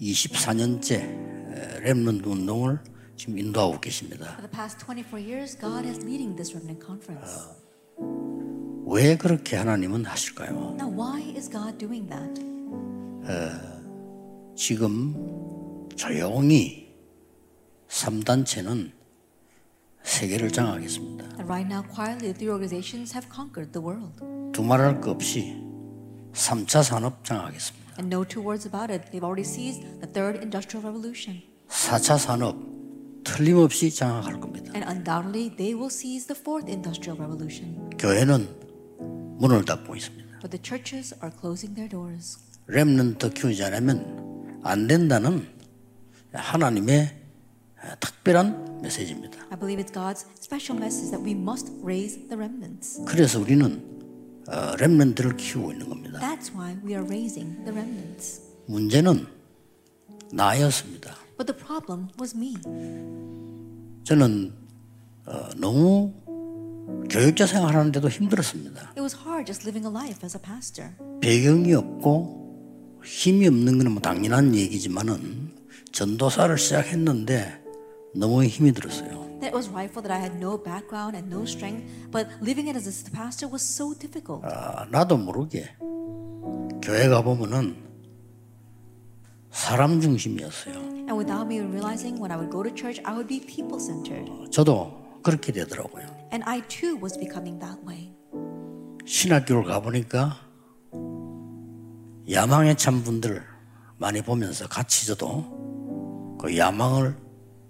24년째 0.00 1.82
렘넌트 1.84 2.28
운동을 2.28 2.80
지금 3.14 3.38
인도하고 3.38 3.78
계십니다. 3.78 4.32
For 4.32 4.42
the 4.42 4.50
past 4.50 4.84
24 4.84 5.22
years, 5.22 5.56
God 5.56 5.86
is 5.86 6.00
leading 6.00 6.34
this 6.34 6.50
remnant 6.52 6.84
conference. 6.84 7.30
왜 8.88 9.16
그렇게 9.16 9.54
하나님은 9.54 10.04
하실까요? 10.06 10.74
Now, 10.80 10.90
why 10.90 11.22
is 11.36 11.48
God 11.48 11.78
doing 11.78 12.10
that? 12.10 12.42
어, 13.22 14.54
지금 14.56 15.14
조용히 15.94 16.92
3단체는 17.86 18.90
세계를 20.02 20.50
장악했습니다. 20.50 21.24
And 21.38 21.44
right 21.44 21.72
now, 21.72 21.86
quietly, 21.88 22.32
the 22.32 22.34
three 22.34 22.50
organizations 22.50 23.14
have 23.14 23.30
conquered 23.32 23.70
the 23.70 23.80
world. 23.80 24.18
두말할 24.52 25.00
것 25.00 25.12
없이 25.12 25.54
3차 26.32 26.82
산업 26.82 27.24
장악했습니다. 27.24 27.83
And 27.97 28.07
no 28.09 28.23
two 28.23 28.41
words 28.41 28.65
about 28.65 28.89
it, 28.93 29.11
they've 29.11 29.23
already 29.23 29.43
seized 29.43 29.83
the 30.01 30.07
third 30.07 30.41
industrial 30.41 30.83
revolution. 30.85 31.41
4차 31.69 32.17
산업 32.17 32.55
틀림없이 33.23 33.91
장악할 33.93 34.39
겁니다. 34.39 34.71
And 34.73 34.85
undoubtedly, 34.89 35.55
they 35.55 35.73
will 35.75 35.91
seize 35.91 36.25
the 36.27 36.39
fourth 36.39 36.69
industrial 36.71 37.19
revolution. 37.19 37.89
교회는 37.97 38.47
문을 39.39 39.65
닫고 39.65 39.95
있습니다. 39.95 40.39
But 40.41 40.51
the 40.51 40.61
churches 40.61 41.13
are 41.23 41.31
closing 41.35 41.75
their 41.75 41.89
doors. 41.89 42.39
렘넌트 42.67 43.31
키우지 43.31 43.63
않으면 43.63 44.61
안 44.63 44.87
된다는 44.87 45.47
하나님의 46.33 47.15
특별한 47.99 48.81
메시지입니다. 48.81 49.39
I 49.49 49.59
believe 49.59 49.83
it's 49.83 49.91
God's 49.91 50.25
special 50.41 50.77
message 50.77 51.11
that 51.11 51.23
we 51.23 51.31
must 51.31 51.71
raise 51.83 52.15
the 52.27 52.35
remnants. 52.35 53.03
그래서 53.05 53.39
우리는 53.39 53.65
어, 53.65 53.92
렘넌트를 54.78 55.36
키우고 55.36 55.72
있는 55.72 55.88
겁니다. 55.88 56.20
That's 56.20 56.52
why 56.54 56.76
we 56.84 56.92
are 56.94 57.04
raising 57.06 57.56
the 57.64 57.70
remnants. 57.72 58.40
문제는 58.66 59.26
나였습니다. 60.32 61.14
But 61.38 61.52
the 61.52 61.56
problem 61.64 62.08
was 62.20 62.36
me. 62.36 62.54
저는 64.04 64.52
어, 65.26 65.48
너무 65.56 66.12
교육자 67.10 67.46
생활하는데도 67.46 68.08
힘들었습니다. 68.08 68.90
It 68.90 69.00
was 69.00 69.16
hard 69.16 69.46
just 69.46 69.66
living 69.66 69.86
a 69.86 69.92
life 69.92 70.20
as 70.24 70.36
a 70.36 70.42
pastor. 70.42 70.92
배경이 71.20 71.72
없고 71.74 73.00
힘이 73.04 73.48
없는 73.48 73.78
건 73.78 73.92
뭐 73.92 74.00
당연한 74.00 74.54
얘기지만은 74.54 75.52
전도사를 75.92 76.56
시작했는데 76.58 77.62
너무 78.14 78.44
힘이 78.44 78.72
들었어요. 78.72 79.33
That 79.44 79.52
was 79.52 79.68
rightful 79.68 80.00
that 80.00 80.10
I 80.10 80.16
had 80.16 80.40
no 80.40 80.56
background 80.56 81.14
and 81.14 81.28
no 81.28 81.44
strength, 81.44 81.84
but 82.10 82.28
living 82.40 82.68
it 82.68 82.76
as 82.76 82.88
a 82.88 83.10
pastor 83.10 83.46
was 83.46 83.60
so 83.60 83.92
difficult. 83.92 84.40
아, 84.42 84.86
나도 84.90 85.18
모르게 85.18 85.68
교회 86.80 87.08
가 87.08 87.20
보면은 87.20 87.76
사람 89.50 90.00
중심이었어요. 90.00 90.74
And 90.74 91.12
without 91.12 91.46
me 91.46 91.60
realizing, 91.60 92.18
when 92.18 92.32
I 92.32 92.38
would 92.38 92.50
go 92.50 92.62
to 92.62 92.70
church, 92.74 93.02
I 93.04 93.12
would 93.12 93.28
be 93.28 93.38
people 93.38 93.78
centered. 93.78 94.32
저도 94.50 95.20
그렇게 95.22 95.52
되더라고요. 95.52 96.06
And 96.32 96.42
I 96.46 96.62
too 96.66 96.96
was 96.96 97.18
becoming 97.18 97.60
that 97.60 97.78
way. 97.86 98.14
신학교를 99.04 99.64
가보니까 99.64 100.38
야망에 102.30 102.76
찬 102.76 103.04
분들 103.04 103.44
많이 103.98 104.22
보면서 104.22 104.66
같이 104.66 105.06
저도 105.06 106.38
그 106.40 106.56
야망을 106.56 107.14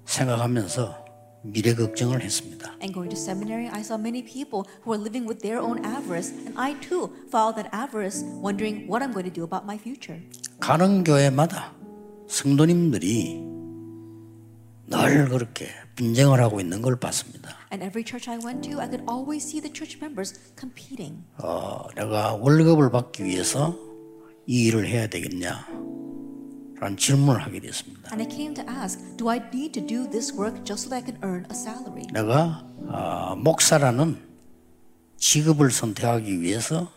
생각하면서 0.04 1.03
미래 1.44 1.74
걱정을 1.74 2.22
했습니다. 2.22 2.72
And 2.80 2.92
going 2.94 3.14
to 3.14 3.20
seminary, 3.20 3.68
I 3.68 3.80
saw 3.80 4.00
many 4.00 4.24
people 4.24 4.64
who 4.82 4.92
were 4.92 5.00
living 5.00 5.28
with 5.28 5.42
their 5.42 5.60
own 5.60 5.84
avarice, 5.84 6.32
and 6.32 6.56
I 6.56 6.74
too 6.80 7.12
followed 7.28 7.56
that 7.60 7.68
avarice, 7.72 8.24
wondering 8.40 8.88
what 8.88 9.04
I'm 9.04 9.12
going 9.12 9.28
to 9.28 9.32
do 9.32 9.44
about 9.44 9.64
my 9.64 9.76
future. 9.76 10.20
가는 10.60 11.04
교회마다 11.04 11.74
성도님들이 12.28 13.42
늘 14.86 15.28
그렇게 15.28 15.68
분쟁을 15.96 16.40
하고 16.40 16.60
있는 16.60 16.80
걸 16.80 16.96
봤습니다. 16.96 17.56
And 17.70 17.84
every 17.84 18.04
church 18.04 18.30
I 18.30 18.38
went 18.38 18.66
to, 18.70 18.80
I 18.80 18.88
could 18.88 19.04
always 19.08 19.44
see 19.44 19.60
the 19.60 19.72
church 19.72 19.98
members 20.00 20.34
competing. 20.58 21.24
어, 21.38 21.86
내가 21.94 22.34
월급을 22.34 22.90
받기 22.90 23.22
위해서 23.24 23.76
이 24.46 24.64
일을 24.66 24.86
해야 24.88 25.06
되겠냐? 25.06 25.66
라는 26.80 26.96
질문을 26.96 27.42
하게 27.42 27.60
됐습니다. 27.60 27.93
And 28.13 28.21
I 28.21 28.25
came 28.25 28.53
to 28.55 28.63
ask, 28.69 28.99
do 29.17 29.29
I 29.29 29.39
need 29.53 29.73
to 29.73 29.81
do 29.81 30.09
this 30.09 30.33
work 30.33 30.63
just 30.63 30.83
so 30.83 30.89
that 30.89 31.03
I 31.03 31.05
can 31.05 31.17
earn 31.23 31.45
a 31.49 31.55
salary? 31.55 32.07
내가 32.13 32.63
어, 32.87 33.35
목사라는 33.35 34.17
직업을 35.17 35.71
선택하기 35.71 36.41
위해서 36.41 36.91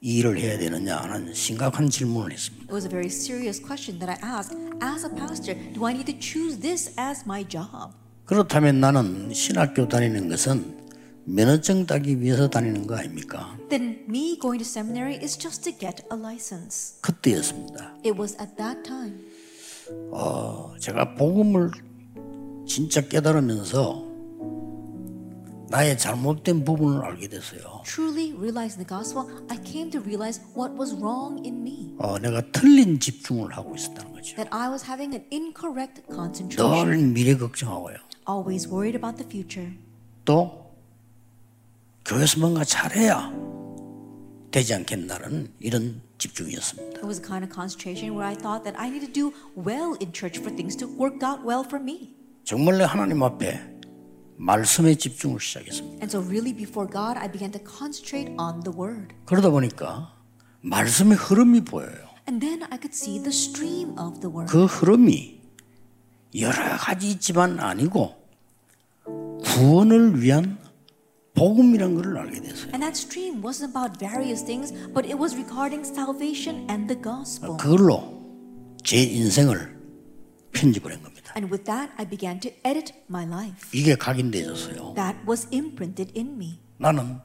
이 0.00 0.18
일을 0.18 0.38
해야 0.38 0.58
되느냐 0.58 0.96
하는 0.96 1.32
심각한 1.32 1.88
질문을 1.88 2.32
했습니다. 2.32 2.64
It 2.64 2.74
was 2.74 2.84
a 2.84 2.90
very 2.90 3.06
serious 3.08 3.62
question 3.62 3.98
that 4.00 4.10
I 4.10 4.18
asked. 4.36 4.58
As 4.82 5.06
a 5.06 5.10
pastor, 5.14 5.54
do 5.72 5.86
I 5.86 5.94
need 5.94 6.10
to 6.12 6.18
choose 6.18 6.58
this 6.60 6.92
as 6.98 7.22
my 7.24 7.46
job? 7.48 7.94
그렇다면 8.24 8.80
나는 8.80 9.32
신학교 9.32 9.88
다니는 9.88 10.28
것은 10.28 10.82
면허증 11.24 11.86
따기 11.86 12.20
위해서 12.20 12.48
다니는 12.48 12.86
거 12.86 12.96
아닙니까? 12.96 13.56
Then 13.68 14.04
me 14.08 14.38
going 14.40 14.58
to 14.58 14.68
seminary 14.68 15.14
is 15.22 15.38
just 15.38 15.62
to 15.62 15.72
get 15.72 16.02
a 16.12 16.18
license. 16.18 16.98
그때였습니다. 17.00 17.94
It 18.04 18.18
was 18.18 18.36
at 18.40 18.56
that 18.56 18.82
time 18.82 19.20
어, 20.11 20.73
제가 20.79 21.15
복음을 21.15 21.71
진짜 22.65 23.01
깨달으면서 23.01 24.05
나의 25.69 25.97
잘못된 25.97 26.63
부분을 26.63 27.03
알게 27.03 27.27
됐어요. 27.27 27.81
truly 27.85 28.31
realizing 28.37 28.77
the 28.83 28.87
gospel, 28.87 29.27
I 29.49 29.57
came 29.65 29.89
to 29.91 29.99
realize 30.01 30.41
what 30.55 30.73
was 30.77 30.95
wrong 30.95 31.41
in 31.45 31.61
me. 31.61 31.93
어, 31.99 32.17
내가 32.19 32.41
틀린 32.53 32.99
집중을 32.99 33.51
하고 33.55 33.75
있었다는 33.75 34.13
거죠. 34.13 34.35
That 34.35 34.49
I 34.51 34.69
was 34.69 34.85
having 34.89 35.13
an 35.13 35.25
incorrect 35.31 36.03
concentration. 36.09 36.89
늘 36.89 37.07
미래 37.09 37.35
걱정하고요. 37.35 37.95
Always 38.29 38.67
worried 38.67 38.95
about 38.97 39.17
the 39.17 39.27
future. 39.29 39.73
또 40.23 40.71
교회에서 42.05 42.39
뭔가 42.39 42.63
잘해야 42.63 43.31
되지 44.51 44.73
않겠나는 44.73 45.51
이런 45.59 46.01
집중이었습니다. 46.17 46.99
It 46.99 47.05
was 47.05 47.19
a 47.19 47.25
kind 47.25 47.43
of 47.45 47.53
concentration 47.53 48.15
where 48.17 48.25
I 48.27 48.35
thought 48.35 48.63
that 48.63 48.77
I 48.79 48.89
need 48.89 49.05
to 49.05 49.11
do 49.11 49.33
well 49.55 49.95
in 50.01 50.11
church 50.13 50.39
for 50.39 50.53
things 50.53 50.75
to 50.77 50.87
work 50.87 51.23
out 51.23 51.45
well 51.45 51.63
for 51.65 51.81
me. 51.81 52.15
정말 52.43 52.77
내 52.77 52.83
하나님 52.83 53.21
앞에 53.23 53.59
말씀에 54.37 54.95
집중을 54.95 55.39
시작했습니다. 55.39 55.97
And 56.01 56.09
so 56.09 56.21
really 56.21 56.53
before 56.53 56.89
God, 56.89 57.17
I 57.17 57.31
began 57.31 57.51
to 57.51 57.61
concentrate 57.61 58.33
on 58.39 58.61
the 58.63 58.75
word. 58.75 59.13
그러다 59.25 59.49
보니까 59.49 60.13
말씀의 60.61 61.17
흐름이 61.17 61.61
보여요. 61.61 62.07
And 62.29 62.45
then 62.45 62.63
I 62.63 62.77
could 62.77 62.93
see 62.93 63.17
the 63.21 63.29
stream 63.33 63.97
of 63.97 64.19
the 64.19 64.29
word. 64.33 64.51
그 64.51 64.65
흐름이 64.65 65.41
여러 66.39 66.77
가지 66.77 67.09
있지만 67.11 67.59
아니고 67.59 68.15
구원을 69.43 70.21
위한 70.21 70.57
복음이란 71.37 71.95
것을 71.95 72.17
알게 72.17 72.41
됐어요. 72.41 72.71
And 72.73 72.81
that 72.81 72.97
stream 72.97 73.43
wasn't 73.43 73.69
about 73.69 73.99
various 73.99 74.43
things, 74.43 74.73
but 74.93 75.05
it 75.05 75.15
was 75.15 75.35
regarding 75.37 75.85
salvation 75.85 76.67
and 76.69 76.87
the 76.91 76.99
gospel. 77.01 77.57
그걸로 77.57 78.17
제 78.83 78.97
인생을 78.97 79.77
편집을 80.51 80.91
한 80.91 81.03
겁니다. 81.03 81.33
And 81.37 81.53
with 81.53 81.63
that, 81.65 81.93
I 81.97 82.09
began 82.09 82.39
to 82.39 82.51
edit 82.65 82.93
my 83.09 83.25
life. 83.25 83.69
이게 83.71 83.95
각인되어졌어요. 83.95 84.95
That 84.95 85.19
was 85.29 85.47
imprinted 85.53 86.11
in 86.17 86.33
me. 86.33 86.59
나는 86.77 87.19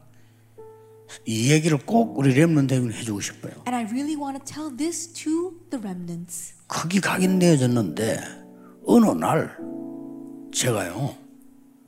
이 1.26 1.50
얘기를 1.50 1.78
꼭 1.78 2.18
우리 2.18 2.34
렘넌트에게 2.34 2.88
해주고 2.88 3.20
싶어요. 3.20 3.52
And 3.66 3.74
I 3.74 3.84
really 3.84 4.16
want 4.16 4.38
to 4.38 4.44
tell 4.44 4.76
this 4.76 5.12
to 5.12 5.54
the 5.70 5.80
remnants. 5.80 6.54
그게 6.66 7.00
각인되어졌는데 7.00 8.20
어느 8.86 9.06
날 9.06 9.56
제가요 10.52 11.14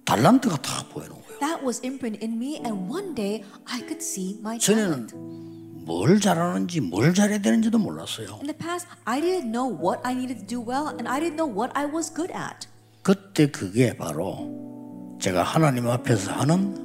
달란트가 0.05 0.57
다 0.59 0.87
보이는 0.89 1.11
거예요. 1.11 1.24
That 1.41 1.63
was 1.65 1.81
imprinted 1.85 2.23
in 2.23 2.39
me, 2.39 2.59
and 2.65 2.89
one 2.89 3.15
day 3.15 3.45
I 3.67 3.81
could 3.81 4.03
see 4.03 4.39
my 4.41 4.59
talent. 4.59 5.13
전에는 5.15 5.85
뭘 5.85 6.19
잘하는지 6.21 6.81
뭘 6.81 7.13
잘해야 7.13 7.39
되는지도 7.39 7.79
몰랐어요. 7.79 8.39
In 8.41 8.47
the 8.47 8.57
past, 8.57 8.87
I 9.05 9.21
didn't 9.21 9.51
know 9.53 9.69
what 9.69 10.01
I 10.05 10.15
needed 10.15 10.41
to 10.41 10.47
do 10.47 10.61
well, 10.61 10.89
and 10.89 11.09
I 11.09 11.21
didn't 11.21 11.37
know 11.37 11.51
what 11.51 11.73
I 11.77 11.85
was 11.87 12.13
good 12.13 12.33
at. 12.33 12.67
그때 13.03 13.51
그게 13.51 13.95
바로 13.97 15.19
제가 15.21 15.43
하나님 15.43 15.87
앞에서 15.89 16.33
하는 16.33 16.83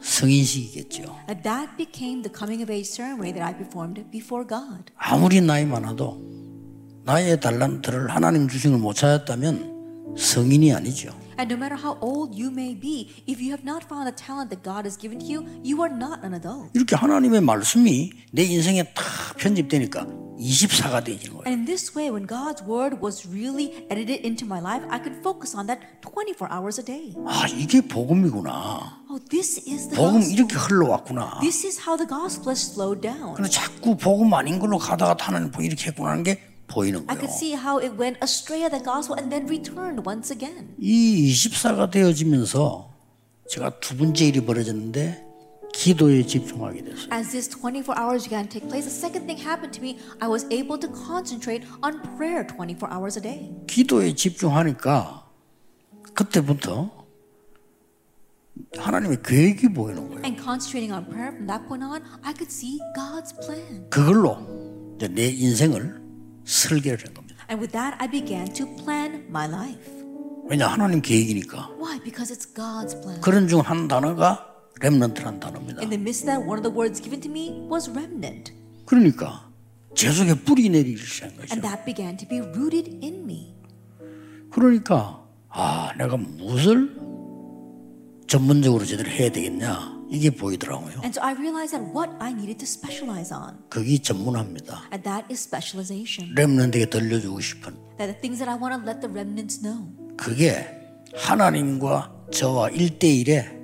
성인식이겠죠. 0.00 1.02
That 1.42 1.76
became 1.76 2.22
the 2.22 2.30
coming 2.32 2.62
of 2.62 2.70
age 2.72 2.88
ceremony 2.88 3.32
that 3.32 3.42
I 3.42 3.52
performed 3.56 4.04
before 4.12 4.46
God. 4.46 4.92
아무리 4.96 5.40
나이 5.40 5.64
많아도 5.66 6.20
나의 7.04 7.40
달란트를 7.40 8.10
하나님 8.10 8.46
주신 8.48 8.70
걸 8.72 8.80
못 8.80 8.92
찾았다면 8.94 10.14
성인이 10.16 10.72
아니죠. 10.72 11.10
And 11.37 11.49
no 11.49 11.57
matter 11.57 11.75
how 11.75 11.97
old 11.99 12.35
you 12.35 12.51
may 12.51 12.75
be, 12.75 13.09
if 13.25 13.41
you 13.41 13.51
have 13.51 13.63
not 13.65 13.83
found 13.89 14.05
the 14.05 14.13
talent 14.15 14.51
that 14.51 14.61
God 14.61 14.85
has 14.85 14.95
given 14.95 15.17
to 15.19 15.25
you, 15.25 15.45
you 15.63 15.81
are 15.81 15.89
not 15.89 16.23
an 16.23 16.33
adult. 16.35 16.69
이렇게 16.75 16.95
하나님의 16.95 17.41
말씀이 17.41 18.11
내 18.31 18.43
인생에 18.43 18.83
다 18.93 19.03
편집되니까 19.37 20.05
24가 20.37 21.03
되는 21.03 21.19
거예요. 21.33 21.43
And 21.45 21.61
in 21.61 21.65
this 21.65 21.95
way, 21.97 22.09
when 22.11 22.27
God's 22.27 22.61
word 22.65 23.01
was 23.01 23.25
really 23.27 23.85
edited 23.89 24.21
into 24.25 24.45
my 24.45 24.59
life, 24.61 24.85
I 24.89 24.99
could 25.01 25.17
focus 25.21 25.55
on 25.57 25.65
that 25.67 25.81
24 26.01 26.49
hours 26.51 26.79
a 26.79 26.85
day. 26.85 27.13
아 27.25 27.47
이게 27.47 27.81
복음이구나. 27.81 29.01
Oh, 29.09 29.19
this 29.29 29.57
is 29.67 29.89
the 29.89 29.97
복음 29.97 30.21
gospel. 30.21 30.33
이렇게 30.33 30.55
흘러왔구나. 30.55 31.39
This 31.41 31.65
is 31.65 31.79
how 31.81 31.97
the 31.97 32.07
gospel 32.07 32.49
has 32.53 32.61
slowed 32.61 33.01
down. 33.01 33.35
근데 33.35 33.49
자꾸 33.49 33.97
복음 33.97 34.33
아닌 34.33 34.59
걸로 34.59 34.77
가다가 34.77 35.15
하나님 35.19 35.51
복 35.51 35.63
이렇게 35.63 35.87
했구나 35.89 36.11
하는 36.11 36.23
게 36.23 36.39
보이는 36.68 37.00
I 37.08 37.16
거예요. 37.16 37.18
could 37.18 37.32
see 37.34 37.54
how 37.54 37.80
it 37.82 37.96
went 37.98 38.18
astray 38.22 38.62
of 38.64 38.70
the 38.70 38.82
gospel 38.84 39.16
and 39.18 39.30
then 39.32 39.48
returned 39.48 40.02
once 40.06 40.30
again. 40.30 40.74
이 40.78 41.32
24가 41.32 41.90
되어지면서 41.90 42.90
제가 43.48 43.80
두 43.80 43.96
번째 43.96 44.26
일이 44.26 44.44
벌어졌는데 44.44 45.24
기도에 45.72 46.24
집중하게 46.26 46.82
됐어요. 46.84 47.08
As 47.12 47.30
this 47.32 47.48
24 47.50 47.94
hours 47.96 48.24
began 48.28 48.48
to 48.48 48.60
take 48.60 48.68
place, 48.68 48.84
the 48.84 48.92
second 48.94 49.26
thing 49.26 49.40
happened 49.40 49.72
to 49.72 49.80
me. 49.82 49.98
I 50.20 50.28
was 50.28 50.44
able 50.50 50.78
to 50.80 50.88
concentrate 50.92 51.64
on 51.82 52.00
prayer 52.16 52.44
24 52.46 52.88
hours 52.92 53.18
a 53.18 53.22
day. 53.22 53.50
기도에 53.66 54.14
집중하니까 54.14 55.24
그때부터 56.14 56.90
하나님의 58.76 59.18
계획이 59.22 59.72
보이는 59.72 60.08
거예요. 60.08 60.22
And 60.24 60.36
concentrating 60.42 60.92
on 60.92 61.06
prayer 61.06 61.30
from 61.32 61.46
that 61.46 61.64
point 61.68 61.84
on, 61.84 62.02
I 62.24 62.34
could 62.34 62.50
see 62.52 62.80
God's 62.96 63.32
plan. 63.46 63.88
그걸로 63.88 64.36
내 64.98 65.28
인생을 65.30 66.07
설계를 66.48 67.06
한 67.06 67.14
겁니다. 67.14 67.44
And 67.50 67.60
with 67.60 67.72
that, 67.72 67.96
I 68.00 68.08
began 68.10 68.50
to 68.54 68.64
plan 68.82 69.26
my 69.28 69.46
life. 69.46 69.92
왜냐 70.48 70.66
하나님 70.66 71.02
계획이니까. 71.02 71.70
Why? 71.78 72.00
Because 72.02 72.32
it's 72.34 72.48
God's 72.54 72.98
plan. 73.02 73.20
그런 73.20 73.46
중 73.48 73.60
한 73.60 73.86
단어가 73.86 74.46
렘넌트란 74.80 75.40
단어입니다. 75.40 75.82
In 75.82 75.90
the 75.90 76.00
midst 76.00 76.24
of 76.24 76.32
that, 76.32 76.40
one 76.48 76.58
of 76.58 76.62
the 76.62 76.72
words 76.74 77.02
given 77.02 77.20
to 77.20 77.30
me 77.30 77.68
was 77.70 77.90
remnant. 77.90 78.52
그러니까 78.86 79.50
제 79.94 80.10
속에 80.10 80.34
뿌리 80.34 80.68
내리기 80.70 80.96
시작한 80.96 81.36
거죠. 81.36 81.52
And 81.52 81.60
that 81.60 81.84
began 81.84 82.16
to 82.16 82.26
be 82.26 82.38
rooted 82.40 82.98
in 83.04 83.24
me. 83.24 83.54
그러니까 84.50 85.22
아 85.50 85.92
내가 85.98 86.16
무엇을 86.16 86.96
전문적으로 88.26 88.84
제대로 88.86 89.08
해야 89.10 89.30
되겠냐 89.30 89.97
이게 90.08 90.30
보이더라고요. 90.30 91.00
And 91.04 91.12
so 91.12 91.22
I 91.22 91.34
realized 91.34 91.76
that 91.76 91.84
what 91.94 92.10
I 92.18 92.32
needed 92.32 92.58
to 92.58 92.66
specialize 92.66 93.32
on, 93.34 93.58
그게 93.68 93.98
전문합니다. 93.98 94.88
and 94.92 95.02
that 95.04 95.26
is 95.30 95.42
specialization. 95.42 96.34
렘넌트에게 96.34 96.86
들려주고 96.90 97.40
싶은 97.40 97.74
That 97.98 98.12
the 98.12 98.20
things 98.20 98.38
that 98.38 98.48
I 98.48 98.56
want 98.56 98.72
to 98.74 98.80
let 98.88 99.00
the 99.00 99.10
remnants 99.12 99.60
know. 99.60 99.84
그게 100.16 100.66
하나님과 101.14 102.26
저와 102.32 102.70
1대1의 102.70 103.58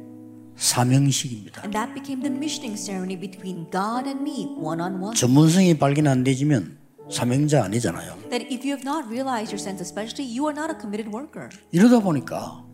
사명식입니다. 0.56 1.62
And 1.62 1.72
that 1.72 1.92
became 1.94 2.22
the 2.22 2.32
missioning 2.34 2.76
ceremony 2.80 3.18
between 3.18 3.68
God 3.70 4.06
and 4.08 4.20
me, 4.20 4.46
one 4.56 4.80
on 4.80 5.00
one. 5.02 5.14
전문성이 5.16 5.76
발견 5.78 6.06
안 6.06 6.22
되지면 6.24 6.78
사명자 7.10 7.64
아니잖아요. 7.64 8.16
That 8.30 8.46
if 8.52 8.64
you 8.64 8.76
have 8.76 8.84
not 8.84 9.08
realized 9.08 9.52
your 9.52 9.60
sense 9.60 9.80
of 9.80 9.88
specialty, 9.88 10.24
you 10.24 10.46
are 10.46 10.54
not 10.56 10.70
a 10.72 10.76
committed 10.78 11.08
worker. 11.14 11.48
이러다 11.72 11.98
보니까 12.00 12.64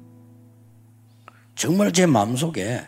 정말 1.55 1.93
제 1.93 2.07
마음 2.07 2.37
속에 2.37 2.81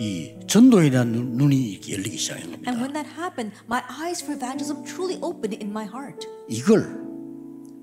이 0.00 0.34
전도에 0.46 0.90
대한 0.90 1.12
눈- 1.12 1.36
눈이 1.36 1.80
열리기 1.90 2.16
시작한 2.16 2.50
겁니다. 2.50 2.70
And 2.70 2.80
when 2.82 2.92
that 2.94 3.08
happened, 3.18 3.56
my 3.66 3.82
eyes 3.90 4.22
for 4.22 4.36
evangelism 4.36 4.84
truly 4.84 5.18
opened 5.22 5.56
in 5.60 5.70
my 5.70 5.86
heart. 5.86 6.26
이걸 6.48 7.00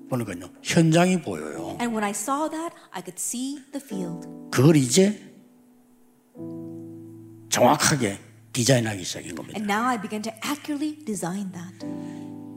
보니까요 0.09 0.49
현장이 0.63 1.21
보여요. 1.21 1.77
And 1.81 1.93
when 1.93 2.03
I 2.03 2.11
saw 2.11 2.49
that, 2.49 2.73
I 2.91 3.01
could 3.03 3.17
see 3.19 3.59
the 3.71 3.83
field. 3.83 4.27
그걸 4.51 4.75
이제 4.75 5.19
정확하게 7.49 8.17
디자인하기 8.53 9.03
시작한 9.03 9.35
겁니다. 9.35 9.57
And 9.59 9.71
now 9.71 9.85
I 9.87 9.99
began 10.01 10.21
to 10.23 10.31
accurately 10.43 11.03
design 11.05 11.51
that. 11.51 11.85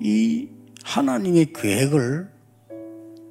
이 0.00 0.48
하나님의 0.84 1.52
계획을 1.52 2.28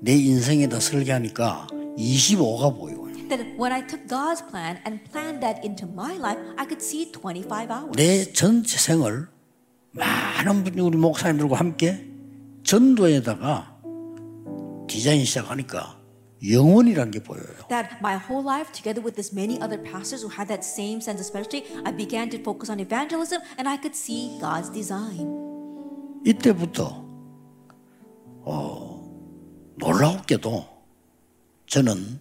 내 0.02 0.14
인생에다 0.16 0.80
설계하니까 0.80 1.68
25가 1.98 2.76
보여요. 2.78 3.01
That 3.32 3.56
when 3.56 3.72
I 3.72 3.80
took 3.80 4.10
God's 4.10 4.42
plan 4.42 4.82
and 4.84 5.00
planned 5.10 5.40
that 5.40 5.64
into 5.64 5.88
my 5.88 6.18
life, 6.20 6.38
I 6.58 6.66
could 6.66 6.84
see 6.84 7.10
25 7.14 7.72
hours. 7.72 7.96
내 7.96 8.26
전체 8.34 8.78
생을 8.78 9.30
많은 9.94 10.66
분 10.66 10.78
우리 10.80 10.98
목사님들과 10.98 11.56
함께 11.56 12.06
전도에다가 12.66 13.80
디자인 14.90 15.24
시작하니까 15.24 15.98
영혼이란 16.46 17.12
게 17.12 17.24
보여요. 17.24 17.46
That 17.70 18.00
my 18.02 18.18
whole 18.18 18.44
life, 18.44 18.74
together 18.74 19.02
with 19.02 19.16
this 19.16 19.34
many 19.34 19.56
other 19.62 19.82
pastors 19.82 20.28
who 20.28 20.30
had 20.30 20.50
that 20.50 20.66
same 20.68 21.00
sense 21.00 21.22
of 21.22 21.26
specialty, 21.26 21.64
I 21.86 21.96
began 21.96 22.30
to 22.32 22.38
focus 22.44 22.70
on 22.70 22.82
evangelism 22.82 23.40
and 23.58 23.70
I 23.70 23.78
could 23.78 23.96
see 23.96 24.36
God's 24.42 24.70
design. 24.74 25.24
이때부터 26.26 27.06
어, 28.44 29.00
놀라웠게도 29.78 30.66
저는 31.68 32.20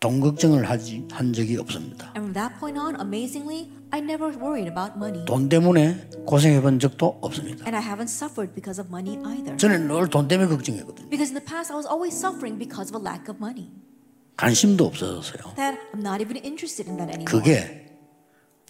돈 0.00 0.20
걱정을 0.20 0.68
하지 0.70 1.06
한 1.10 1.32
적이 1.32 1.56
없습니다. 1.58 2.12
And 2.16 2.30
from 2.30 2.32
that 2.34 2.54
point 2.60 2.78
on, 2.78 2.94
amazingly, 3.00 3.68
I 3.90 4.00
never 4.00 4.30
worried 4.38 4.68
about 4.70 4.92
money. 4.96 5.24
돈 5.24 5.48
때문에 5.48 6.08
고생해 6.24 6.60
본 6.60 6.78
적도 6.78 7.18
없습니다. 7.20 7.64
And 7.66 7.74
I 7.74 7.82
haven't 7.82 8.06
suffered 8.06 8.54
because 8.54 8.80
of 8.80 8.86
money 8.88 9.18
either. 9.26 9.56
저는 9.56 9.88
늘 9.88 10.08
돈 10.08 10.28
때문에 10.28 10.48
걱정했거든요. 10.48 11.08
Because 11.10 11.34
in 11.34 11.34
the 11.34 11.44
past, 11.44 11.72
I 11.72 11.76
was 11.76 11.88
always 11.90 12.14
suffering 12.14 12.58
because 12.58 12.94
of 12.94 12.96
a 12.96 13.02
lack 13.02 13.26
of 13.28 13.42
money. 13.42 13.72
관심도 14.36 14.86
없어졌어요. 14.86 15.56
That 15.56 15.78
I'm 15.92 16.06
not 16.06 16.22
even 16.22 16.36
interested 16.44 16.86
in 16.86 16.96
that 16.98 17.10
anymore. 17.10 17.26
그게 17.26 17.90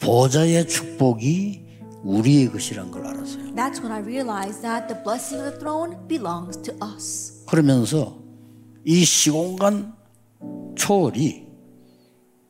보좌의 0.01 0.67
축복이 0.67 1.69
우리의 2.05 2.49
것이란 2.53 2.91
걸 2.91 3.05
알았어요. 3.05 3.53
That's 3.53 3.85
when 3.85 3.93
I 3.93 4.01
realized 4.01 4.63
that 4.63 4.89
the 4.89 4.97
blessing 5.05 5.45
of 5.45 5.53
the 5.53 5.59
throne 5.61 5.99
belongs 6.09 6.57
to 6.63 6.73
us. 6.81 7.45
그러면서 7.45 8.17
이 8.87 9.05
시공간 9.05 9.93
초월이 10.77 11.47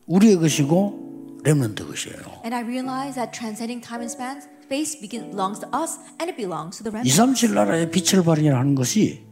우리의 0.07 0.37
것이고 0.37 1.39
렘넌트 1.43 1.85
것이에요. 1.87 2.41
And 2.43 2.53
I 2.55 2.63
realized 2.63 3.15
that 3.15 3.31
transcending 3.31 3.81
time 3.81 4.01
and 4.01 4.11
span, 4.11 4.41
space 4.63 4.99
belongs 4.99 5.59
to 5.61 5.69
us 5.73 5.97
and 6.19 6.29
it 6.29 6.35
belongs 6.35 6.77
to 6.77 6.83
the 6.83 6.91
remnant. 6.91 7.07
237 7.07 7.55
나라의 7.55 7.91
빛을 7.91 8.23
발현하는 8.23 8.75
것이 8.75 9.23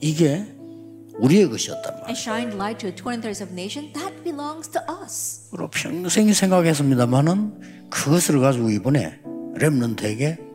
이게 0.00 0.44
우리의 1.18 1.48
것이었단 1.48 2.02
말이에요. 2.02 2.06
And 2.06 2.18
shine 2.18 2.54
light 2.54 2.78
to 2.80 2.88
a 2.88 2.94
237 2.94 3.52
nation, 3.54 3.92
that 3.92 4.22
belongs 4.22 4.70
to 4.70 4.80
us. 5.02 5.48
그리고 5.50 5.68
평생 5.70 6.32
생각했습니다만은 6.32 7.88
그것을 7.90 8.40
가지고 8.40 8.70
이번에 8.70 9.20
렘넌트에게 9.56 10.47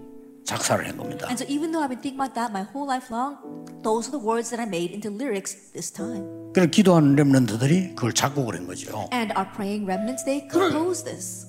작사를 0.46 0.88
한 0.88 0.98
겁니다. 0.98 1.28
And 1.28 1.42
so 1.42 1.48
even 1.50 1.72
though 1.72 1.84
I've 1.84 1.90
been 1.90 2.02
thinking 2.02 2.20
about 2.20 2.36
that 2.36 2.52
my 2.52 2.64
whole 2.64 2.88
life 2.88 3.10
long, 3.10 3.38
those 3.82 4.08
are 4.08 4.16
the 4.16 4.24
words 4.24 4.50
that 4.52 4.62
I 4.62 4.68
made 4.68 4.94
into 4.94 5.10
lyrics 5.10 5.72
this 5.72 5.92
time. 5.92 6.52
그래서 6.54 6.70
기도하는 6.70 7.16
렘넌트들이 7.16 7.96
그걸 7.96 8.14
작곡을 8.14 8.56
한 8.56 8.68
거죠. 8.68 9.10
And 9.12 9.34
our 9.36 9.50
praying 9.52 9.86
remnants, 9.86 10.24
they 10.26 10.48
composed 10.50 11.06
this. 11.06 11.48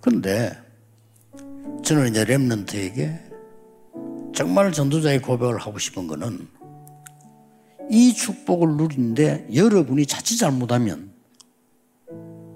그런데 0.00 0.52
저는 1.82 2.08
이제 2.08 2.24
렘넌트에게 2.24 3.20
정말 4.34 4.72
전도자의 4.72 5.22
고백을 5.22 5.58
하고 5.58 5.78
싶은 5.78 6.06
거는 6.06 6.48
이 7.90 8.12
축복을 8.12 8.76
누리는데 8.76 9.48
여러분이 9.54 10.06
자칫 10.06 10.36
잘못하면 10.36 11.12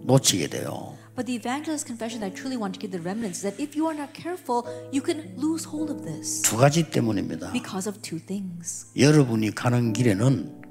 놓치게 0.03 0.49
돼요. 0.49 0.98
But 1.18 1.26
the 1.26 1.36
evangelist 1.36 1.86
confession 1.86 2.22
that 2.22 2.32
I 2.32 2.36
truly 2.36 2.58
want 2.58 2.74
to 2.74 2.80
give 2.80 2.92
the 2.92 3.02
remnants 3.04 3.40
is 3.40 3.44
that 3.44 3.60
if 3.62 3.76
you 3.76 3.86
are 3.88 3.98
not 3.98 4.14
careful, 4.14 4.66
you 4.92 5.02
can 5.04 5.34
lose 5.38 5.66
hold 5.68 5.90
of 5.92 6.04
this 6.06 6.42
두 6.42 6.58
가지 6.58 6.90
때문입니다. 6.90 7.52
because 7.54 7.88
of 7.90 8.02
two 8.02 8.20
things. 8.20 8.88
여러분이 8.98 9.52
가는 9.56 9.94
길에는 9.94 10.62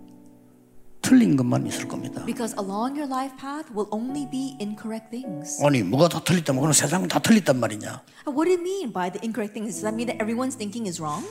틀린 1.02 1.36
것만 1.36 1.66
있을 1.66 1.88
겁니다. 1.88 2.24
Because 2.24 2.54
along 2.58 2.94
your 2.98 3.10
life 3.10 3.34
path 3.36 3.66
will 3.74 3.88
only 3.90 4.24
be 4.30 4.56
incorrect 4.60 5.10
things. 5.10 5.58
아니 5.64 5.82
뭐가 5.82 6.08
다 6.08 6.22
틀렸다면 6.22 6.60
그건 6.60 6.72
세상은 6.72 7.08
다 7.08 7.18
틀렸단 7.18 7.58
말이냐? 7.58 8.02
And 8.26 8.38
what 8.38 8.46
do 8.46 8.52
you 8.54 8.60
mean 8.62 8.92
by 8.92 9.10
the 9.10 9.18
incorrect 9.22 9.52
things? 9.52 9.74
Does 9.74 9.82
that 9.82 9.94
mean 9.94 10.06
that 10.06 10.22
everyone's 10.22 10.54
thinking 10.56 10.86
is 10.88 11.02
wrong? 11.02 11.26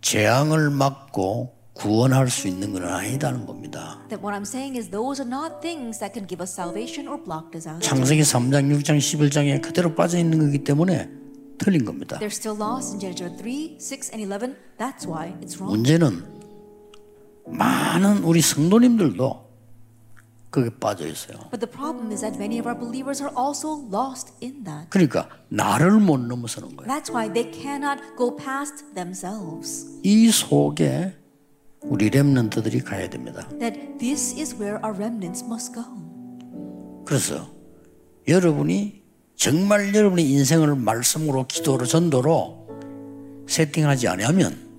재앙을 0.00 0.70
막고 0.70 1.52
구원할 1.79 2.29
수 2.29 2.47
있는 2.47 2.73
건 2.73 2.83
아니다는 2.83 3.45
겁니다. 3.45 3.99
That 4.09 4.21
what 4.21 4.35
I'm 4.37 4.45
saying 4.45 4.77
is 4.77 4.89
those 4.89 5.21
are 5.21 5.27
not 5.29 5.61
things 5.61 5.99
that 5.99 6.13
can 6.13 6.27
give 6.27 6.41
us 6.43 6.51
salvation 6.51 7.07
or 7.07 7.21
block 7.21 7.51
disaster. 7.51 7.79
창세기 7.79 8.21
3장, 8.21 8.67
6장, 8.67 8.97
11장에 8.97 9.61
그대로 9.61 9.95
빠져 9.95 10.17
있는 10.17 10.39
거기 10.39 10.63
때문에 10.63 11.09
틀린 11.57 11.85
겁니다. 11.85 12.19
They're 12.19 12.27
still 12.27 12.57
lost 12.59 12.91
in 12.93 12.99
Genesis 12.99 13.37
3, 13.41 13.77
6, 13.79 14.11
and 14.13 14.21
11. 14.21 14.55
That's 14.77 15.07
why 15.07 15.33
it's 15.41 15.55
wrong. 15.57 15.71
문제는 15.71 16.23
많은 17.47 18.23
우리 18.23 18.41
성도님들도 18.41 19.47
거기에 20.51 20.69
빠져 20.79 21.07
있어요. 21.07 21.37
But 21.51 21.59
the 21.61 21.69
problem 21.69 22.11
is 22.11 22.21
that 22.21 22.37
many 22.37 22.59
of 22.59 22.67
our 22.67 22.77
believers 22.77 23.21
are 23.21 23.31
also 23.37 23.85
lost 23.89 24.33
in 24.41 24.63
that. 24.65 24.89
그러니까 24.89 25.29
나를 25.49 25.99
못 25.99 26.19
넘어서는 26.19 26.75
거예요. 26.75 26.87
That's 26.91 27.13
why 27.13 27.31
they 27.31 27.51
cannot 27.51 28.01
go 28.17 28.35
past 28.35 28.83
themselves. 28.95 29.87
이 30.03 30.29
속에 30.31 31.18
우리 31.81 32.09
렘넌트들이 32.09 32.81
가야 32.81 33.09
됩니다. 33.09 33.47
That 33.59 33.97
this 33.97 34.35
is 34.39 34.55
where 34.55 34.79
our 34.83 34.95
remnants 34.95 35.43
must 35.43 35.73
go. 35.73 35.83
그래서 37.05 37.49
여러분이 38.27 39.01
정말 39.35 39.95
여러분의 39.95 40.29
인생을 40.29 40.75
말씀으로 40.75 41.47
기도로 41.47 41.85
전도로 41.85 42.67
세팅하지 43.47 44.07
않으면 44.09 44.69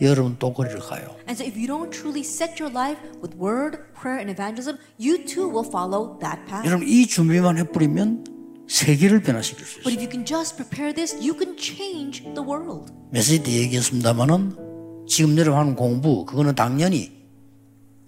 여러분 0.00 0.36
또 0.38 0.52
거리를 0.52 0.78
가요. 0.80 1.16
And 1.28 1.32
so 1.32 1.44
if 1.44 1.56
you 1.58 1.66
don't 1.66 1.90
truly 1.90 2.20
set 2.20 2.62
your 2.62 2.72
life 2.72 3.00
with 3.22 3.36
word, 3.36 3.78
prayer, 3.98 4.20
and 4.20 4.30
evangelism, 4.30 4.78
you 4.98 5.24
too 5.24 5.48
will 5.48 5.66
follow 5.66 6.18
that 6.20 6.44
path. 6.46 6.66
여러분 6.66 6.86
이 6.86 7.06
준비만 7.06 7.58
해버리면 7.58 8.24
세계를 8.68 9.22
변화시킬 9.22 9.64
수 9.66 9.80
있어요. 9.80 9.84
But 9.84 9.92
if 9.94 10.02
you 10.04 10.10
can 10.10 10.24
just 10.24 10.56
prepare 10.56 10.94
this, 10.94 11.16
you 11.16 11.34
can 11.36 11.56
change 11.58 12.22
the 12.22 12.44
world. 12.44 12.92
메시지 13.10 13.42
때 13.42 13.52
얘기했습니다만은 13.52 14.69
지금 15.10 15.36
여러분 15.38 15.58
하는 15.58 15.74
공부 15.74 16.24
그거는 16.24 16.54
당연히 16.54 17.10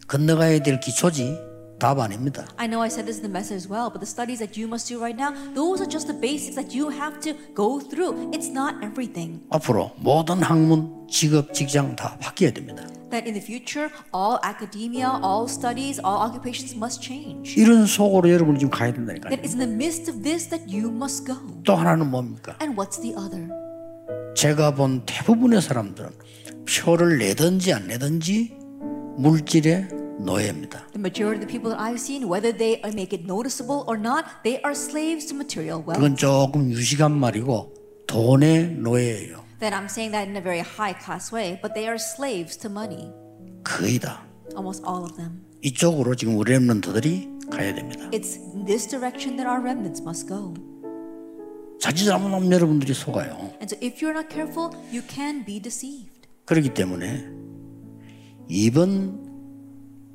건너가야 0.06 0.62
될 0.62 0.78
기초지 0.78 1.36
답 1.80 1.98
아닙니다. 1.98 2.46
I 2.56 2.68
know 2.68 2.80
I 2.80 2.86
said 2.86 3.10
this 3.10 3.18
in 3.18 3.26
the 3.26 3.28
message 3.28 3.58
as 3.58 3.68
well, 3.68 3.90
but 3.90 3.98
the 3.98 4.06
studies 4.06 4.38
that 4.38 4.54
you 4.54 4.68
must 4.70 4.86
do 4.86 5.02
right 5.02 5.18
now, 5.18 5.34
those 5.52 5.82
are 5.82 5.90
just 5.90 6.06
the 6.06 6.14
basics 6.14 6.54
that 6.54 6.70
you 6.70 6.94
have 6.94 7.18
to 7.26 7.34
go 7.58 7.82
through. 7.82 8.30
It's 8.30 8.54
not 8.54 8.78
everything. 8.86 9.42
앞으로 9.50 9.90
모든 9.98 10.46
학문, 10.46 11.08
직업, 11.10 11.52
직장 11.52 11.96
다 11.96 12.16
바뀌어야 12.20 12.52
됩니다. 12.52 12.86
That 13.10 13.26
in 13.26 13.34
the 13.34 13.42
future, 13.42 13.90
all 14.14 14.38
academia, 14.46 15.10
all 15.26 15.50
studies, 15.50 15.98
all 16.06 16.22
occupations 16.22 16.78
must 16.78 17.02
change. 17.02 17.58
이런 17.58 17.84
속으로 17.84 18.30
여러분이 18.30 18.60
지금 18.60 18.70
가야 18.70 18.94
된다니까요. 18.94 19.34
That 19.34 19.42
it's 19.42 19.58
in 19.58 19.58
the 19.58 19.74
midst 19.74 20.06
of 20.06 20.22
this 20.22 20.46
that 20.54 20.70
you 20.70 20.86
must 20.86 21.26
go. 21.26 21.34
또 21.66 21.74
하나는 21.74 22.06
뭡니까? 22.08 22.54
And 22.62 22.78
what's 22.78 23.02
the 23.02 23.18
other? 23.18 23.50
제가 24.36 24.76
본 24.76 25.02
대부분의 25.04 25.60
사람들은 25.60 26.10
표를 26.68 27.18
내든지 27.18 27.72
안 27.72 27.86
내든지 27.86 28.56
물질의 29.18 29.89
노예입니다. 30.20 30.86
The 30.93 31.01
majority 31.01 31.43
of 31.43 31.47
the 31.47 31.51
people 31.51 31.70
that 31.70 31.80
I've 31.80 31.98
seen, 31.98 32.24
whether 32.28 32.56
they 32.56 32.80
make 32.94 33.12
it 33.12 33.24
noticeable 33.24 33.84
or 33.89 33.98
not, 33.98 34.24
they 34.44 34.60
are 34.64 34.74
slaves 34.74 35.26
to 35.26 35.34
material 35.34 35.82
wealth. 35.82 35.98
그건 35.98 36.16
조금 36.16 36.70
유식한 36.70 37.12
말이고 37.18 37.74
돈의 38.06 38.76
노예예요. 38.78 39.43
That 39.60 39.74
I'm 39.74 39.86
saying 39.86 40.12
that 40.12 40.28
in 40.28 40.36
a 40.36 40.43
very 40.43 40.60
high 40.60 40.94
class 40.94 41.32
way, 41.34 41.59
but 41.60 41.74
they 41.74 41.86
are 41.86 41.98
slaves 41.98 42.56
to 42.59 42.70
money. 42.70 43.10
거의 43.64 43.98
다. 43.98 44.24
Almost 44.55 44.84
all 44.86 45.05
of 45.05 45.16
them. 45.16 45.43
이쪽으로 45.62 46.14
지금 46.14 46.36
우리 46.36 46.52
렘넌트들이 46.52 47.28
가야 47.51 47.74
됩니다. 47.74 48.10
It's 48.10 48.39
in 48.55 48.64
this 48.64 48.89
direction 48.89 49.36
that 49.36 49.47
our 49.48 49.60
remnants 49.62 50.02
must 50.02 50.28
go. 50.28 50.55
자칫 51.80 52.05
잘못하면 52.05 52.51
여러분들이 52.52 52.94
속아요. 52.94 53.34
And 53.59 53.66
so 53.66 53.76
if 53.82 54.02
you're 54.02 54.14
not 54.14 54.28
careful, 54.30 54.70
you 54.93 55.02
can 55.09 55.44
be 55.44 55.60
deceived. 55.60 56.11
그렇기 56.44 56.74
때문에 56.74 57.27
이번 58.48 59.20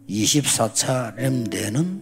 24차 0.10 1.16
렘대는 1.16 2.02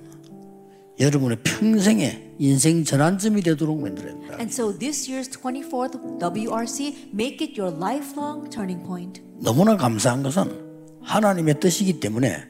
여러분의 1.00 1.38
평생의 1.44 2.36
인생 2.40 2.84
전환점이 2.84 3.42
되도록 3.42 3.82
만들어야 3.82 4.14
합니다. 4.14 4.36
And 4.38 4.52
so 4.54 4.78
this 4.78 5.10
year's 5.10 5.30
24th 5.30 6.20
WRC, 6.20 7.10
make 7.14 7.46
it 7.46 7.60
your 7.60 7.76
lifelong 7.76 8.50
turning 8.50 8.84
point. 8.86 9.22
너무나 9.40 9.76
감사한 9.78 10.24
것은 10.24 10.66
하나님의 11.02 11.60
뜻이기 11.60 12.00
때문에 12.00 12.44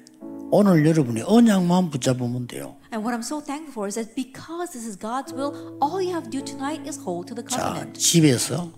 오늘 0.51 0.85
여러분이 0.85 1.21
언약만 1.23 1.89
붙잡으면 1.89 2.47
돼요. 2.47 2.75
And 2.93 3.05
what 3.05 3.13
I'm 3.15 3.23
so 3.25 3.41
thankful 3.41 3.73
for 3.73 3.87
is 3.87 3.95
that 3.95 4.15
because 4.15 4.71
this 4.71 4.87
is 4.87 4.97
God's 4.97 5.33
will, 5.33 5.77
all 5.81 5.99
you 6.01 6.13
have 6.13 6.29
to 6.29 6.31
do 6.31 6.41
tonight 6.43 6.87
is 6.87 6.99
hold 6.99 7.27
to 7.27 7.35
the 7.35 7.45
자, 7.47 7.73
covenant. 7.73 7.99
집에서 7.99 8.71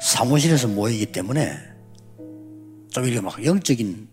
사무실에서 0.00 0.68
모이기 0.68 1.06
때문에 1.06 1.58
좀 2.90 3.04
이렇게 3.04 3.20
막 3.20 3.42
영적인 3.44 4.08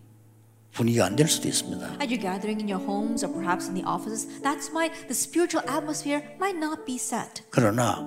분위기가 0.74 1.06
안 1.06 1.16
될 1.16 1.28
수도 1.28 1.48
있습니다. 1.48 1.86
As 2.02 2.08
you're 2.12 2.20
gathering 2.22 2.60
in 2.62 2.68
your 2.70 2.84
homes 2.86 3.24
or 3.26 3.34
perhaps 3.34 3.68
in 3.68 3.76
the 3.76 3.86
offices, 3.88 4.28
that's 4.44 4.70
why 4.74 4.90
the 5.08 5.16
spiritual 5.16 5.64
atmosphere 5.70 6.22
might 6.38 6.58
not 6.58 6.84
be 6.86 6.96
set. 6.96 7.44
그러나 7.50 8.06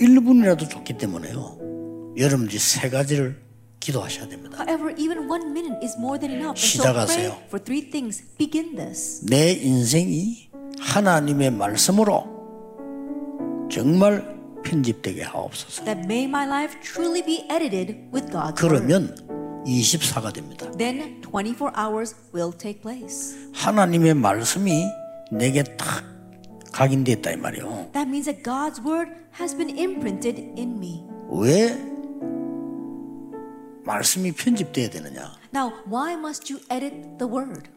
1분이라도 0.00 0.68
좋기 0.70 0.96
때문에요. 0.96 2.14
여러분들이 2.16 2.58
세 2.58 2.88
가지를 2.88 3.40
기도하셔야 3.80 4.26
됩니다. 4.28 4.56
However, 4.58 4.94
even 4.98 5.28
one 5.30 5.50
minute 5.50 5.76
is 5.84 5.96
more 5.98 6.18
than 6.18 6.32
enough. 6.32 6.56
And 6.56 6.60
so 6.60 6.82
시작하세요. 6.82 7.28
pray 7.30 7.44
for 7.46 7.62
three 7.62 7.90
things. 7.90 8.24
Begin 8.38 8.74
this. 8.76 9.24
내 9.26 9.52
인생이 9.52 10.48
하나님의 10.80 11.50
말씀으로 11.52 12.24
정말 13.70 14.36
편집되게 14.64 15.22
하옵소서. 15.22 15.84
That 15.84 16.00
may 16.04 16.24
my 16.24 16.46
life 16.46 16.80
truly 16.80 17.22
be 17.22 17.44
edited 17.50 18.08
with 18.12 18.32
God's 18.32 18.56
word. 18.56 18.56
그러면 18.56 19.14
24가 19.66 20.32
됩니다. 20.32 20.70
then 20.76 21.22
24 21.32 21.72
hours 21.76 22.14
will 22.34 22.56
take 22.56 22.80
place. 22.80 23.36
하나님의 23.54 24.14
말씀이 24.14 24.86
내게 25.30 25.62
딱 25.62 26.04
각인됐다 26.72 27.32
이 27.32 27.36
말이요. 27.36 27.90
That 27.92 28.08
means 28.08 28.24
that 28.26 28.42
God's 28.42 28.80
word 28.84 29.10
has 29.38 29.56
been 29.56 29.76
imprinted 29.78 30.40
in 30.56 30.78
me. 30.78 31.02
왜 31.30 31.76
말씀이 33.84 34.32
편집돼야 34.32 34.90
되느냐? 34.90 35.32
Now, 35.54 35.72
why 35.90 36.12
must 36.14 36.52
you 36.52 36.62
edit 36.70 36.94
the 37.18 37.30
word? 37.30 37.70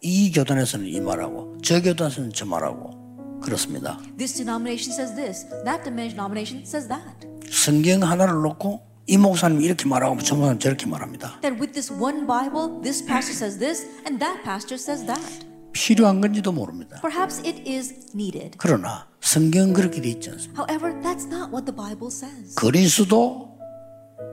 이 0.00 0.32
교단에서는 0.32 0.86
이 0.86 1.00
말하고 1.00 1.58
저 1.62 1.80
교단에서는 1.80 2.32
저 2.32 2.44
말하고 2.46 3.40
그렇습니다. 3.40 3.98
This 4.16 4.34
denomination 4.36 4.92
says 4.92 5.14
this, 5.14 5.46
that 5.64 5.84
denomination 5.84 6.62
says 6.64 6.88
that. 6.88 7.28
성경 7.50 8.02
하나를 8.02 8.34
놓고 8.42 8.91
이 9.12 9.18
목사님이 9.18 9.66
이렇게 9.66 9.86
말하고 9.86 10.16
저 10.22 10.34
목사님 10.34 10.58
저렇게 10.58 10.86
말합니다. 10.86 11.38
That 11.42 11.60
with 11.60 11.74
this 11.74 11.92
one 11.92 12.26
Bible, 12.26 12.80
this 12.80 13.04
pastor 13.04 13.36
says 13.36 13.58
this 13.58 13.84
and 14.06 14.18
that 14.24 14.42
pastor 14.42 14.80
says 14.80 15.04
that. 15.04 15.44
필요한 15.72 16.22
건지도 16.22 16.50
모릅니다. 16.50 16.98
Perhaps 17.02 17.42
it 17.44 17.60
is 17.70 17.92
needed. 18.14 18.56
그러나 18.56 19.06
성경 19.20 19.74
그렇게 19.74 20.00
돼 20.00 20.08
있지 20.08 20.30
않습니다. 20.30 20.64
However, 20.64 20.98
that's 21.02 21.26
not 21.28 21.52
what 21.52 21.66
the 21.66 21.76
Bible 21.76 22.08
says. 22.08 22.54
그리스도 22.54 23.58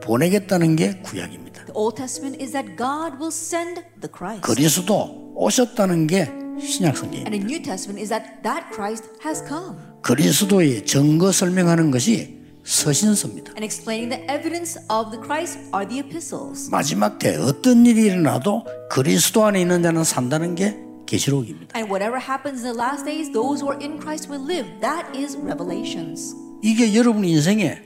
보내겠다는 0.02 0.76
게 0.76 0.94
구약입니다. 1.02 1.66
The 1.66 1.74
Old 1.74 1.96
Testament 2.00 2.42
is 2.42 2.52
that 2.52 2.78
God 2.78 3.20
will 3.20 3.28
send 3.28 3.84
the 4.00 4.08
Christ. 4.08 4.40
그리스도 4.40 5.34
오셨다는 5.36 6.06
게 6.06 6.32
신약 6.58 6.96
성경. 6.96 7.20
And 7.28 7.36
the 7.36 7.44
New 7.44 7.60
Testament 7.60 8.00
is 8.00 8.08
that 8.08 8.40
that 8.44 8.72
Christ 8.72 9.04
has 9.22 9.44
come. 9.46 9.76
그리스도의 10.00 10.86
증거 10.86 11.32
설명하는 11.32 11.90
것이 11.90 12.39
서신서입니다. 12.74 13.50
And 13.58 13.64
explaining 13.64 14.10
the 14.14 14.22
evidence 14.30 14.78
of 14.88 15.10
the 15.10 15.20
Christ 15.20 15.58
are 15.74 15.86
the 15.86 15.98
epistles. 15.98 16.70
마지막 16.70 17.18
때 17.18 17.36
어떤 17.36 17.84
일이 17.84 18.02
일어나도 18.06 18.64
그리스도 18.88 19.44
안에 19.44 19.60
있는 19.62 19.82
자는 19.82 20.04
산다는 20.04 20.54
게 20.54 20.78
계시록입니다. 21.06 21.76
And 21.76 21.90
whatever 21.92 22.22
happens 22.22 22.64
in 22.64 22.72
the 22.72 22.78
last 22.78 23.04
days, 23.04 23.32
those 23.32 23.60
who 23.60 23.74
are 23.74 23.78
in 23.82 23.98
Christ 23.98 24.30
will 24.30 24.46
live. 24.46 24.70
That 24.80 25.10
is 25.18 25.36
Revelations. 25.36 26.32
이게 26.62 26.94
여러분 26.94 27.24
인생에 27.24 27.82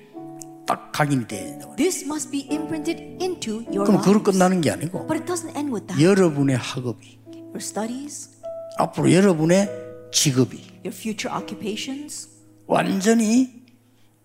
딱 0.67 0.93
각인이 0.93 1.27
돼야 1.29 1.47
된다. 1.47 1.75
This 1.77 2.05
must 2.05 2.31
be 2.31 2.47
imprinted 2.53 3.01
into 3.25 3.65
your 3.73 3.85
그럼 3.89 4.03
그걸. 4.03 4.23
끝나는 4.23 4.61
게 4.61 4.71
아니고 4.71 5.07
But 5.07 5.17
it 5.17 5.25
doesn't 5.25 5.57
end 5.57 5.73
with 5.73 5.87
that. 5.87 5.97
여러분의 6.05 6.57
학업이 6.59 7.19
Your 7.33 7.57
studies, 7.63 8.29
앞으로 8.79 9.11
여러분의 9.13 9.67
직업이 10.13 10.61
your 10.85 10.93
future 10.93 11.33
occupations, 11.35 12.29
완전히 12.67 13.64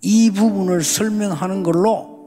이 0.02 0.32
부분을 0.32 0.84
설명하는 0.84 1.64
걸로 1.64 2.18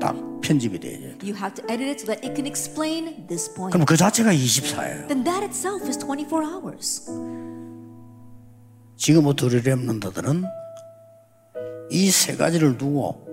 딱 0.00 0.14
편집이 0.42 0.78
돼요. 0.80 1.12
you 1.22 1.34
have 1.34 1.54
to 1.54 1.64
edit 1.70 1.88
it 1.88 2.00
so 2.00 2.06
that 2.06 2.20
it 2.26 2.34
can 2.34 2.46
explain 2.46 3.26
this 3.26 3.52
point. 3.54 3.72
그럼 3.72 3.84
그 3.86 3.96
자체가 3.96 4.32
24예요. 4.32 5.08
Then 5.08 5.24
that 5.24 5.42
itself 5.44 5.86
is 5.88 5.98
24 5.98 6.44
hours. 6.44 7.06
지금부터 8.96 9.46
우리 9.46 9.62
랩런더들은 9.62 10.44
이 11.90 12.10
세 12.10 12.36
가지를 12.36 12.76
두고 12.78 13.24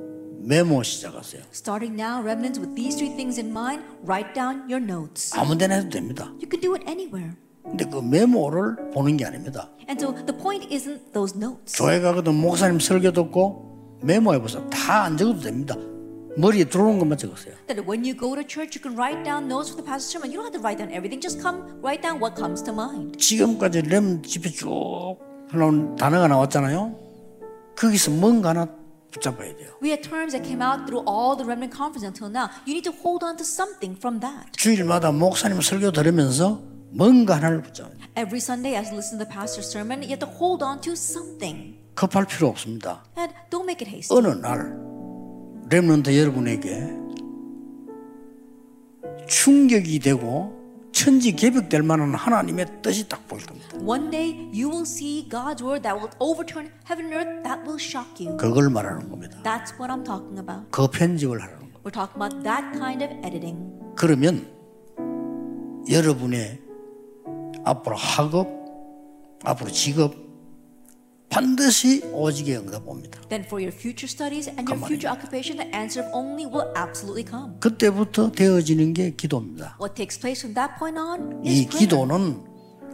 메모 0.44 0.84
시작하세요. 0.84 1.42
Starting 1.54 2.00
now, 2.00 2.22
remnants, 2.22 2.60
with 2.60 2.76
these 2.76 2.96
three 2.98 3.16
things 3.16 3.40
in 3.40 3.50
mind, 3.50 3.84
write 4.06 4.34
down 4.34 4.64
your 4.70 4.82
notes. 4.84 5.32
아무 5.38 5.58
데나 5.58 5.76
해도 5.76 5.90
됩니다. 5.90 6.26
You 6.42 6.50
can 6.52 6.60
do 6.62 6.74
it 6.76 6.84
anywhere. 6.88 7.34
근데 7.64 7.86
그 7.86 7.98
메모를 8.02 8.92
보는 8.94 9.16
게 9.18 9.26
아닙니다. 9.26 9.70
And 9.90 10.00
so 10.04 10.14
the 10.14 10.38
point 10.38 10.68
isn't 10.70 11.14
those 11.14 11.36
notes. 11.38 11.78
교회 11.78 12.00
가거든 12.02 12.36
목사님 12.36 12.80
설교 12.80 13.12
듣고 13.14 13.73
메모해 14.04 14.40
보세요. 14.40 14.68
다 14.70 15.04
안 15.04 15.18
적어도 15.18 15.40
됩니다. 15.42 15.76
머리에 16.36 16.64
들어오는 16.66 16.98
것만 17.00 17.18
적으세요. 17.18 17.54
That 17.68 17.86
when 17.88 18.04
you 18.04 18.18
go 18.18 18.34
to 18.36 18.44
church, 18.44 18.74
you 18.78 18.82
can 18.82 18.98
write 18.98 19.24
down 19.24 19.46
notes 19.46 19.70
for 19.70 19.78
the 19.78 19.86
pastor's 19.86 20.12
sermon. 20.18 20.32
You 20.34 20.42
don't 20.42 20.50
have 20.50 20.58
to 20.58 20.64
write 20.66 20.78
down 20.82 20.90
everything. 20.92 21.22
Just 21.22 21.40
come, 21.40 21.62
write 21.82 22.02
down 22.02 22.18
what 22.20 22.34
comes 22.36 22.64
to 22.66 22.74
mind. 22.74 23.18
지금까지 23.20 23.84
렘 23.84 24.22
집에 24.24 24.50
쭉 24.50 25.18
흘러온 25.50 25.96
단어가 25.96 26.28
나왔잖아요. 26.28 26.96
거기서 27.78 28.12
뭔가 28.12 28.50
하나 28.50 28.68
붙잡아야 29.12 29.56
돼요. 29.58 29.78
We 29.82 29.90
had 29.94 30.02
terms 30.02 30.34
that 30.34 30.42
came 30.42 30.62
out 30.66 30.90
through 30.90 31.06
all 31.06 31.38
the 31.38 31.46
remnant 31.46 31.70
conference 31.70 32.02
until 32.02 32.34
now. 32.34 32.50
You 32.66 32.74
need 32.74 32.90
to 32.90 32.96
hold 32.98 33.22
on 33.24 33.38
to 33.38 33.46
something 33.46 33.94
from 33.98 34.20
that. 34.22 34.50
주일마다 34.58 35.12
목사님 35.12 35.62
설교 35.62 35.92
들으면서 35.92 36.62
뭔가 36.90 37.36
하나를 37.38 37.62
붙잡아야 37.62 37.94
돼요. 37.94 38.08
Every 38.18 38.42
Sunday, 38.42 38.74
as 38.74 38.90
you 38.90 38.98
listen 38.98 39.18
to 39.22 39.26
the 39.26 39.30
pastor's 39.30 39.70
sermon, 39.70 40.02
you 40.02 40.18
have 40.18 40.22
to 40.26 40.30
hold 40.30 40.66
on 40.66 40.82
to 40.82 40.94
something. 40.98 41.78
급할 41.96 42.26
필요 42.26 42.48
없습니다. 42.50 43.04
And 43.18 43.34
don't 43.50 43.64
make 43.64 43.86
it 43.86 43.90
hasty. 43.90 44.18
어느 44.18 44.28
날 44.40 44.78
렘넌트 45.70 46.18
여러분에게 46.18 47.04
충격이 49.28 50.00
되고 50.00 50.62
천지 50.92 51.36
개벽될 51.36 51.82
만한 51.82 52.14
하나님의 52.14 52.82
뜻이 52.82 53.10
딱 53.10 53.28
보일 53.28 53.46
겁니다. 53.46 53.68
One 53.84 54.12
day, 54.12 54.32
you 54.54 54.70
will 54.70 54.84
see 54.84 55.28
God's 55.28 55.64
word 55.64 55.82
that 55.82 55.98
will 55.98 56.12
overturn 56.20 56.70
heaven 56.88 57.12
and 57.12 57.16
earth. 57.16 57.44
That 57.44 57.62
will 57.66 57.82
shock 57.82 58.24
you. 58.24 58.38
그걸 58.38 58.70
말하는 58.70 59.10
겁니다. 59.10 59.40
That's 59.44 59.74
what 59.80 59.92
I'm 59.92 60.06
talking 60.06 60.38
about. 60.40 60.70
그 60.70 60.88
편집을 60.88 61.42
하라는 61.42 61.60
겁니다. 61.60 61.80
We're 61.84 61.92
talking 61.92 62.16
about 62.22 62.44
that 62.44 62.78
kind 62.78 63.04
of 63.04 63.12
editing. 63.26 63.58
그러면 63.96 64.48
여러분의 65.90 66.62
앞으로 67.66 67.96
학업, 67.96 68.48
앞으로 69.44 69.72
직업 69.72 70.14
반드시 71.34 72.02
오직에 72.12 72.58
응답 72.58 72.88
옵니다. 72.88 73.20
Then 73.30 73.44
for 73.46 73.62
your 73.64 73.76
future 73.76 74.08
studies 74.10 74.50
and 74.50 74.70
your 74.70 74.80
future 74.86 75.10
occupation, 75.10 75.58
the 75.58 75.70
answer 75.76 76.06
of 76.06 76.14
only 76.16 76.46
will 76.46 76.70
absolutely 76.78 77.26
come. 77.28 77.60
그때부터 77.60 78.32
되어지는 78.32 78.94
게 78.94 79.12
기도입니다. 79.16 79.78
What 79.82 79.96
takes 79.96 80.20
place 80.20 80.42
from 80.46 80.54
that 80.56 80.78
point 80.78 81.00
on 81.00 81.44
이 81.46 81.50
is 81.50 81.68
prayer. 81.68 81.80
기도는 81.80 82.42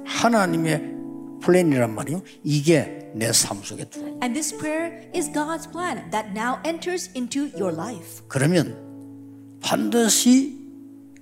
하나님의 0.06 1.00
플랜이란 1.42 1.94
말이요. 1.96 2.22
이게 2.44 3.12
내 3.16 3.32
삶 3.32 3.62
속에 3.64 3.86
들어. 3.90 4.06
And 4.22 4.34
this 4.34 4.56
prayer 4.56 5.10
is 5.16 5.32
God's 5.32 5.70
plan 5.72 6.10
that 6.12 6.30
now 6.32 6.60
enters 6.66 7.10
into 7.16 7.50
your 7.58 7.74
life. 7.74 8.24
그러면 8.28 8.78
반드시 9.62 10.58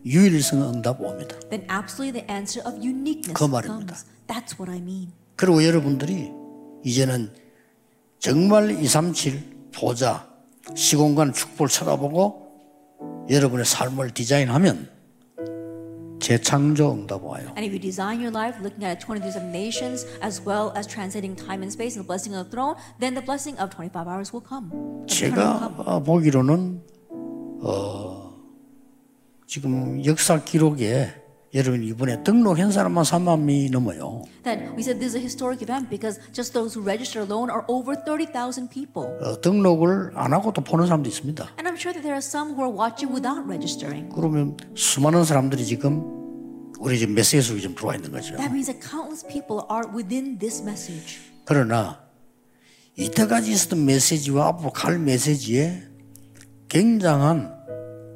유일성 0.05 0.61
응답 0.73 1.01
옵니다. 1.01 1.35
Then 1.49 1.65
absolutely 1.69 2.21
the 2.21 2.25
answer 2.31 2.61
of 2.67 2.77
uniqueness 2.85 3.33
그 3.33 3.43
말입니다. 3.45 3.95
comes. 3.95 4.05
That's 4.27 4.59
what 4.59 4.71
I 4.71 4.79
mean. 4.79 5.11
그리고 5.35 5.63
여러분들이 5.63 6.31
이제는 6.87 7.29
정말 8.17 8.71
237 8.71 9.71
보자 9.75 10.25
시공간 10.73 11.33
축복을 11.33 11.67
쳐다보고 11.67 13.27
여러분의 13.29 13.65
삶을 13.65 14.11
디자인하면 14.11 14.89
재창조 16.21 16.93
응답 16.93 17.23
와요. 17.23 17.47
And 17.57 17.63
if 17.67 17.71
you 17.71 17.79
design 17.79 18.19
your 18.19 18.31
life 18.31 18.57
looking 18.63 18.85
at 18.85 19.03
27 19.05 19.51
nations 19.51 20.07
as 20.23 20.41
well 20.41 20.71
as 20.77 20.87
translating 20.87 21.35
time 21.35 21.61
and 21.61 21.71
space 21.71 21.99
and 21.99 22.03
the 22.03 22.07
blessing 22.07 22.33
of 22.35 22.47
the 22.47 22.51
throne, 22.51 22.75
then 22.99 23.13
the 23.13 23.23
blessing 23.23 23.59
of 23.59 23.69
25 23.69 24.07
hours 24.07 24.31
will 24.31 24.43
come. 24.47 24.71
제가 25.07 25.75
어, 25.77 26.03
보기로는 26.03 26.81
어, 27.61 28.31
지금 29.45 30.03
역사 30.05 30.41
기록에 30.43 31.26
여러분 31.57 31.83
이번에 31.83 32.21
등록한 32.23 32.71
사람만 32.71 33.03
3만 33.03 33.39
명이 33.39 33.71
넘어요. 33.71 34.21
That 34.43 34.61
we 34.77 34.81
said 34.85 34.99
this 34.99 35.15
is 35.15 35.17
a 35.17 35.21
historic 35.21 35.63
event 35.65 35.89
because 35.89 36.21
just 36.31 36.53
those 36.53 36.77
who 36.77 36.85
register 36.85 37.25
alone 37.25 37.49
are 37.49 37.65
over 37.67 37.97
30,000 37.97 38.69
people. 38.69 39.09
어, 39.25 39.41
등록을 39.41 40.11
안 40.13 40.33
하고도 40.33 40.61
보는 40.63 40.85
사람도 40.85 41.09
있습니다. 41.09 41.43
And 41.57 41.65
I'm 41.67 41.73
sure 41.73 41.91
that 41.93 42.05
there 42.05 42.13
are 42.13 42.21
some 42.21 42.53
who 42.53 42.61
are 42.61 42.69
watching 42.69 43.09
without 43.09 43.41
registering. 43.49 44.13
그러면 44.13 44.55
수많은 44.75 45.25
사람들이 45.25 45.65
지금 45.65 46.05
우리 46.79 46.99
지금 46.99 47.15
메시지 47.15 47.41
속에 47.41 47.59
좀 47.59 47.73
들어와 47.73 47.95
있는 47.95 48.11
거죠. 48.11 48.37
That 48.37 48.53
means 48.53 48.69
that 48.69 48.77
countless 48.77 49.25
people 49.25 49.65
are 49.65 49.89
within 49.89 50.37
this 50.37 50.61
message. 50.61 51.17
그러나 51.43 52.05
이때까지 52.97 53.51
있었던 53.51 53.83
메시지와 53.83 54.47
앞으로 54.49 54.69
갈 54.69 54.99
메시지에 54.99 55.81
굉장한 56.69 57.56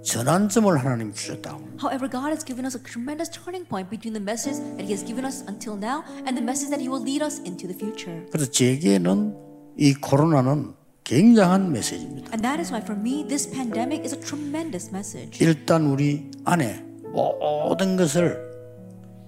전환점을 0.03 0.78
하나님 0.78 1.14
주셨다. 1.14 1.57
However, 1.82 2.10
God 2.10 2.34
has 2.34 2.44
given 2.44 2.65
us 2.65 2.76
a 2.76 2.82
tremendous 2.82 3.30
turning 3.30 3.68
point 3.68 3.90
between 3.90 4.14
the 4.14 4.22
message 4.23 4.57
that 4.78 4.86
He 4.86 4.94
has 4.94 5.06
given 5.06 5.26
us 5.26 5.44
until 5.48 5.78
now 5.78 6.03
and 6.26 6.34
the 6.34 6.44
message 6.44 6.69
that 6.73 6.82
He 6.82 6.90
will 6.90 7.03
lead 7.03 7.22
us 7.23 7.40
into 7.45 7.68
the 7.68 7.78
future. 7.78 8.26
그래서 8.32 8.49
제게는 8.49 9.36
이 9.78 9.94
코로나는 9.94 10.73
굉장한 11.03 11.72
메시지입니다. 11.72 12.34
And 12.34 12.41
that 12.41 12.60
is 12.60 12.72
why, 12.72 12.82
for 12.82 12.98
me, 12.98 13.26
this 13.28 13.49
pandemic 13.49 14.02
is 14.03 14.14
a 14.14 14.19
tremendous 14.19 14.90
message. 14.90 15.38
일단 15.44 15.86
우리 15.86 16.30
안에 16.45 16.82
모든 17.14 17.95
것을 17.95 18.40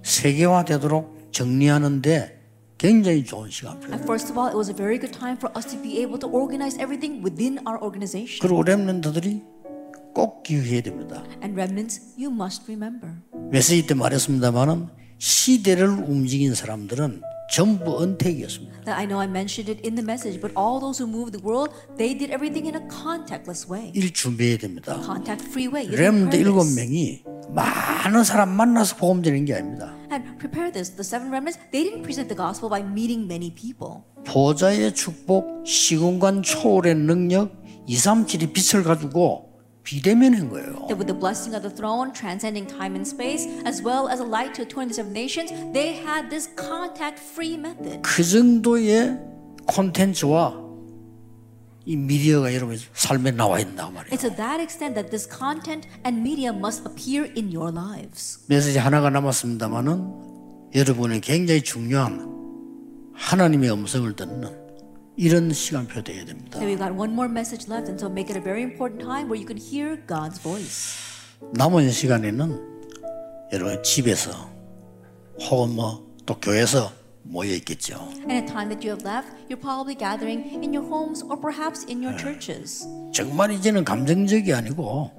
세계화되도록 0.03 1.29
정리하는데 1.31 2.41
굉장히 2.77 3.23
좋은 3.23 3.49
시간표예요. 3.49 3.93
And 3.93 4.03
first 4.03 4.29
of 4.31 4.37
all, 4.37 4.49
it 4.49 4.57
was 4.57 4.69
a 4.69 4.75
very 4.75 4.99
good 4.99 5.13
time 5.13 5.37
for 5.37 5.53
us 5.55 5.65
to 5.69 5.81
be 5.81 6.01
able 6.01 6.19
to 6.19 6.27
organize 6.27 6.75
everything 6.81 7.23
within 7.23 7.59
our 7.65 7.79
organization. 7.81 8.41
그리고 8.41 8.63
렘런트들이 8.63 9.52
꼭 10.13 10.43
기억해야 10.43 10.81
됩니다. 10.81 11.23
And 11.41 11.53
remnants, 11.53 12.01
you 12.17 12.31
must 12.31 12.63
remember. 12.67 13.15
메시지 13.51 13.85
때 13.87 13.93
말했습니다만은 13.93 14.87
시대를 15.17 15.87
움직인 15.87 16.53
사람들은 16.53 17.21
전부 17.51 17.97
언택이었습니다. 17.99 18.73
That 18.85 18.97
I 18.97 19.05
know 19.05 19.19
I 19.19 19.27
mentioned 19.27 19.69
it 19.71 19.87
in 19.87 19.95
the 19.95 20.03
message, 20.03 20.39
but 20.41 20.53
all 20.57 20.79
those 20.79 21.01
who 21.01 21.07
moved 21.07 21.37
the 21.37 21.43
world, 21.43 21.71
they 21.97 22.17
did 22.17 22.33
everything 22.33 22.67
in 22.67 22.75
a 22.75 22.83
contactless 22.89 23.69
way. 23.69 23.91
일 23.93 24.11
준비해야 24.11 24.57
됩니다. 24.57 24.99
Contact 25.03 25.45
free 25.49 25.67
way. 25.67 25.87
렘드 25.87 26.35
일곱. 26.35 26.65
명이 26.65 27.23
많은 27.49 28.23
사람 28.23 28.49
만나서 28.49 28.95
복음 28.97 29.21
드리는 29.21 29.45
게 29.45 29.53
아닙니다. 29.53 29.95
And 30.11 30.37
prepare 30.39 30.71
this. 30.71 30.91
The 30.91 31.05
seven 31.05 31.29
remnants, 31.29 31.59
they 31.71 31.85
didn't 31.85 32.03
present 32.03 32.27
the 32.27 32.37
gospel 32.37 32.69
by 32.69 32.81
meeting 32.81 33.25
many 33.25 33.53
people. 33.53 34.01
보좌의 34.25 34.95
축복, 34.95 35.67
시공간 35.67 36.41
초월의 36.41 36.95
능력, 36.95 37.51
237이 37.87 38.53
빛을 38.53 38.83
가지고 38.83 39.52
비대면한 39.83 40.49
거예요. 40.49 40.87
That 40.87 40.97
with 40.97 41.07
the 41.07 41.17
blessing 41.17 41.55
of 41.55 41.61
the 41.61 41.73
throne, 41.73 42.13
transcending 42.13 42.67
time 42.67 42.95
and 42.95 43.05
space, 43.07 43.45
as 43.67 43.83
well 43.83 44.07
as 44.07 44.21
a 44.21 44.27
light 44.27 44.55
to 44.55 44.65
27 44.65 45.11
nations, 45.11 45.51
they 45.73 45.99
had 45.99 46.29
this 46.29 46.47
contact 46.55 47.19
free 47.19 47.55
method. 47.55 48.01
그 48.01 48.23
정도의 48.23 49.19
콘텐츠와 49.67 50.63
이 51.85 51.97
미디어가 51.97 52.53
여러분 52.53 52.79
삶에 52.93 53.31
나와 53.31 53.59
있나 53.59 53.89
말이에요. 53.89 54.15
It's 54.15 54.21
to 54.21 54.33
that 54.37 54.63
extent 54.63 54.95
that 54.95 55.11
this 55.11 55.27
content 55.27 55.87
and 56.05 56.21
media 56.23 56.55
must 56.55 56.87
appear 56.87 57.27
in 57.35 57.51
your 57.53 57.75
lives. 57.75 58.39
메시지 58.47 58.79
하나가 58.79 59.09
남았습니다만은 59.09 60.71
여러분이 60.75 61.19
굉장히 61.19 61.61
중요한 61.61 62.31
하나님의 63.13 63.69
음성을 63.71 64.15
듣는 64.15 64.62
이런 65.15 65.51
시간표 65.51 66.03
되어야 66.03 66.25
됩니다. 66.25 66.57
So 66.59 66.65
we've 66.67 66.77
got 66.77 66.93
one 66.93 67.11
more 67.13 67.29
message 67.29 67.67
left, 67.69 67.87
and 67.89 67.99
so 67.99 68.09
make 68.09 68.29
it 68.29 68.37
a 68.37 68.43
very 68.43 68.63
important 68.63 69.01
time 69.01 69.27
where 69.29 69.37
you 69.39 69.45
can 69.45 69.57
hear 69.57 69.97
God's 70.07 70.41
voice. 70.41 70.97
남은 71.53 71.91
시간에는 71.91 72.73
여러분 73.51 73.83
집에서 73.83 74.31
혹은 75.39 75.75
뭐 75.75 76.03
또 76.25 76.39
교회에서 76.39 76.91
모여 77.23 77.51
있겠죠. 77.55 77.95
And 78.29 78.33
a 78.33 78.45
time 78.45 78.69
that 78.69 78.85
you 78.85 78.95
have 78.95 79.03
left, 79.05 79.29
you're 79.49 79.59
probably 79.59 79.95
gathering 79.95 80.43
in 80.63 80.73
your 80.73 80.87
homes 80.87 81.23
or 81.23 81.39
perhaps 81.39 81.85
in 81.89 82.01
your 82.03 82.17
churches. 82.17 82.87
정말 83.13 83.51
이제는 83.51 83.83
감정적이 83.83 84.53
아니고 84.53 85.11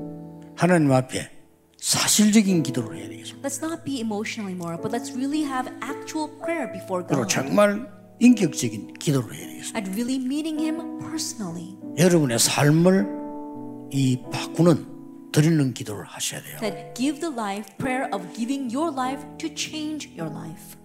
하나님 0.57 0.93
앞에 0.93 1.31
사실적인 1.79 2.63
기도를 2.63 2.99
해야 2.99 3.09
되겠습니다. 3.09 3.47
Let's 3.47 3.63
not 3.63 3.85
be 3.85 4.01
emotional 4.01 4.51
anymore, 4.51 4.81
but 4.81 4.97
let's 4.97 5.13
really 5.15 5.45
have 5.45 5.71
actual 5.83 6.31
prayer 6.41 6.71
before 6.73 7.05
그리고 7.07 7.23
God. 7.23 7.29
정말 7.29 7.87
인격적인 8.25 8.95
기도를 8.95 9.35
해야 9.35 9.47
되겠습니다. 9.49 9.79
And 9.79 9.91
really 9.91 10.17
meeting 10.25 10.63
Him 10.63 10.99
personally. 10.99 11.77
여러분의 11.99 12.39
삶을 12.39 13.07
이 13.93 14.23
바꾸는 14.33 15.31
드리는 15.31 15.75
기도를 15.75 16.05
하셔야 16.07 16.43
돼요. 16.43 16.59
That 16.61 16.95
give 16.95 17.21
the 17.21 17.33
life 17.35 17.77
prayer 17.77 18.09
of 18.15 18.27
giving 18.35 18.75
your 18.75 18.93
life 18.93 19.23
to 19.39 19.51
change 19.55 20.09
your 20.19 20.35
life. 20.35 20.79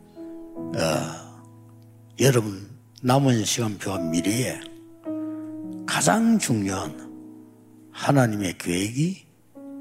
어, 0.75 1.43
여러분 2.19 2.69
남은 3.01 3.45
시간표와 3.45 3.99
미래에 3.99 4.59
가장 5.85 6.37
중요한 6.37 7.09
하나님의 7.91 8.57
계획이 8.57 9.25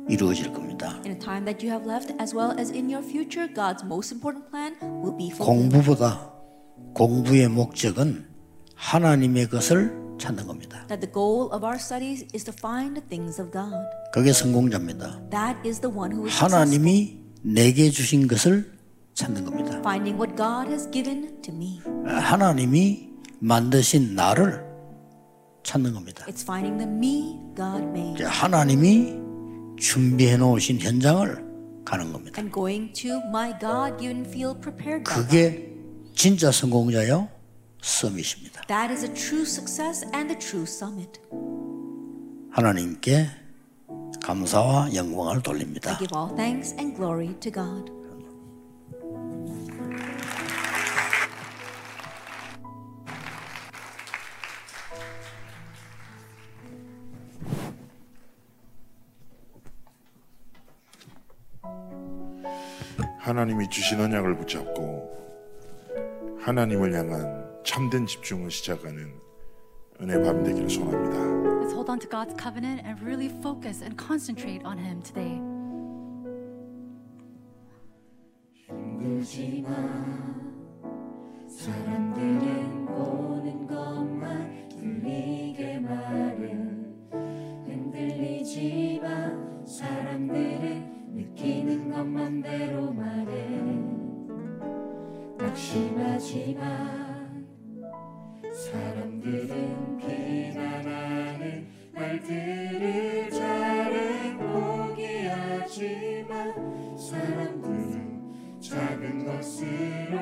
이루어질 0.09 0.53
겁니다. 0.53 1.01
In 1.05 1.13
a 1.13 1.19
time 1.19 1.45
that 1.45 1.67
you 1.67 1.75
have 1.75 1.91
left, 1.91 2.15
as 2.21 2.35
well 2.35 2.57
as 2.59 2.71
in 2.73 2.89
your 2.89 3.05
future, 3.05 3.53
God's 3.53 3.85
most 3.85 4.15
important 4.15 4.49
plan 4.49 4.77
will 5.03 5.17
be 5.17 5.31
fulfilled. 5.31 5.71
공부보다 5.71 6.38
공부의 6.99 7.47
목적은 7.47 8.27
하나님의 8.75 9.49
것을 9.49 9.97
찾는 10.19 10.49
겁니다. 10.49 10.85
That 10.89 11.01
the 11.01 11.13
goal 11.13 11.49
of 11.53 11.65
our 11.65 11.77
studies 11.77 12.27
is 12.35 12.43
to 12.45 12.53
find 12.53 13.01
the 13.01 13.09
things 13.09 13.41
of 13.41 13.53
God. 13.53 13.87
그게 14.13 14.33
성공자입니다. 14.33 15.31
That 15.31 15.61
is 15.65 15.81
the 15.81 15.95
one 15.95 16.13
who 16.13 16.27
is. 16.27 16.37
하나님이 16.37 17.21
내게 17.43 17.91
주신 17.91 18.27
것을 18.27 18.77
찾는 19.15 19.45
겁니다. 19.45 19.79
Finding 19.79 20.21
what 20.21 20.37
God 20.37 20.69
has 20.71 20.91
given 20.91 21.41
to 21.43 21.55
me. 21.55 21.81
하나님이 22.05 23.11
만드신 23.39 24.17
나를 24.17 24.65
찾는 25.63 25.95
겁니다. 25.95 26.27
It's 26.27 26.43
finding 26.43 26.79
the 26.79 26.91
me 26.91 27.39
God 27.55 27.85
made. 27.85 28.25
하나님이 28.25 29.15
준비해 29.79 30.37
놓으신 30.37 30.81
현장을 30.81 31.47
가는 31.85 32.13
겁니다. 32.13 32.41
And 32.41 32.53
going 32.53 32.93
to 32.93 33.19
my 33.29 33.57
God 33.61 33.97
given 34.01 34.27
field 34.27 34.61
prepared. 34.61 35.05
그게 35.05 35.78
진짜 36.19 36.51
성공자요 36.51 37.29
서밋입니다. 37.81 38.63
That 38.63 38.93
is 38.93 39.05
a 39.05 39.15
true 39.15 39.43
success 39.43 40.05
and 40.13 40.33
a 40.33 40.37
true 40.37 40.65
summit. 40.65 41.21
하나님께 42.51 43.29
감사와 44.21 44.97
영광을 44.97 45.37
I 45.37 45.43
돌립니다. 45.43 45.97
give 45.97 46.11
all 46.19 46.35
thanks 46.35 46.75
and 46.77 46.97
glory 46.97 47.39
to 47.39 47.53
God. 47.53 47.93
하나님이 63.21 63.71
주신 63.71 64.01
언약을 64.01 64.37
붙잡고 64.39 64.98
하나님을 66.41 66.95
향한 66.95 67.47
참된 67.65 68.07
집중을 68.07 68.51
시작하는 68.51 69.13
은혜 70.01 70.21
밤 70.23 70.43
되기를 70.45 70.71
소원합니다. 70.71 71.19
Let's 71.61 71.73
hold 71.73 71.91
on 71.91 71.99
to 71.99 72.09
God's 72.09 72.35
covenant 72.41 72.83
and 72.87 73.03
really 73.05 73.29
focus 73.41 73.83
and 73.83 73.97
concentrate 73.97 74.65
on 74.65 74.79
Him 74.79 75.03
today. 75.03 75.41
힘들지만 78.53 80.39
사람들은 81.49 82.87
보는 82.87 83.67
것만 83.67 84.69
들리게 84.69 85.81
말해 85.81 86.55
흔들리지만 87.67 89.67
사람들은 89.67 91.15
느끼는 91.15 91.91
것만 91.91 92.43
대로 92.43 92.93
말해 92.93 93.88
낙심하지만 95.49 97.47
사람들은 98.53 99.97
비난하는 99.97 101.67
말들을 101.95 103.31
잘은 103.31 104.37
포기하지만 104.87 105.75
사람들은 106.99 108.61
작은 108.61 109.25
것으로 109.25 110.19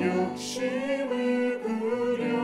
욕심을 0.00 1.60
부려 1.60 2.38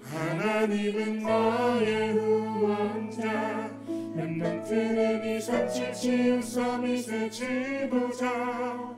하나님은 0.00 1.18
너의 1.24 2.12
후원자. 2.12 3.68
렘넌트는 4.14 5.36
이삼칠 5.36 5.92
치유 5.92 6.40
서밋의 6.40 7.30
지도자 7.30 8.97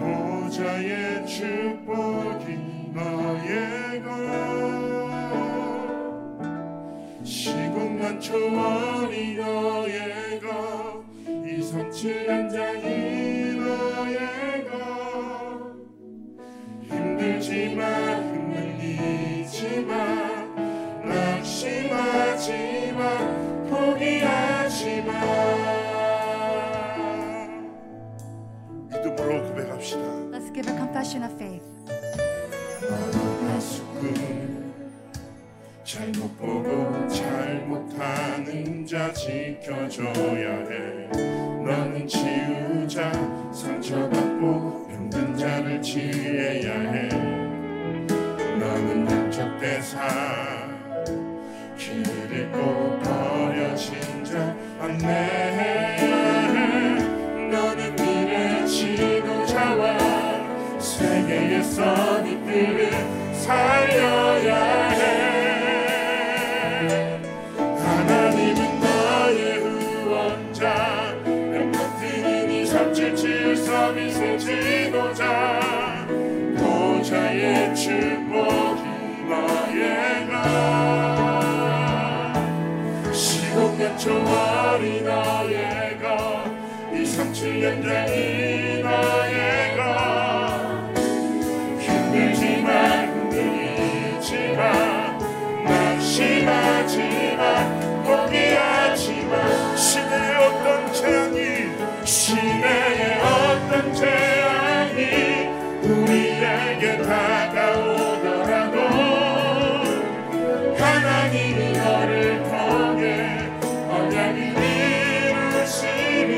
보좌의 0.00 1.26
축복이 1.26 2.58
너의 2.94 4.02
것. 4.02 4.10
시공간 7.22 8.18
초월이 8.18 9.36
너의 9.36 10.40
것. 10.40 11.04
이삼칠 11.46 12.26
현장이 12.30 13.54
너의 13.56 14.64
것. 14.64 14.80
힘들지만 16.88 17.84
흔들리지만 18.56 19.90
낙심하지만 21.04 22.48
포기하지마 23.68 25.59
고백합시다. 29.80 30.00
Let's 30.30 30.52
give 30.52 30.68
a 30.68 30.76
confession 30.76 31.24
of 31.24 31.34
faith. 31.36 31.64
잘못 35.82 36.38
보고 36.38 37.08
잘못하는 37.08 38.86
자 38.86 39.12
지켜줘야 39.12 40.68
해. 40.68 41.08
너는 41.64 42.06
치유자 42.06 43.10
상처받고 43.52 44.86
병든 44.88 45.36
자를 45.36 45.82
치유해야 45.82 46.72
해. 46.92 47.08
너는 48.58 49.10
약적 49.10 49.58
대사. 49.58 50.06
길을 51.76 52.30
잃고 52.30 52.98
버려진 53.00 54.24
자 54.24 54.54
안내해야 54.78 56.06
해 56.06 56.19
세계의 61.60 61.64
선입들을 61.64 62.90
살려야 63.34 64.88
해. 64.88 65.00
하나님은 67.78 68.80
너의 68.80 69.58
후원자 69.58 71.14
렘넌트는 71.24 72.50
237 72.50 73.56
서밋의 73.56 74.38
지도자 74.38 76.06
보좌의 76.56 77.74
축복이 77.76 78.82
너에가 79.28 80.34
시공간 83.12 83.98
초월이 83.98 85.02
너에가 85.02 86.44
237 86.92 87.62
연장이 87.62 88.80
너에 88.82 89.49
시대의 102.10 103.20
어떤 103.22 103.94
재앙이 103.94 105.46
우리에게 105.84 106.98
다가오더라도 107.02 108.80
하나님이 110.76 111.70
너를 111.78 112.42
통해 112.42 113.48
언약을 113.88 114.38
이루시리 115.38 116.34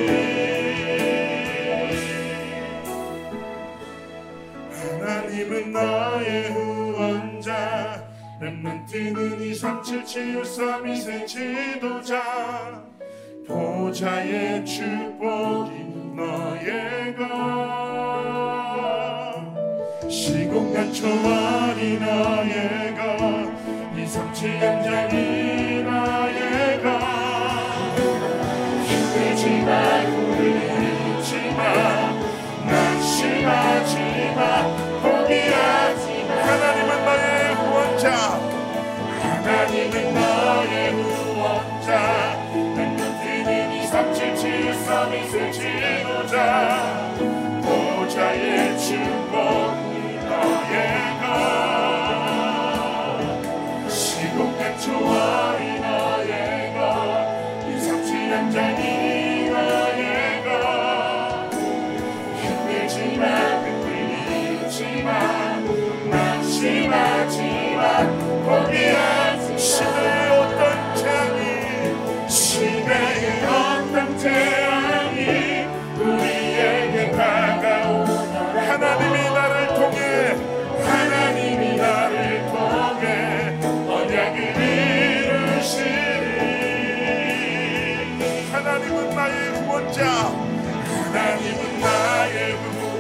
하나님은 5.01 5.73
너의 5.73 6.51
후원자 6.51 8.07
렘넌트는 8.43 9.41
237 9.41 10.05
치유 10.05 10.45
서밋의 10.45 11.27
지도자 11.27 12.92
보좌의 13.93 14.65
축복이 14.65 15.71
너에가. 16.17 17.21
시공간 20.09 20.91
초월이 20.91 21.99
너에가. 21.99 23.53
237 23.95 24.63
연장이 24.63 25.83
너에가. 25.83 26.87
힘들지만 28.87 30.07
흔들리지만 30.07 31.61
낙심하지마. 32.65 34.41
포기하지 35.03 36.25
마. 36.29 36.35
하나님은 36.35 36.91
너의 37.05 37.55
후원자. 37.57 38.09
하나님은 39.21 40.15
너의 40.15 40.93
후원자 40.93 41.32
237 45.31 46.92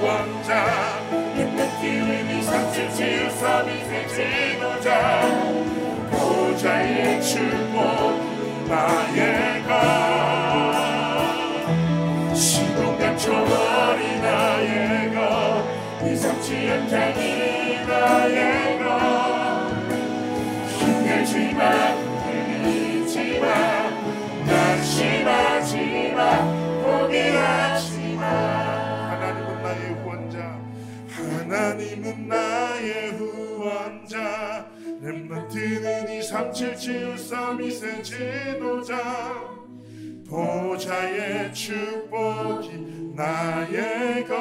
나의 0.02 0.22
구원자 0.22 1.00
렘넌트는 1.36 2.38
237 2.38 3.30
서밋의 3.30 4.08
지도자. 4.08 5.22
보좌의 6.10 7.22
축복 7.22 7.78
나의 8.68 9.62
가. 9.62 9.70
시공간 12.34 13.16
초월이 13.16 14.20
나의가. 14.20 15.64
237 16.00 16.68
연장이 16.68 17.86
나의 17.86 18.78
가. 18.80 19.68
힘들지만 20.78 21.96
흔들리지만 22.26 23.46
낙심하지마. 24.46 25.32
포기하지마 26.22 26.51
하나님은 31.52 32.28
나의 32.28 33.10
후원자. 33.12 34.66
렘넌트는 35.02 36.10
237 36.10 36.74
치유 36.74 37.14
서밋의 37.14 38.02
지도자. 38.02 38.96
보좌의 40.26 41.52
축복이 41.52 43.12
나의가 43.14 44.34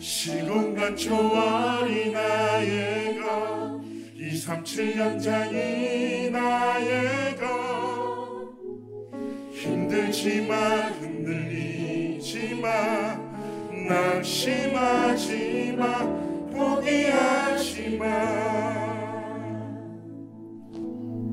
시공간 0.00 0.96
초월이 0.96 2.10
나의가 2.10 3.78
237 4.16 4.98
연장이 4.98 6.30
나의가 6.30 7.46
힘들지만 9.52 10.94
흔들리지마 10.94 12.68
낙심하지 13.88 15.74
마 15.78 16.06
포기하지 16.52 17.96
마 17.96 18.04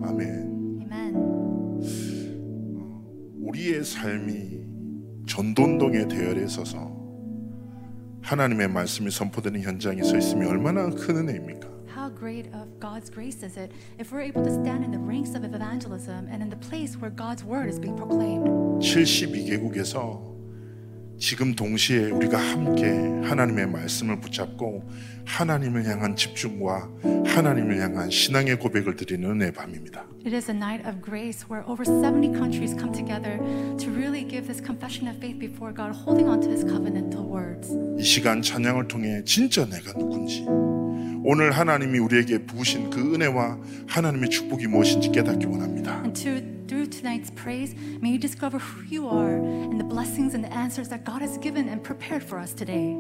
아멘 0.07 0.79
우리의 3.41 3.83
삶이 3.83 4.63
전도운동의 5.27 6.07
대열에 6.07 6.47
서서 6.47 6.95
하나님의 8.21 8.69
말씀이 8.69 9.11
선포되는 9.11 9.59
현장에 9.61 10.01
서 10.01 10.17
있으면 10.17 10.47
얼마나 10.47 10.89
큰 10.89 11.17
은혜입니까? 11.17 11.67
How 11.95 12.09
great 12.09 12.49
of 12.55 12.79
God's 12.79 13.11
grace 13.11 13.43
is 13.43 13.57
it 13.59 13.71
if 13.99 14.11
we're 14.11 14.23
able 14.23 14.43
to 14.43 14.51
stand 14.51 14.83
in 14.83 14.91
the 14.91 14.99
ranks 14.99 15.35
of 15.35 15.43
evangelism 15.43 16.27
and 16.31 16.41
in 16.41 16.49
the 16.49 16.57
place 16.57 16.97
where 16.97 17.11
God's 17.11 17.43
word 17.43 17.67
is 17.69 17.79
being 17.79 17.95
proclaimed? 17.97 18.47
72개국에서 18.79 20.34
지금 21.17 21.55
동시에 21.55 22.11
우리가 22.11 22.37
함께 22.37 22.87
하나님의 23.27 23.67
말씀을 23.67 24.19
붙잡고 24.19 24.83
하나님을 25.25 25.85
향한 25.85 26.15
집중과 26.15 26.89
하나님을 27.25 27.81
향한 27.81 28.09
신앙의 28.09 28.59
고백을 28.59 28.95
드리는 28.95 29.29
은혜의 29.29 29.53
밤입니다. 29.53 30.05
It 30.25 30.35
is 30.35 30.51
a 30.51 30.55
night 30.55 30.87
of 30.87 31.01
grace 31.01 31.45
where 31.49 31.65
over 31.67 31.83
70 31.85 32.33
countries 32.33 32.75
come 32.77 32.91
together 32.91 33.37
to 33.77 33.89
really 33.91 34.27
give 34.27 34.47
this 34.47 34.61
confession 34.61 35.07
of 35.07 35.17
faith 35.17 35.39
before 35.39 35.73
God, 35.73 35.95
holding 35.95 36.29
on 36.29 36.41
to 36.41 36.49
his 36.49 36.65
covenantal 36.65 37.25
words. 37.25 37.71
이 37.97 38.03
시간 38.03 38.41
찬양을 38.41 38.87
통해 38.87 39.23
진짜 39.25 39.65
내가 39.65 39.93
누군지 39.93 40.45
오늘 41.24 41.52
하나님이 41.52 41.98
우리에게 41.98 42.46
부으신 42.46 42.90
그 42.90 43.14
은혜와 43.14 43.58
하나님의 43.88 44.30
축복이 44.30 44.66
무엇인지 44.66 45.10
깨닫기 45.10 45.46
원합니다. 45.46 46.00
And 46.02 46.14
to, 46.14 46.40
through 46.66 46.88
tonight's 46.90 47.30
praise, 47.34 47.74
may 48.00 48.10
you 48.10 48.18
discover 48.18 48.58
who 48.58 48.82
you 48.88 49.08
are 49.08 49.36
and 49.36 49.78
the 49.78 49.86
blessings 49.86 50.34
and 50.34 50.44
the 50.44 50.52
answers 50.52 50.88
that 50.88 51.04
God 51.04 51.20
has 51.20 51.38
given 51.38 51.68
and 51.68 51.82
prepared 51.82 52.22
for 52.22 52.38
us 52.40 52.54
today. 52.54 52.96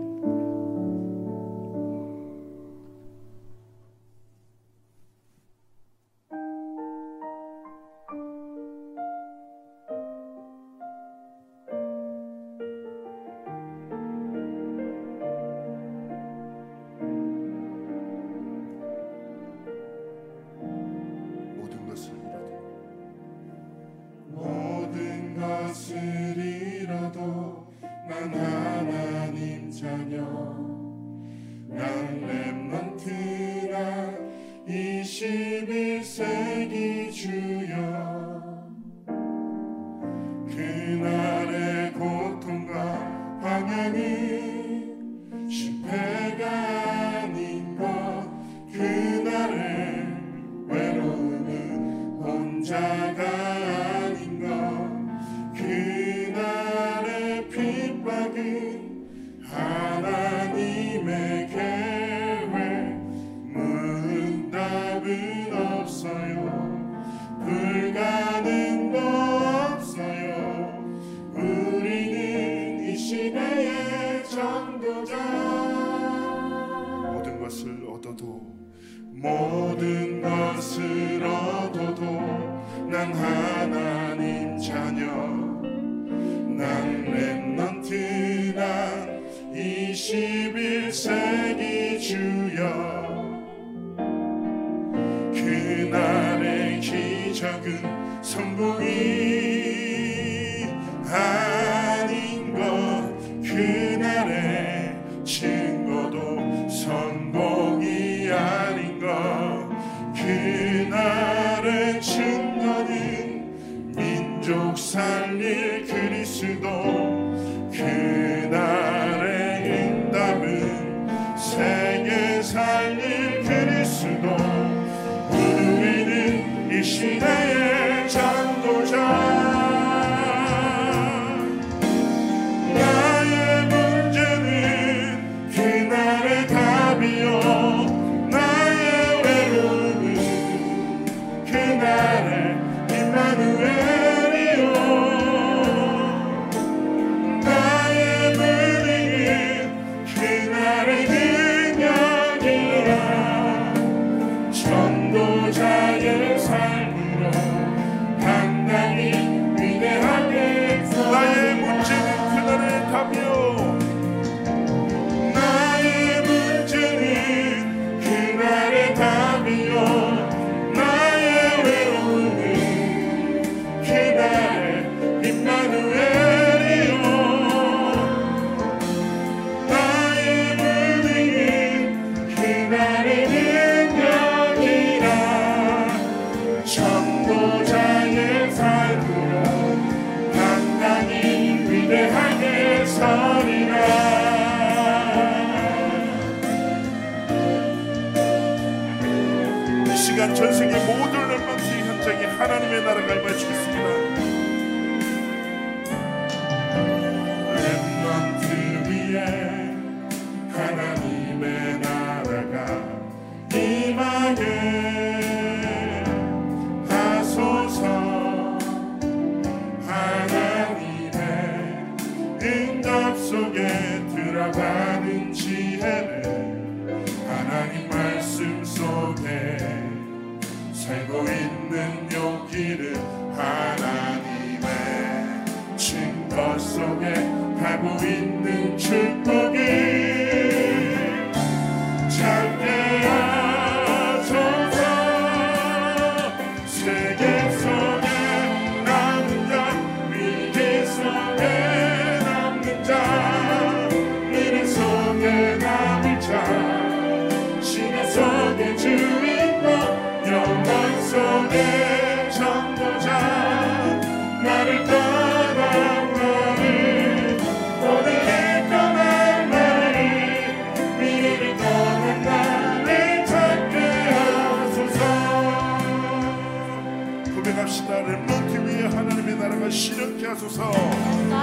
싫은케 279.75 280.25
하소서. 280.25 280.71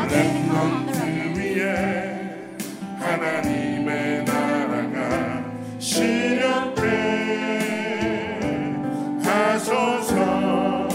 랩런트 0.09 1.37
위에 1.37 2.49
하나님의 2.99 4.25
나라가 4.25 5.45
실현케 5.79 6.81
하소서. 9.23 10.89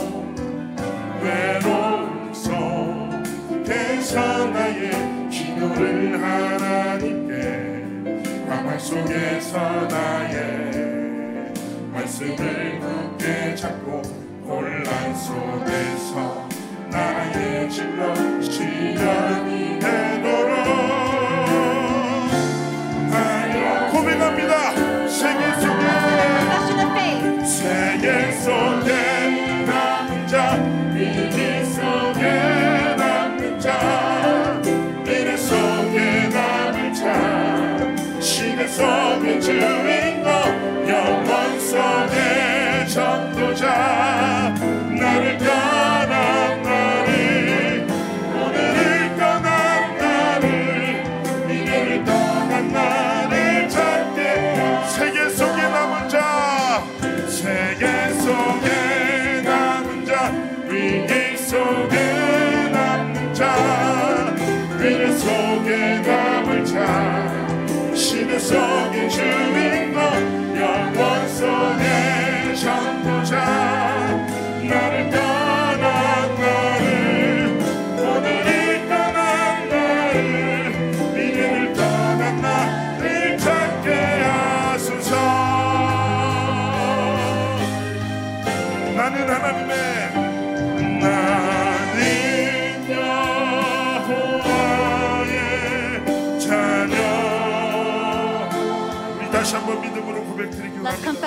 외로움 1.22 2.34
속대 2.34 4.02
사나이의 4.02 5.30
기도를 5.30 6.20
하나님께 6.20 7.86
방황 8.50 8.80
속에서 8.80 9.86
나의 9.86 11.54
말씀을 11.94 12.80
굳게 12.80 13.56
잡고 13.56 14.02
혼란 14.48 15.14
속에서 15.16 16.47
나의 16.90 17.70
진로 17.70 18.14
시간이 18.42 19.80
해도 19.84 20.47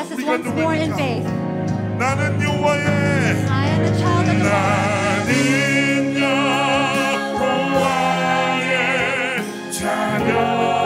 us 0.01 0.11
once 0.25 0.47
born 0.53 0.79
in 0.79 0.95
faith. 0.95 1.27
I 3.49 3.67
am 3.67 3.83
a 3.85 3.99
child 3.99 4.29
of 4.29 4.39
the 4.39 4.45
Lord. 10.45 10.80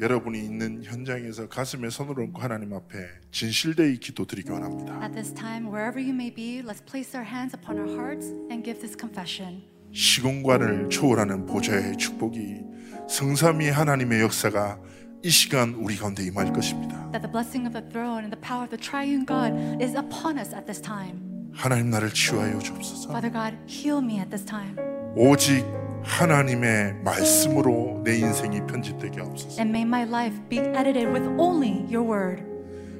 여러분이 0.00 0.38
있는 0.38 0.82
현장에서 0.82 1.48
가슴에 1.48 1.90
손을 1.90 2.18
얹고 2.18 2.40
하나님 2.40 2.72
앞에 2.72 3.06
진실되이 3.32 3.98
기도드리기 3.98 4.50
원합니다. 4.50 4.94
At 5.02 5.12
this 5.12 5.34
time, 5.34 5.66
wherever 5.66 6.00
you 6.00 6.14
may 6.14 6.32
be, 6.32 6.62
let's 6.62 6.80
place 6.84 7.14
our 7.14 7.28
hands 7.28 7.54
upon 7.54 7.78
our 7.78 7.90
hearts 7.92 8.32
and 8.50 8.64
give 8.64 8.80
this 8.80 8.96
confession. 8.98 9.62
시공간을 9.92 10.88
초월하는 10.88 11.44
보좌의 11.44 11.98
축복이 11.98 12.62
성삼위 13.08 13.68
하나님의 13.68 14.22
역사가 14.22 14.80
이 15.22 15.28
시간 15.28 15.74
우리 15.74 15.96
가운데 15.96 16.24
임할 16.24 16.50
것입니다. 16.52 17.10
That 17.12 17.20
the 17.20 17.30
blessing 17.30 17.66
of 17.66 17.74
the 17.76 17.86
throne 17.90 18.24
and 18.24 18.32
the 18.32 18.40
power 18.40 18.64
of 18.64 18.70
the 18.70 18.80
triune 18.80 19.26
God 19.26 19.52
is 19.82 19.92
upon 19.98 20.38
us 20.38 20.54
at 20.54 20.64
this 20.64 20.80
time. 20.80 21.20
하나님 21.52 21.90
나를 21.90 22.08
치유하여 22.14 22.58
주옵소서. 22.60 23.10
Father 23.10 23.30
God, 23.30 23.58
heal 23.68 23.98
me 23.98 24.18
at 24.18 24.30
this 24.30 24.46
time. 24.46 24.99
오직 25.16 25.64
하나님의 26.02 26.94
말씀으로 27.04 28.00
내 28.04 28.16
인생이 28.16 28.66
편집되게 28.66 29.20
하옵소서. 29.20 29.60
And 29.60 29.70
may 29.70 29.82
my 29.82 30.02
life 30.02 30.38
be 30.48 30.58
edited 30.58 31.08
with 31.08 31.26
only 31.38 31.84
your 31.92 32.02
word. 32.02 32.42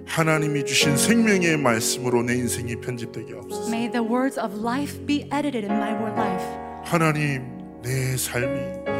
하나님이 0.06 0.64
주신 0.64 0.96
생명의 0.96 1.56
말씀으로 1.56 2.22
내 2.22 2.34
인생이 2.34 2.76
편집되게 2.76 3.32
하옵소서. 3.32 3.70
May 3.70 3.90
the 3.90 4.04
words 4.06 4.38
of 4.38 4.58
life 4.58 5.06
be 5.06 5.28
edited 5.32 5.64
in 5.64 5.76
my 5.76 5.92
word 5.92 6.18
life. 6.20 6.44
하나님 6.84 7.42
내 7.82 8.16
삶이 8.16 8.99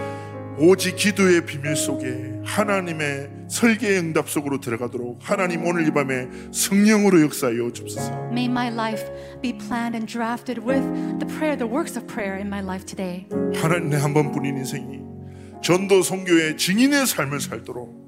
오직 0.63 0.95
기도의 0.95 1.47
비밀 1.47 1.75
속에 1.75 2.43
하나님의 2.45 3.31
설계의 3.49 3.99
응답 3.99 4.29
속으로 4.29 4.61
들어가도록 4.61 5.19
하나님 5.23 5.65
오늘 5.65 5.87
이 5.87 5.91
밤에 5.91 6.29
성령으로 6.53 7.23
역사하여 7.23 7.73
주옵소서. 7.73 8.13
May 8.31 8.45
my 8.45 8.69
life 8.69 9.03
be 9.41 9.57
planned 9.57 9.97
and 9.97 10.07
drafted 10.07 10.61
with 10.61 10.85
the 11.19 11.27
prayer, 11.27 11.57
the 11.57 11.67
works 11.67 11.97
of 11.97 12.07
prayer 12.07 12.37
in 12.37 12.49
my 12.49 12.61
life 12.63 12.85
today. 12.85 13.27
하나님 13.55 13.89
내한 13.89 14.13
번뿐인 14.13 14.59
인생이 14.59 15.01
전도 15.63 16.03
선교의 16.03 16.59
증인의 16.59 17.07
삶을 17.07 17.41
살도록 17.41 18.00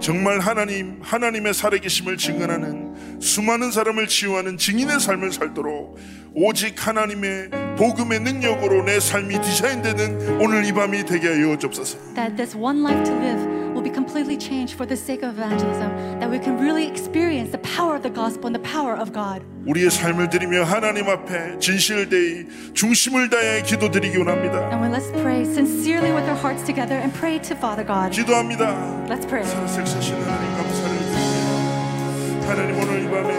정말 0.00 0.40
하나님 0.40 0.98
하나님의 1.02 1.52
살아계심을 1.52 2.16
증언하는 2.16 3.20
수많은 3.20 3.70
사람을 3.70 4.08
치유하는 4.08 4.56
증인의 4.56 4.98
삶을 4.98 5.30
살도록 5.30 5.98
오직 6.34 6.86
하나님의 6.86 7.50
복음의 7.76 8.20
능력으로 8.20 8.82
내 8.82 8.98
삶이 8.98 9.40
디자인되는 9.42 10.40
오늘 10.40 10.64
이 10.64 10.72
밤이 10.72 11.04
되게 11.04 11.28
하여 11.28 11.56
주옵소서. 11.58 12.14
That 12.14 12.36
this 12.36 12.56
one 12.56 12.80
life 12.80 13.04
to 13.04 13.14
live 13.14 13.59
will 13.80 13.88
be 13.88 13.90
completely 13.90 14.36
changed 14.36 14.74
for 14.74 14.84
the 14.84 14.96
sake 14.96 15.22
of 15.22 15.38
evangelism, 15.38 15.88
that 16.20 16.28
we 16.28 16.38
can 16.38 16.60
really 16.60 16.86
experience 16.86 17.50
the 17.50 17.58
power 17.58 17.96
of 17.96 18.02
the 18.02 18.10
gospel 18.10 18.46
and 18.46 18.54
the 18.54 18.60
power 18.60 18.94
of 18.94 19.12
God. 19.12 19.42
우리의 19.66 19.90
삶을 19.90 20.28
드리며 20.28 20.64
하나님 20.64 21.08
앞에 21.08 21.58
진실되이 21.58 22.74
중심을 22.74 23.30
다해 23.30 23.62
기도드리기 23.62 24.18
원합니다. 24.18 24.68
And 24.70 24.94
let's 24.94 25.10
pray 25.22 25.42
sincerely 25.42 26.12
with 26.12 26.28
our 26.28 26.36
hearts 26.36 26.64
together 26.64 27.00
and 27.00 27.12
pray 27.14 27.40
to 27.40 27.56
Father 27.56 27.86
God. 27.86 28.12
기도합니다. 28.12 29.06
Let's 29.08 29.26
pray. 29.26 29.44
살아생사시는 29.48 30.20
하나님 30.22 30.56
감사를 30.56 30.98
드립니다. 30.98 32.46
하나님 32.48 32.76
오늘 32.82 33.02
이 33.02 33.08
밤에 33.08 33.32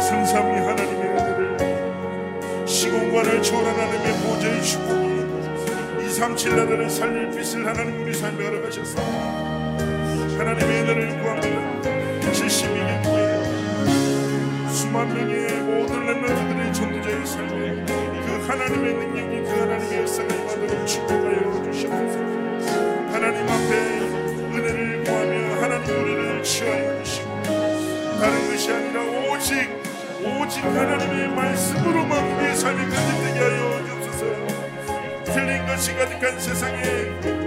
승삼이 0.00 0.56
하나님의 0.56 1.04
은혜를 1.04 2.66
시공간을 2.66 3.42
초월하는 3.42 3.78
하나님의 3.78 5.11
137년을 6.12 6.90
살릴 6.90 7.30
빛을 7.30 7.66
하나님 7.66 8.02
우리 8.02 8.12
삶에 8.12 8.44
허락하셔서 8.44 9.00
하나님의 10.36 10.82
은혜를 10.82 11.22
구합니다. 11.22 11.80
72년 12.20 13.04
후에 13.06 14.68
수만 14.68 15.08
명의 15.08 15.48
모든 15.62 16.04
렘넌트들의 16.04 16.74
전도자의 16.74 17.26
삶에 17.26 17.84
그 17.86 18.44
하나님의 18.46 18.94
능력이 18.94 19.42
그 19.42 19.58
하나님의 19.58 20.00
역사가 20.00 20.34
임하도록 20.34 20.86
축복하여 20.86 21.62
주시옵소서. 21.72 22.18
하나님 23.10 23.48
앞에 23.48 23.70
은혜를 24.52 25.04
구하며 25.04 25.62
하나님 25.62 25.86
우리를 25.88 26.42
치하여 26.42 27.02
주시고 27.02 27.42
다른 28.20 28.50
것이 28.50 28.70
아니라 28.70 29.02
오직 29.32 29.50
오직 30.24 30.62
하나님의 30.62 31.28
말씀으로만 31.28 32.36
우리의 32.36 32.54
삶이 32.54 32.80
간직되게 32.90 33.38
하여 33.38 33.86
주옵소서. 33.86 34.61
틀린 35.32 35.66
것이 35.66 35.94
가득한 35.94 36.38
세상에 36.38 36.82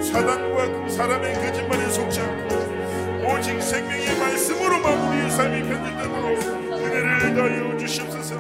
사단과 0.02 0.90
사람의 0.90 1.36
거짓말에 1.36 1.88
속지 1.90 2.20
않고 2.20 2.56
오직 3.28 3.62
생명의 3.62 4.18
말씀으로만 4.18 5.08
우리의 5.08 5.30
삶이 5.30 5.70
편집되도록 5.70 6.74
은혜를 6.74 7.36
더하여 7.36 7.78
주시옵소서. 7.78 8.38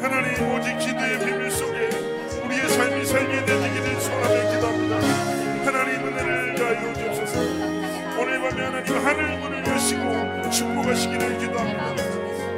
하나님 0.00 0.52
오직 0.52 0.78
기도의 0.78 1.18
비밀 1.20 1.50
속에 1.50 1.90
우리의 2.44 2.68
삶이 2.68 3.04
살게 3.06 3.44
되기를 3.44 4.00
소원하며 4.00 4.50
기도합니다. 4.50 4.96
하나님 5.64 6.06
은혜를 6.06 6.54
더하여 6.56 6.92
주옵소서. 6.94 7.40
오늘 8.20 8.40
밤에 8.40 8.64
하나님 8.64 8.96
하늘 8.96 9.38
문을 9.38 9.66
여시고 9.66 10.50
축복하시기를 10.50 11.38
기도합니다. 11.38 11.94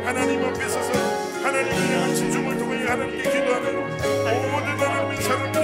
하나님 0.07 0.43
앞에 0.43 0.69
서서 0.69 0.93
하나님을 1.43 1.77
향한 1.93 2.15
집중을 2.15 2.59
통해 2.59 2.87
하나님께 2.87 3.23
기도하는 3.31 3.77
모든 3.83 4.69
하나님의 4.79 5.23
사람 5.23 5.58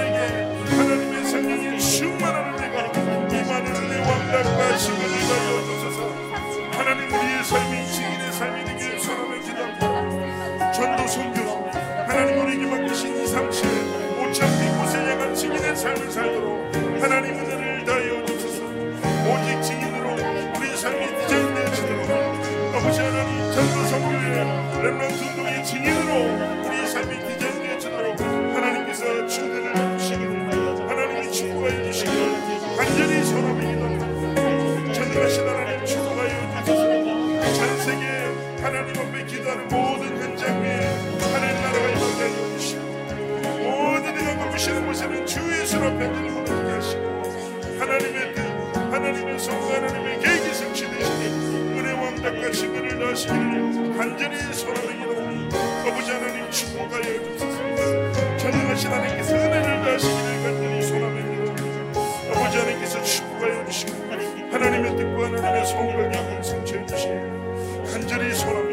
아름다움과 4.35 4.77
지분을 4.77 5.17
가져주셔서. 5.29 6.11
하나님 6.71 7.07
우리의 7.07 7.43
삶이 7.43 7.87
지인의 7.87 8.33
삶이 8.33 8.64
곳에는 44.95 45.25
주의 45.25 45.65
손 45.67 45.83
앞에 45.83 46.09
들고 46.09 46.69
하시고 46.71 47.23
하나님의 47.79 48.33
뜻 48.33 48.41
하나님의 48.93 49.39
성과 49.39 49.75
하나님의 49.75 50.19
계획이 50.21 50.53
성취되시니 50.53 51.77
은혜 51.77 51.91
왕답같이 51.91 52.67
은혜를 52.67 52.99
넣으시기를 52.99 53.97
간절히 53.97 54.53
소원을 54.53 54.97
기도합니다. 54.97 55.57
아버지 55.85 56.11
하나님 56.11 56.49
축복하여 56.49 57.03
주옵소서. 57.03 58.37
전능하신 58.37 58.91
하나님께서 58.91 59.35
은혜를 59.35 59.81
넣으시기를 59.83 60.43
간절히 60.43 60.81
소원을 60.81 61.23
기도합니다. 61.29 61.99
아버지 62.31 62.57
하나님께서 62.57 63.03
축복하여 63.03 63.65
주시고 63.65 63.91
하나님의 64.51 64.95
뜻과 64.95 65.25
하나님의 65.25 65.65
성과 65.65 66.09
계획을 66.09 66.43
성취해 66.43 66.85
주시기를 66.85 67.83
간절히 67.91 68.33
소원을 68.33 68.61
기도합니다 68.61 68.64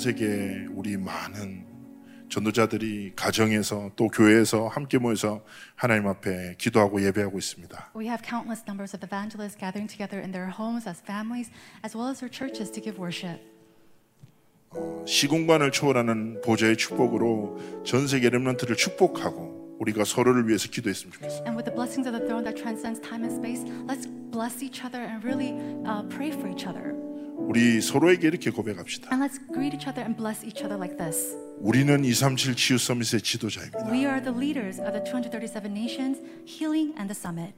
시간에는 0.00 0.08
전 0.08 0.12
세계 0.14 0.66
우리 0.72 0.96
많은 0.96 1.66
전도자들이 2.30 3.12
가정에서 3.14 3.90
또 3.96 4.08
교회에서 4.08 4.68
함께 4.68 4.98
모여서 4.98 5.44
하나님 5.74 6.06
앞에 6.06 6.54
기도하고 6.58 7.04
예배하고 7.04 7.38
있습니다. 7.38 7.92
We 7.94 8.06
have 8.06 8.22
countless 8.26 8.64
numbers 8.66 8.96
of 8.96 9.04
evangelists 9.04 9.58
gathering 9.58 9.86
together 9.86 10.18
in 10.22 10.32
their 10.32 10.48
homes 10.50 10.88
as 10.88 11.02
families, 11.02 11.50
as 11.84 11.96
well 11.96 12.08
as 12.08 12.20
their 12.20 12.30
churches 12.32 12.72
to 12.72 12.82
give 12.82 12.98
worship. 12.98 13.38
시공간을 15.06 15.72
초월하는 15.72 16.40
보좌의 16.42 16.76
축복으로 16.76 17.82
전 17.84 18.06
세계 18.06 18.30
렘넌트를 18.30 18.76
축복하고 18.76 19.76
우리가 19.80 20.04
서로를 20.04 20.46
위해서 20.46 20.68
기도했으면 20.68 21.12
좋겠어요. 21.12 21.44
And 21.44 21.56
with 21.58 21.66
the 21.66 21.74
blessings 21.74 22.06
of 22.08 22.16
the 22.16 22.24
throne 22.24 22.44
that 22.44 22.56
transcends 22.56 23.02
time 23.02 23.26
and 23.26 23.34
space, 23.34 23.66
let's 23.90 24.06
bless 24.30 24.62
each 24.62 24.84
other 24.86 25.02
and 25.02 25.24
really 25.26 25.58
uh, 25.84 26.06
pray 26.08 26.30
for 26.30 26.48
each 26.48 26.64
other. 26.64 26.94
우리 27.48 27.80
서로에게 27.80 28.28
이렇게 28.28 28.50
고백합시다. 28.50 29.10
And 29.12 29.24
let's 29.24 29.40
greet 29.52 29.74
each 29.74 29.88
other 29.88 30.02
and 30.02 30.16
bless 30.16 30.44
each 30.44 30.62
other 30.62 30.76
like 30.76 30.96
this. 30.96 31.36
우리는 31.58 32.04
237 32.04 32.54
치유 32.56 32.78
서밋의 32.78 33.22
지도자입니다. 33.22 33.90
We 33.90 34.04
are 34.06 34.22
the 34.22 34.36
leaders 34.36 34.80
of 34.80 34.92
the 34.92 35.02
237 35.04 35.72
nations, 35.72 36.20
healing 36.46 36.94
and 36.98 37.12
the 37.12 37.16
summit. 37.16 37.54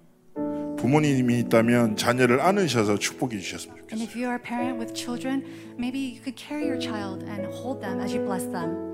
부모님이 0.78 1.40
있다면 1.40 1.96
자녀를 1.96 2.40
안으셔서 2.40 2.98
축복해 2.98 3.38
주셨으면 3.38 3.76
좋겠어요. 3.76 4.00
And 4.00 4.02
if 4.02 4.18
you 4.18 4.26
are 4.26 4.34
a 4.34 4.42
parent 4.42 4.78
with 4.78 4.94
children, 4.94 5.44
maybe 5.78 6.00
you 6.00 6.20
could 6.22 6.34
carry 6.34 6.66
your 6.66 6.80
child 6.80 7.22
and 7.28 7.46
hold 7.54 7.80
them 7.80 8.00
as 8.00 8.14
you 8.14 8.24
bless 8.24 8.50
them. 8.50 8.91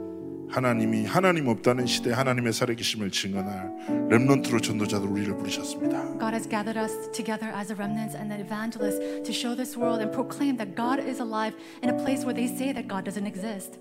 하나님이 0.51 1.05
하나님 1.05 1.49
없다는 1.49 1.87
시대 1.87 2.13
하나님의 2.13 2.53
살아계심을 2.53 3.11
증언할 3.11 4.09
렘넌트로 4.11 4.61
전도자들 4.61 5.09
우리를 5.09 5.37
부르셨습니다. 5.37 6.19
God 6.19 6.33
has 6.33 6.49
gathered 6.49 6.79
us 6.79 7.11
together 7.13 7.53
as 7.55 7.69
the 7.69 7.77
remnants 7.77 8.17
and 8.17 8.31
the 8.33 8.41
evangelists 8.41 8.99
to 9.23 9.33
show 9.33 9.55
this 9.55 9.77
world 9.77 10.01
and 10.01 10.11
proclaim 10.13 10.57
that 10.57 10.75
God 10.75 10.99
is 11.01 11.21
alive 11.21 11.55
in 11.83 11.91
a 11.91 11.97
place 11.97 12.25
where 12.25 12.35
they 12.35 12.49
say 12.49 12.73
that 12.73 12.89
God 12.89 13.05
doesn't 13.05 13.27
exist. 13.27 13.79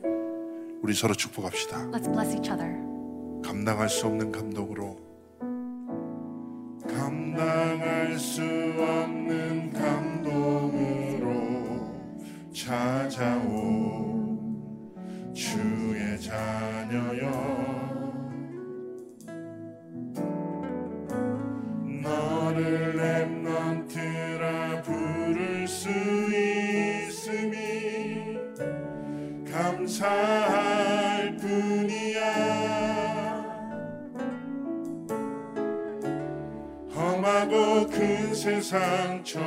우리 0.83 0.93
서로 0.93 1.13
축복합시다. 1.15 1.89
Let's 1.91 2.11
bless 2.11 2.35
each 2.35 2.51
other. 2.51 2.75
감당할 3.43 3.89
수 3.89 4.07
없는 4.07 4.31
감동으로 4.31 4.97
감당할 6.87 8.17
수 8.19 8.41
없는 8.41 9.71
감동으로 9.71 11.27
찾아온 12.53 13.56
세상처 38.67 39.39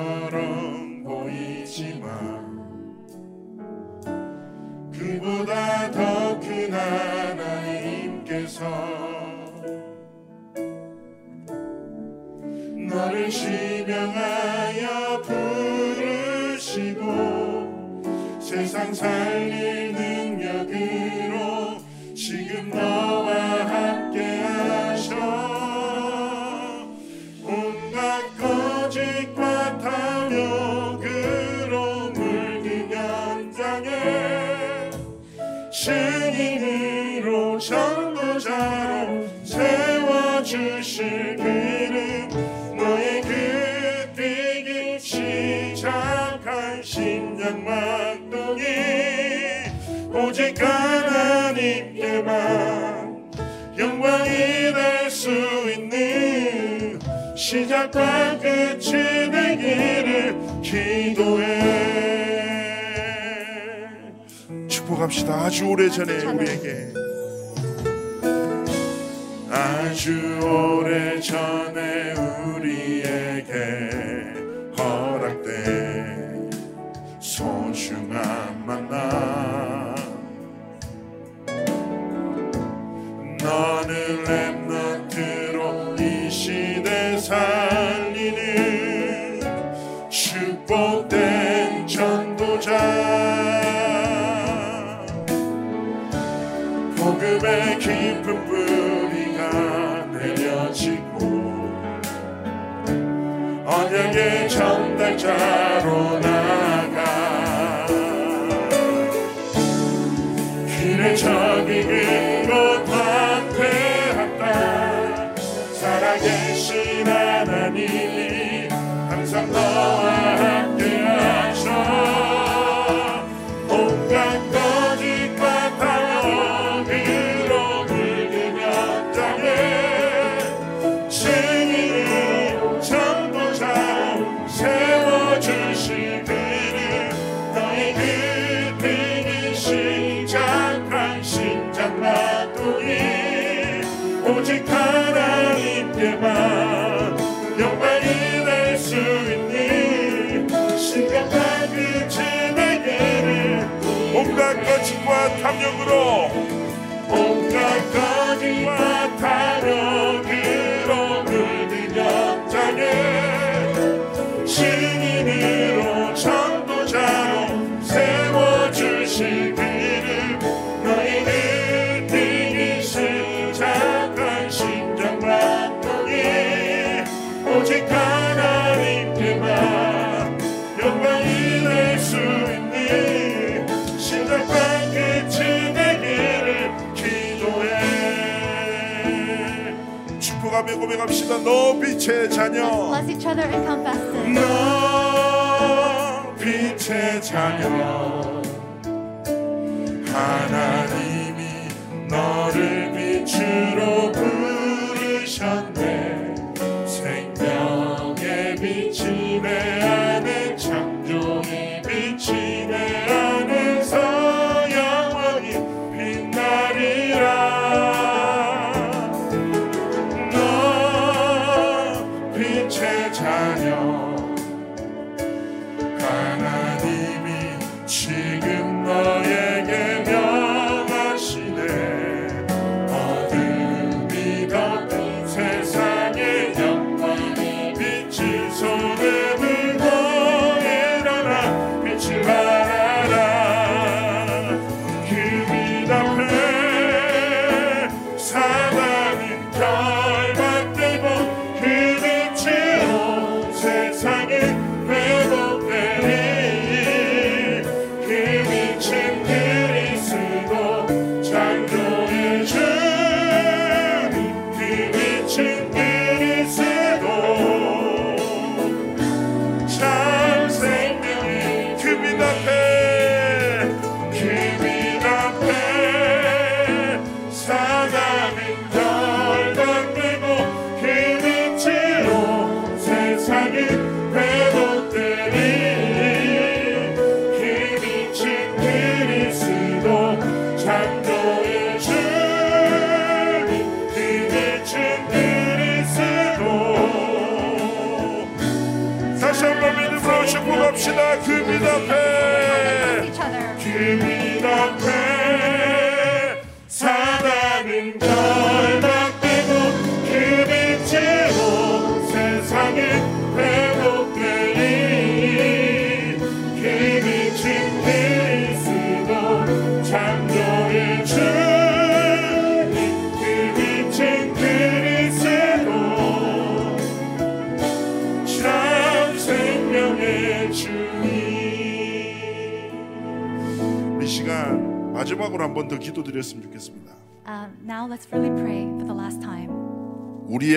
오래전에 65.81 66.27
우리에게 66.27 67.00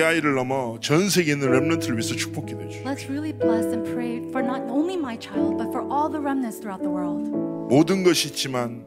아이를 0.02 0.34
넘어 0.34 0.78
전 0.80 1.08
세계에 1.08 1.34
있는 1.34 1.50
렘넌트를 1.52 1.96
위해서 1.96 2.14
축복 2.14 2.46
기도해 2.46 2.68
주십시오 2.68 2.90
Let's 2.90 3.04
really 3.08 3.32
bless 3.32 3.66
and 3.68 3.84
pray 3.90 4.18
for 4.28 4.42
not 4.42 4.62
only 4.70 4.94
my 4.96 5.16
child, 5.18 5.56
but 5.58 5.68
for 5.70 5.82
all 5.90 6.10
the 6.10 6.20
remnants 6.20 6.58
throughout 6.60 6.82
the 6.82 6.90
world. 6.92 7.28
모든 7.68 8.02
것이 8.02 8.28
있지만 8.28 8.86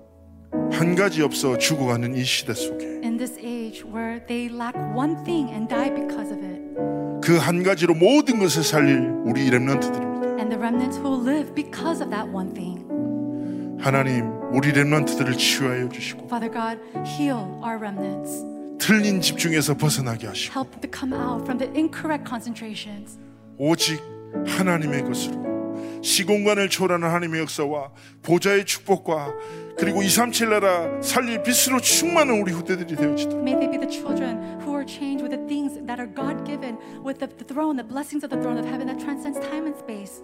한 0.72 0.96
가지 0.96 1.22
없어 1.22 1.58
죽어가는 1.58 2.16
이 2.16 2.24
시대 2.24 2.54
속에 2.54 2.86
In 3.04 3.18
this 3.18 3.38
age 3.40 3.84
where 3.86 4.24
they 4.28 4.48
lack 4.54 4.76
one 4.96 5.16
thing 5.24 5.50
and 5.52 5.68
die 5.68 5.94
because 5.94 6.32
of 6.32 6.40
it, 6.44 6.62
그 7.22 7.38
한 7.38 7.64
가지로 7.64 7.94
모든 7.94 8.40
것을 8.40 8.64
살릴 8.64 9.00
우리 9.26 9.50
렘넌트들입니다 9.50 10.38
and 10.40 10.50
the 10.50 10.58
remnants 10.60 10.98
who 11.00 11.10
will 11.10 11.24
live 11.24 11.54
because 11.56 12.02
of 12.02 12.10
that 12.12 12.30
one 12.32 12.54
thing. 12.54 12.86
하나님 13.80 14.26
우리 14.54 14.72
렘넌트들을 14.72 15.38
치유하여 15.38 15.90
주시고 15.90 16.26
Father 16.26 16.52
God, 16.52 16.80
heal 17.06 17.46
our 17.64 17.78
remnants. 17.78 18.44
틀린 18.80 19.22
집중에서 19.22 19.76
벗어나게 19.76 20.28
하시고 20.28 20.54
Help 20.60 20.72
them 20.72 20.82
to 20.82 21.00
come 21.00 21.14
out 21.14 21.44
from 21.44 21.58
the 21.60 21.72
incorrect 21.76 22.28
concentrations. 22.28 23.18
오직 23.58 24.00
하나님의 24.46 25.04
것으로 25.04 25.48
시공간을 26.02 26.70
초월하는 26.70 27.08
하나님의 27.08 27.42
역사와 27.42 27.92
보좌의 28.24 28.66
축복과 28.66 29.34
그리고 29.78 30.02
237 30.02 30.50
나라 30.50 31.02
살릴 31.02 31.44
빛으로 31.44 31.80
충만한 31.80 32.40
우리 32.40 32.52
후대들이 32.52 32.96
되어지도록 32.96 33.42
May 33.42 33.60
they 33.60 33.72
be 33.72 33.80
the 33.80 33.90
children 33.92 34.57
who 34.87 34.87
are 34.87 34.87
changed 34.87 35.23
with 35.23 35.33
the 35.33 35.45
things 35.49 35.79
that 35.87 35.99
are 35.99 36.07
God 36.07 36.45
given, 36.47 36.79
with 37.03 37.19
the, 37.19 37.27
the 37.27 37.45
throne, 37.45 37.77
the 37.77 37.85
blessings 37.85 38.25
of 38.25 38.31
the 38.31 38.41
throne 38.41 38.59
of 38.59 38.65
heaven 38.65 38.87
that 38.87 38.99
transcends 39.01 39.39
time 39.41 39.67
and 39.67 39.77
space. 39.77 40.23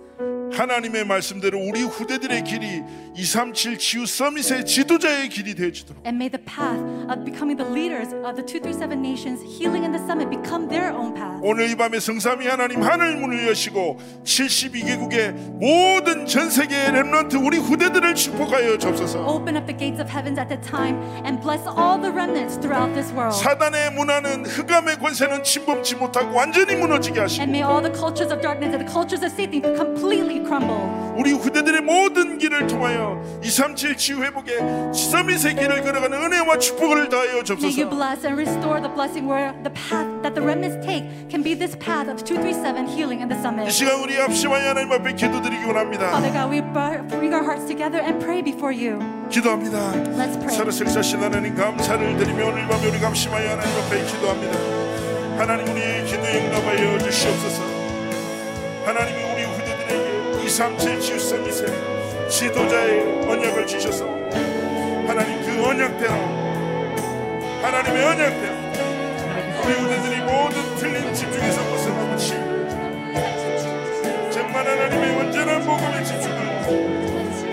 하나님의 0.53 1.05
말씀대로 1.07 1.59
우리 1.59 1.83
후대들의 1.83 2.43
길이 2.45 2.83
237 3.15 3.79
치유 3.79 4.07
서밋의 4.07 4.65
지도자의 4.67 5.29
길이 5.29 5.55
되어지도록 5.55 6.05
And 6.07 6.17
may 6.17 6.29
the 6.31 6.43
path 6.43 6.81
of 7.13 7.23
becoming 7.25 7.57
the 7.57 7.69
leaders 7.69 8.11
of 8.25 8.35
the 8.35 8.43
237 8.43 8.99
nations, 8.99 9.43
healing 9.45 9.85
in 9.85 9.93
the 9.93 10.03
summit, 10.03 10.31
become 10.31 10.67
their 10.69 10.91
own 10.91 11.15
path. 11.15 11.39
오늘 11.43 11.71
이 11.71 11.77
밤에 11.77 12.01
성삼위 12.01 12.49
하나님 12.49 12.83
하늘 12.83 13.17
문을 13.17 13.47
여시고 13.49 13.99
72개국의 14.25 15.33
모든 15.61 16.27
전 16.27 16.51
세계의 16.51 16.93
렘넌트 16.93 17.37
우리 17.37 17.59
후대들을 17.59 18.15
축복하여 18.15 18.79
주옵소서 18.79 19.27
Open 19.27 19.57
up 19.57 19.67
the 19.67 19.77
gates 19.77 20.01
of 20.01 20.11
heavens 20.11 20.41
at 20.41 20.49
the 20.49 20.61
time 20.61 20.99
and 21.25 21.41
bless 21.41 21.63
all 21.69 22.01
the 22.01 22.11
remnants 22.11 22.59
throughout 22.59 22.93
this 22.95 23.13
world. 23.13 23.37
사단의 23.37 23.93
문화는 23.93 24.45
흑암의 24.54 24.98
권세는 25.00 25.44
침범치 25.44 25.96
못하고 25.96 26.36
완전히 26.36 26.76
무너지게 26.76 27.20
하시고 27.20 27.42
And 27.42 27.52
may 27.56 27.64
all 27.68 27.82
the 27.82 27.92
cultures 27.94 28.32
of 28.32 28.42
darkness 28.42 28.74
and 28.74 28.86
the 28.86 28.90
cultures 28.92 29.26
of 29.26 29.32
Satan 29.34 29.62
completely 29.76 30.40
crumble. 30.46 30.86
우리 31.18 31.32
후대들의 31.34 31.82
모든 31.82 32.38
길을 32.38 32.68
통하여 32.68 33.22
237 33.44 33.98
치유 33.98 34.24
회복의 34.24 34.94
서밋의 34.94 35.56
길을 35.56 35.82
걸어가는 35.84 36.14
은혜와 36.24 36.58
축복을 36.58 37.10
다하여 37.10 37.30
May 37.30 37.38
you 37.38 37.44
주옵소서 37.44 37.90
bless 37.90 38.26
and 38.26 38.38
restore 38.40 38.82
the 38.82 38.90
blessing 38.94 39.26
where 39.30 39.54
the 39.64 39.74
path 39.74 40.08
that 40.22 40.34
the 40.34 40.42
remnants 40.42 40.78
take 40.86 41.06
can 41.30 41.42
be 41.44 41.54
this 41.58 41.78
path 41.78 42.10
of 42.10 42.22
237 42.26 42.88
healing 42.88 43.22
in 43.22 43.30
the 43.30 43.38
이 43.38 43.42
summit. 43.42 43.70
시간 43.72 44.02
우리 44.02 44.18
앞시와의 44.22 44.68
하나님 44.70 44.92
앞에 44.92 45.14
기도드리기 45.14 45.66
원합니다 45.66 46.10
Father 46.14 46.34
God, 46.34 46.50
we 46.50 46.62
br- 46.62 47.02
bring 47.14 47.34
our 47.34 47.44
hearts 47.46 47.66
together 47.66 48.02
and 48.02 48.18
pray 48.24 48.42
before 48.42 48.74
you. 48.74 48.98
기도합니다. 49.30 49.92
Let's 49.94 50.40
pray. 50.40 50.56
살아생사 50.56 51.02
신 51.02 51.22
하나님 51.22 51.56
감사를 51.56 52.18
드리며 52.18 52.48
오늘 52.48 52.68
밤에 52.68 52.88
우리 52.88 53.00
감시마의 53.00 53.50
하나님 53.50 53.76
앞에 53.82 54.04
기도합니다. 54.06 54.58
하나님 55.38 55.68
우리의 55.74 56.06
기도 56.06 56.24
응답하여 56.24 57.00
주시옵소서. 57.00 57.64
하나님이 58.86 59.24
우리 59.24 59.44
후대들에게 59.46 60.44
237 60.46 61.00
치유 61.00 61.20
서밋의 61.20 62.30
지도자의 62.30 63.30
언약을 63.30 63.66
주셔서 63.66 64.06
하나님 65.08 65.42
그 65.42 65.66
언약대로 65.66 66.14
하나님의 67.62 68.04
언약대로 68.04 68.54
우리 69.64 69.74
후대들이 69.74 70.22
모든 70.22 70.76
틀린 70.78 71.14
집중에서 71.14 71.62
벗어나고 71.64 72.18
치유 72.18 72.38
정말 74.32 74.68
하나님의 74.68 75.16
온전한 75.18 75.64
복음에 75.64 76.04
집중하고 76.04 76.74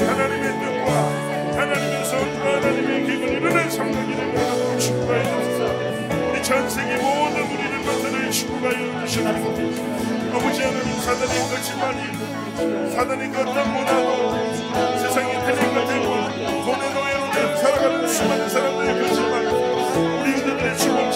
하나님의 0.01 0.53
뜻과 0.61 1.30
하나님의 1.61 2.05
선과 2.07 2.57
하나님의 2.57 3.05
기분 3.05 3.29
이루는 3.29 3.71
성령이를 3.71 4.35
여러분 4.35 4.79
축복하여 4.79 5.43
주소서. 5.43 6.31
우리 6.31 6.43
전 6.43 6.71
세계 6.71 6.97
모든 6.97 7.43
우리를 7.43 7.85
것들을 7.85 8.31
축복하여 8.31 9.05
주시옵소서. 9.05 9.51
아버지 10.33 10.63
하나님 10.63 10.99
사단의 11.01 11.39
거짓말이 11.51 12.91
사단의 12.95 13.31
그 13.31 13.41
어떤 13.41 13.75
문화도 13.75 14.99
세상의 15.01 15.39
틀린 15.45 15.75
것들과 15.75 16.33
돈의 16.65 16.95
노예로 16.95 17.57
살아가는 17.59 18.09
수많은 18.09 18.49
사람들의 18.49 19.03
거짓말. 19.03 19.45
우리 19.45 20.33
그들의 20.41 20.79
죽음 20.79 21.10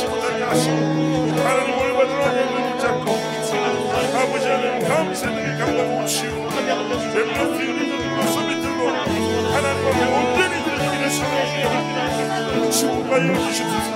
하여 13.14 13.32
주시옵소서 13.32 13.90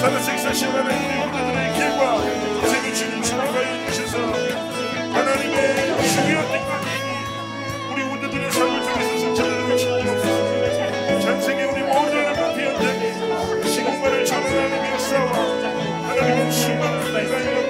역사하신 0.00 0.68
하나님의 0.70 1.26
우리들의 1.26 1.74
길과 1.74 2.00
생의 2.66 2.94
주님 2.94 3.22
축복하여 3.22 3.86
주셔서 3.90 4.16
하나님의 5.12 5.58
중요한 6.08 6.40
뜻까지 6.50 6.86
우리 7.92 7.98
우리들의 8.02 8.50
삶을 8.52 8.74
통해서 8.80 9.18
성찰하는 9.18 9.76
주옵소서 9.76 11.20
전생에 11.20 11.64
우리 11.64 11.82
하나님 11.82 12.58
현장에 12.58 13.12
시공간을 13.68 14.24
전환하는 14.24 14.74
역사와 14.92 15.32
하나님의 16.08 16.52
충만을 16.52 17.12
나타내고 17.12 17.68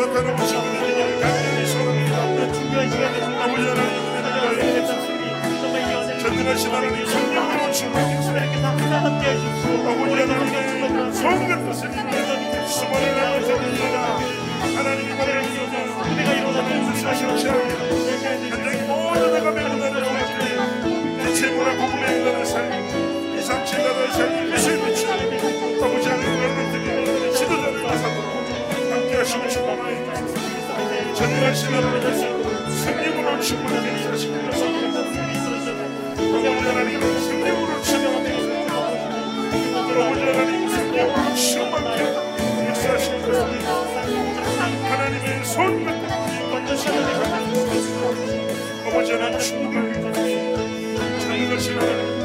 나타나고 0.00 0.46
싶은 0.46 0.64
하나님의 0.64 1.20
간절히 1.20 1.66
소원합니다 1.66 2.14
아버지 3.44 3.62
하나님 3.68 3.92
전능하신 6.22 6.70
하나님 6.70 7.23
아버지 9.04 9.20
성령 11.12 11.74
수많은 12.66 13.04
하나님이 14.74 15.04
일어나는 15.04 15.44
뜻을 15.44 16.16
내가 16.16 16.30
이삼칠 23.38 23.70
아버지 25.82 26.08
하나님 26.08 26.24
여러분들이 26.42 26.86
지도자를 27.34 27.76
함께 28.90 29.10
하시고 29.18 29.42
축복하여 29.50 29.96
주소서 30.24 31.14
전능하신 31.14 31.74
하나님께서 31.74 32.22
승리으로 32.70 33.40
충만하게 33.42 33.86
하시고 34.08 34.34
아버지 36.16 36.60
하나님 36.64 36.90
승리으로 37.20 37.63
충만하게 41.34 42.02
역사하시는 42.68 43.22
하나님의 44.84 45.44
손 45.44 45.86
아버지 48.86 49.12
하나님 49.12 49.38
충만하게 49.38 49.92
전능하신 51.20 51.78
하나님 51.78 52.23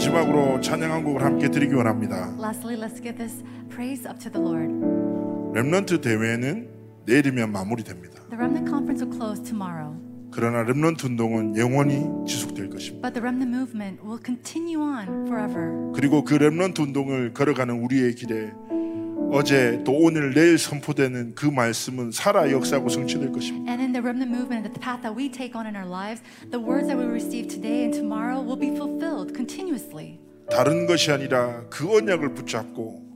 마지막으로 0.00 0.60
찬양 0.62 0.90
한 0.92 1.04
곡을 1.04 1.22
함께 1.22 1.50
드리기 1.50 1.74
원합니다. 1.74 2.34
Lastly, 2.40 2.74
let's 2.80 3.02
give 3.02 3.18
this 3.18 3.44
praise 3.68 4.08
up 4.08 4.18
to 4.18 4.32
the 4.32 4.40
Lord. 4.40 4.72
렘넌트 5.52 6.00
대회는 6.00 6.70
내일이면 7.04 7.52
마무리됩니다. 7.52 8.22
The 8.30 8.36
Remnant 8.38 8.70
Conference 8.70 9.04
will 9.04 9.12
close 9.14 9.42
tomorrow, 9.42 9.94
그러나 10.30 10.62
렘넌트 10.62 11.04
운동은 11.06 11.54
영원히 11.58 12.06
지속될 12.26 12.70
것입니다. 12.70 13.06
but 13.06 13.12
the 13.12 13.20
Remnant 13.20 13.54
movement 13.54 14.00
will 14.02 14.20
continue 14.24 14.80
on 14.80 15.26
forever. 15.28 15.92
그리고 15.94 16.24
그 16.24 16.32
렘넌트 16.34 16.80
운동을 16.80 17.34
걸어가는 17.34 17.82
우리의 17.84 18.14
길에 18.14 18.52
어제 19.32 19.80
또 19.84 19.92
오늘 19.92 20.34
내일 20.34 20.58
선포되는 20.58 21.34
그 21.36 21.46
말씀은 21.46 22.10
살아 22.10 22.50
역사하고 22.50 22.88
성취될 22.88 23.30
것입니다. 23.30 23.70
And 23.70 23.80
in 23.82 23.92
the 23.92 24.02
remnant 24.02 24.34
movement 24.34 24.66
and 24.66 24.74
the 24.74 24.80
path 24.80 25.02
that 25.02 25.14
we 25.14 25.30
take 25.30 25.54
on 25.54 25.66
in 25.66 25.76
our 25.76 25.86
lives, 25.88 26.22
the 26.50 26.58
words 26.58 26.88
that 26.88 26.98
we 26.98 27.06
receive 27.06 27.46
today 27.48 27.84
and 27.84 27.94
tomorrow 27.94 28.42
will 28.42 28.58
be 28.58 28.74
fulfilled 28.74 29.32
continuously. 29.34 30.18
다른 30.50 30.86
것이 30.86 31.12
아니라 31.12 31.62
그 31.70 31.86
언약을 31.96 32.34
붙잡고 32.34 33.06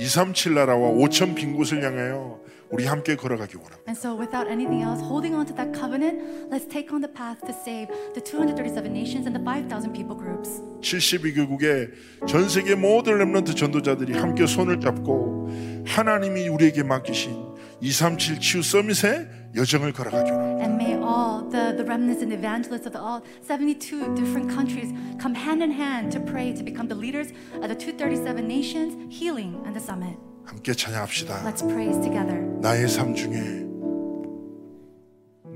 237 0.00 0.54
나라와 0.54 0.90
5천 0.90 1.36
빈 1.36 1.54
곳을 1.54 1.84
향하여 1.84 2.39
우리 2.69 2.85
함께 2.85 3.15
걸어가기 3.15 3.57
원합니다. 3.57 3.83
And 3.87 3.97
so, 3.97 4.15
without 4.15 4.47
anything 4.49 4.83
else, 4.83 5.01
holding 5.01 5.35
on 5.35 5.45
to 5.45 5.55
that 5.55 5.71
covenant, 5.73 6.49
let's 6.49 6.67
take 6.67 6.91
on 6.91 7.01
the 7.01 7.11
path 7.11 7.41
to 7.45 7.53
save 7.53 7.87
the 8.13 8.21
237 8.21 8.91
nations 8.91 9.27
and 9.27 9.35
the 9.35 9.43
5,000 9.43 9.93
people 9.93 10.17
groups. 10.17 10.61
72개국의 10.81 11.91
전 12.27 12.49
세계 12.49 12.75
모든 12.75 13.17
렘넌트 13.19 13.55
전도자들이 13.55 14.13
함께 14.13 14.45
손을 14.45 14.79
잡고 14.79 15.49
하나님이 15.85 16.47
우리에게 16.49 16.83
맡기신 16.83 17.55
237 17.81 18.39
치유 18.39 18.63
서밋의 18.63 19.27
여정을 19.55 19.93
걸어가기 19.93 20.31
원합니다. 20.31 20.63
And 20.63 20.75
may 20.75 20.95
all 20.95 21.47
the, 21.49 21.75
the 21.75 21.85
remnants 21.85 22.21
and 22.23 22.33
evangelists 22.33 22.87
of 22.87 22.93
the, 22.93 23.01
all 23.01 23.21
72 23.41 24.15
different 24.15 24.49
countries 24.49 24.91
come 25.19 25.35
hand 25.35 25.61
in 25.61 25.71
hand 25.71 26.11
to 26.11 26.19
pray 26.19 26.53
to 26.53 26.63
become 26.63 26.87
the 26.87 26.97
leaders 26.97 27.31
of 27.61 27.69
the 27.69 27.75
237 27.75 28.47
nations, 28.47 28.95
healing, 29.09 29.61
and 29.65 29.75
the 29.75 29.81
summit. 29.81 30.17
함께 30.44 30.72
찬양합시다. 30.72 31.44
Let's 31.44 31.66
praise 31.68 32.00
together. 32.00 32.40
나의 32.60 32.88
삶 32.88 33.14
중에 33.14 33.66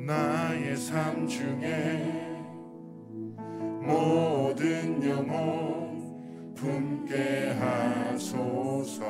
나의 0.06 0.76
삶 0.76 1.26
중에 1.26 2.22
모든 3.82 5.02
영혼 5.02 6.54
품게 6.54 7.56
하소서 7.58 9.04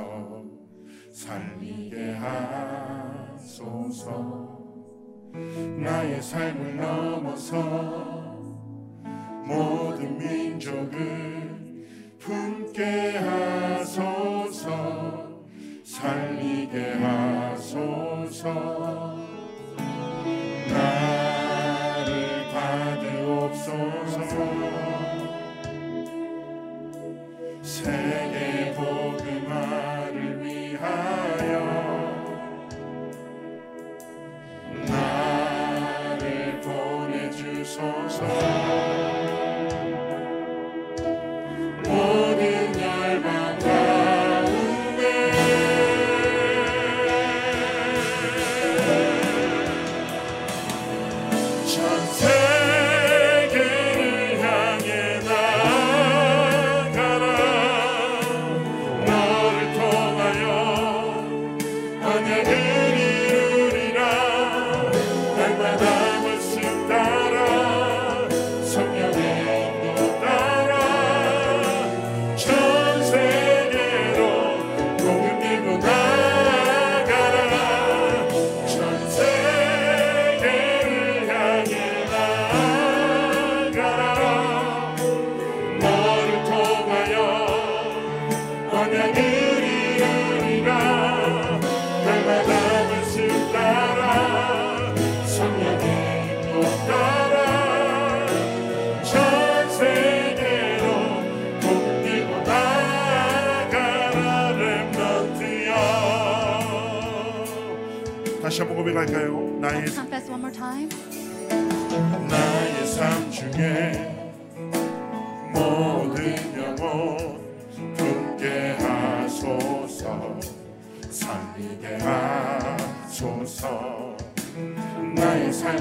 살리게 1.13 2.15
하소서 3.35 4.59
나의 5.79 6.23
삶을 6.23 6.77
넘어서 6.77 7.57
모든 9.45 10.17
민족을 10.19 11.87
품게 12.19 13.19
하소서 13.19 15.24
살리게 15.95 16.95
하소서. 16.95 18.53
나를 20.69 22.12
받으옵소서. 22.53 23.75
세 27.62 28.34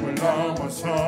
삶을 0.03 0.15
넘어서 0.15 1.02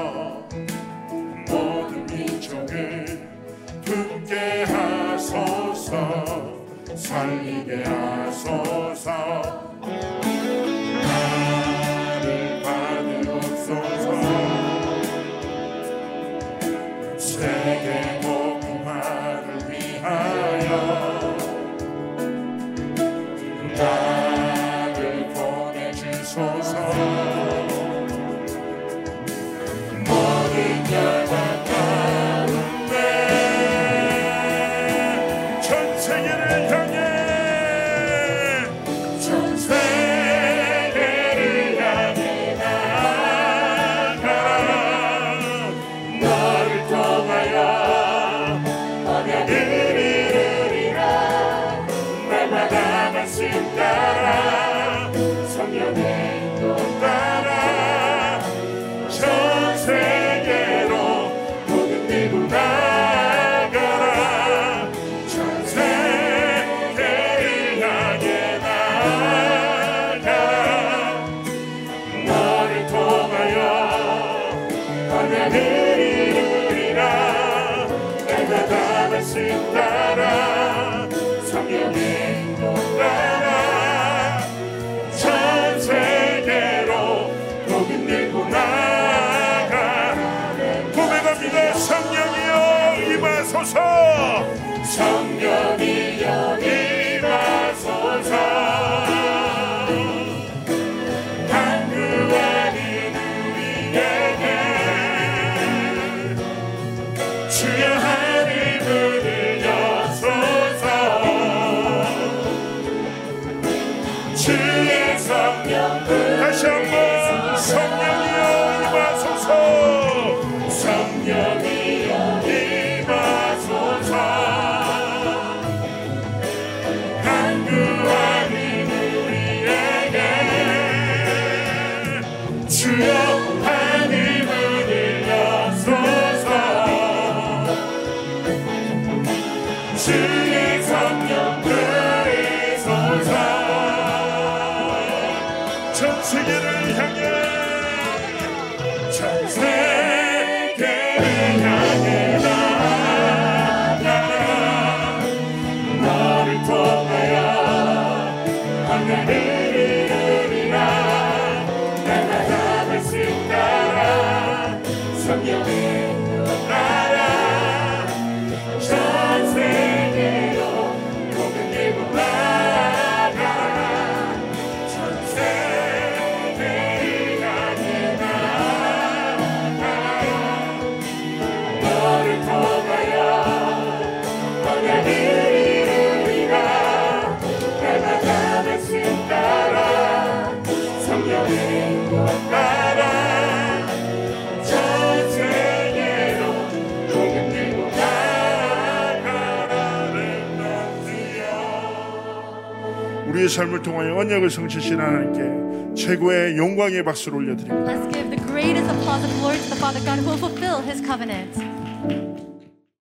언약을 204.26 204.49
성취신 204.49 204.99
하나님께 204.99 205.95
최고의 205.95 206.57
영광의 206.57 207.04
박수를 207.04 207.37
올려드립니다. 207.37 207.91
Let's 207.91 208.12
give 208.12 208.29
the 208.29 208.44
greatest 208.47 208.89
applause 208.89 209.23
of 209.23 209.31
glory 209.39 209.57
to 209.57 209.70
the 209.70 209.78
Father 209.78 210.02
God 210.04 210.20
who 210.20 210.29
will 210.29 210.41
fulfill 210.41 210.81
His 210.81 211.02
covenant. 211.05 211.64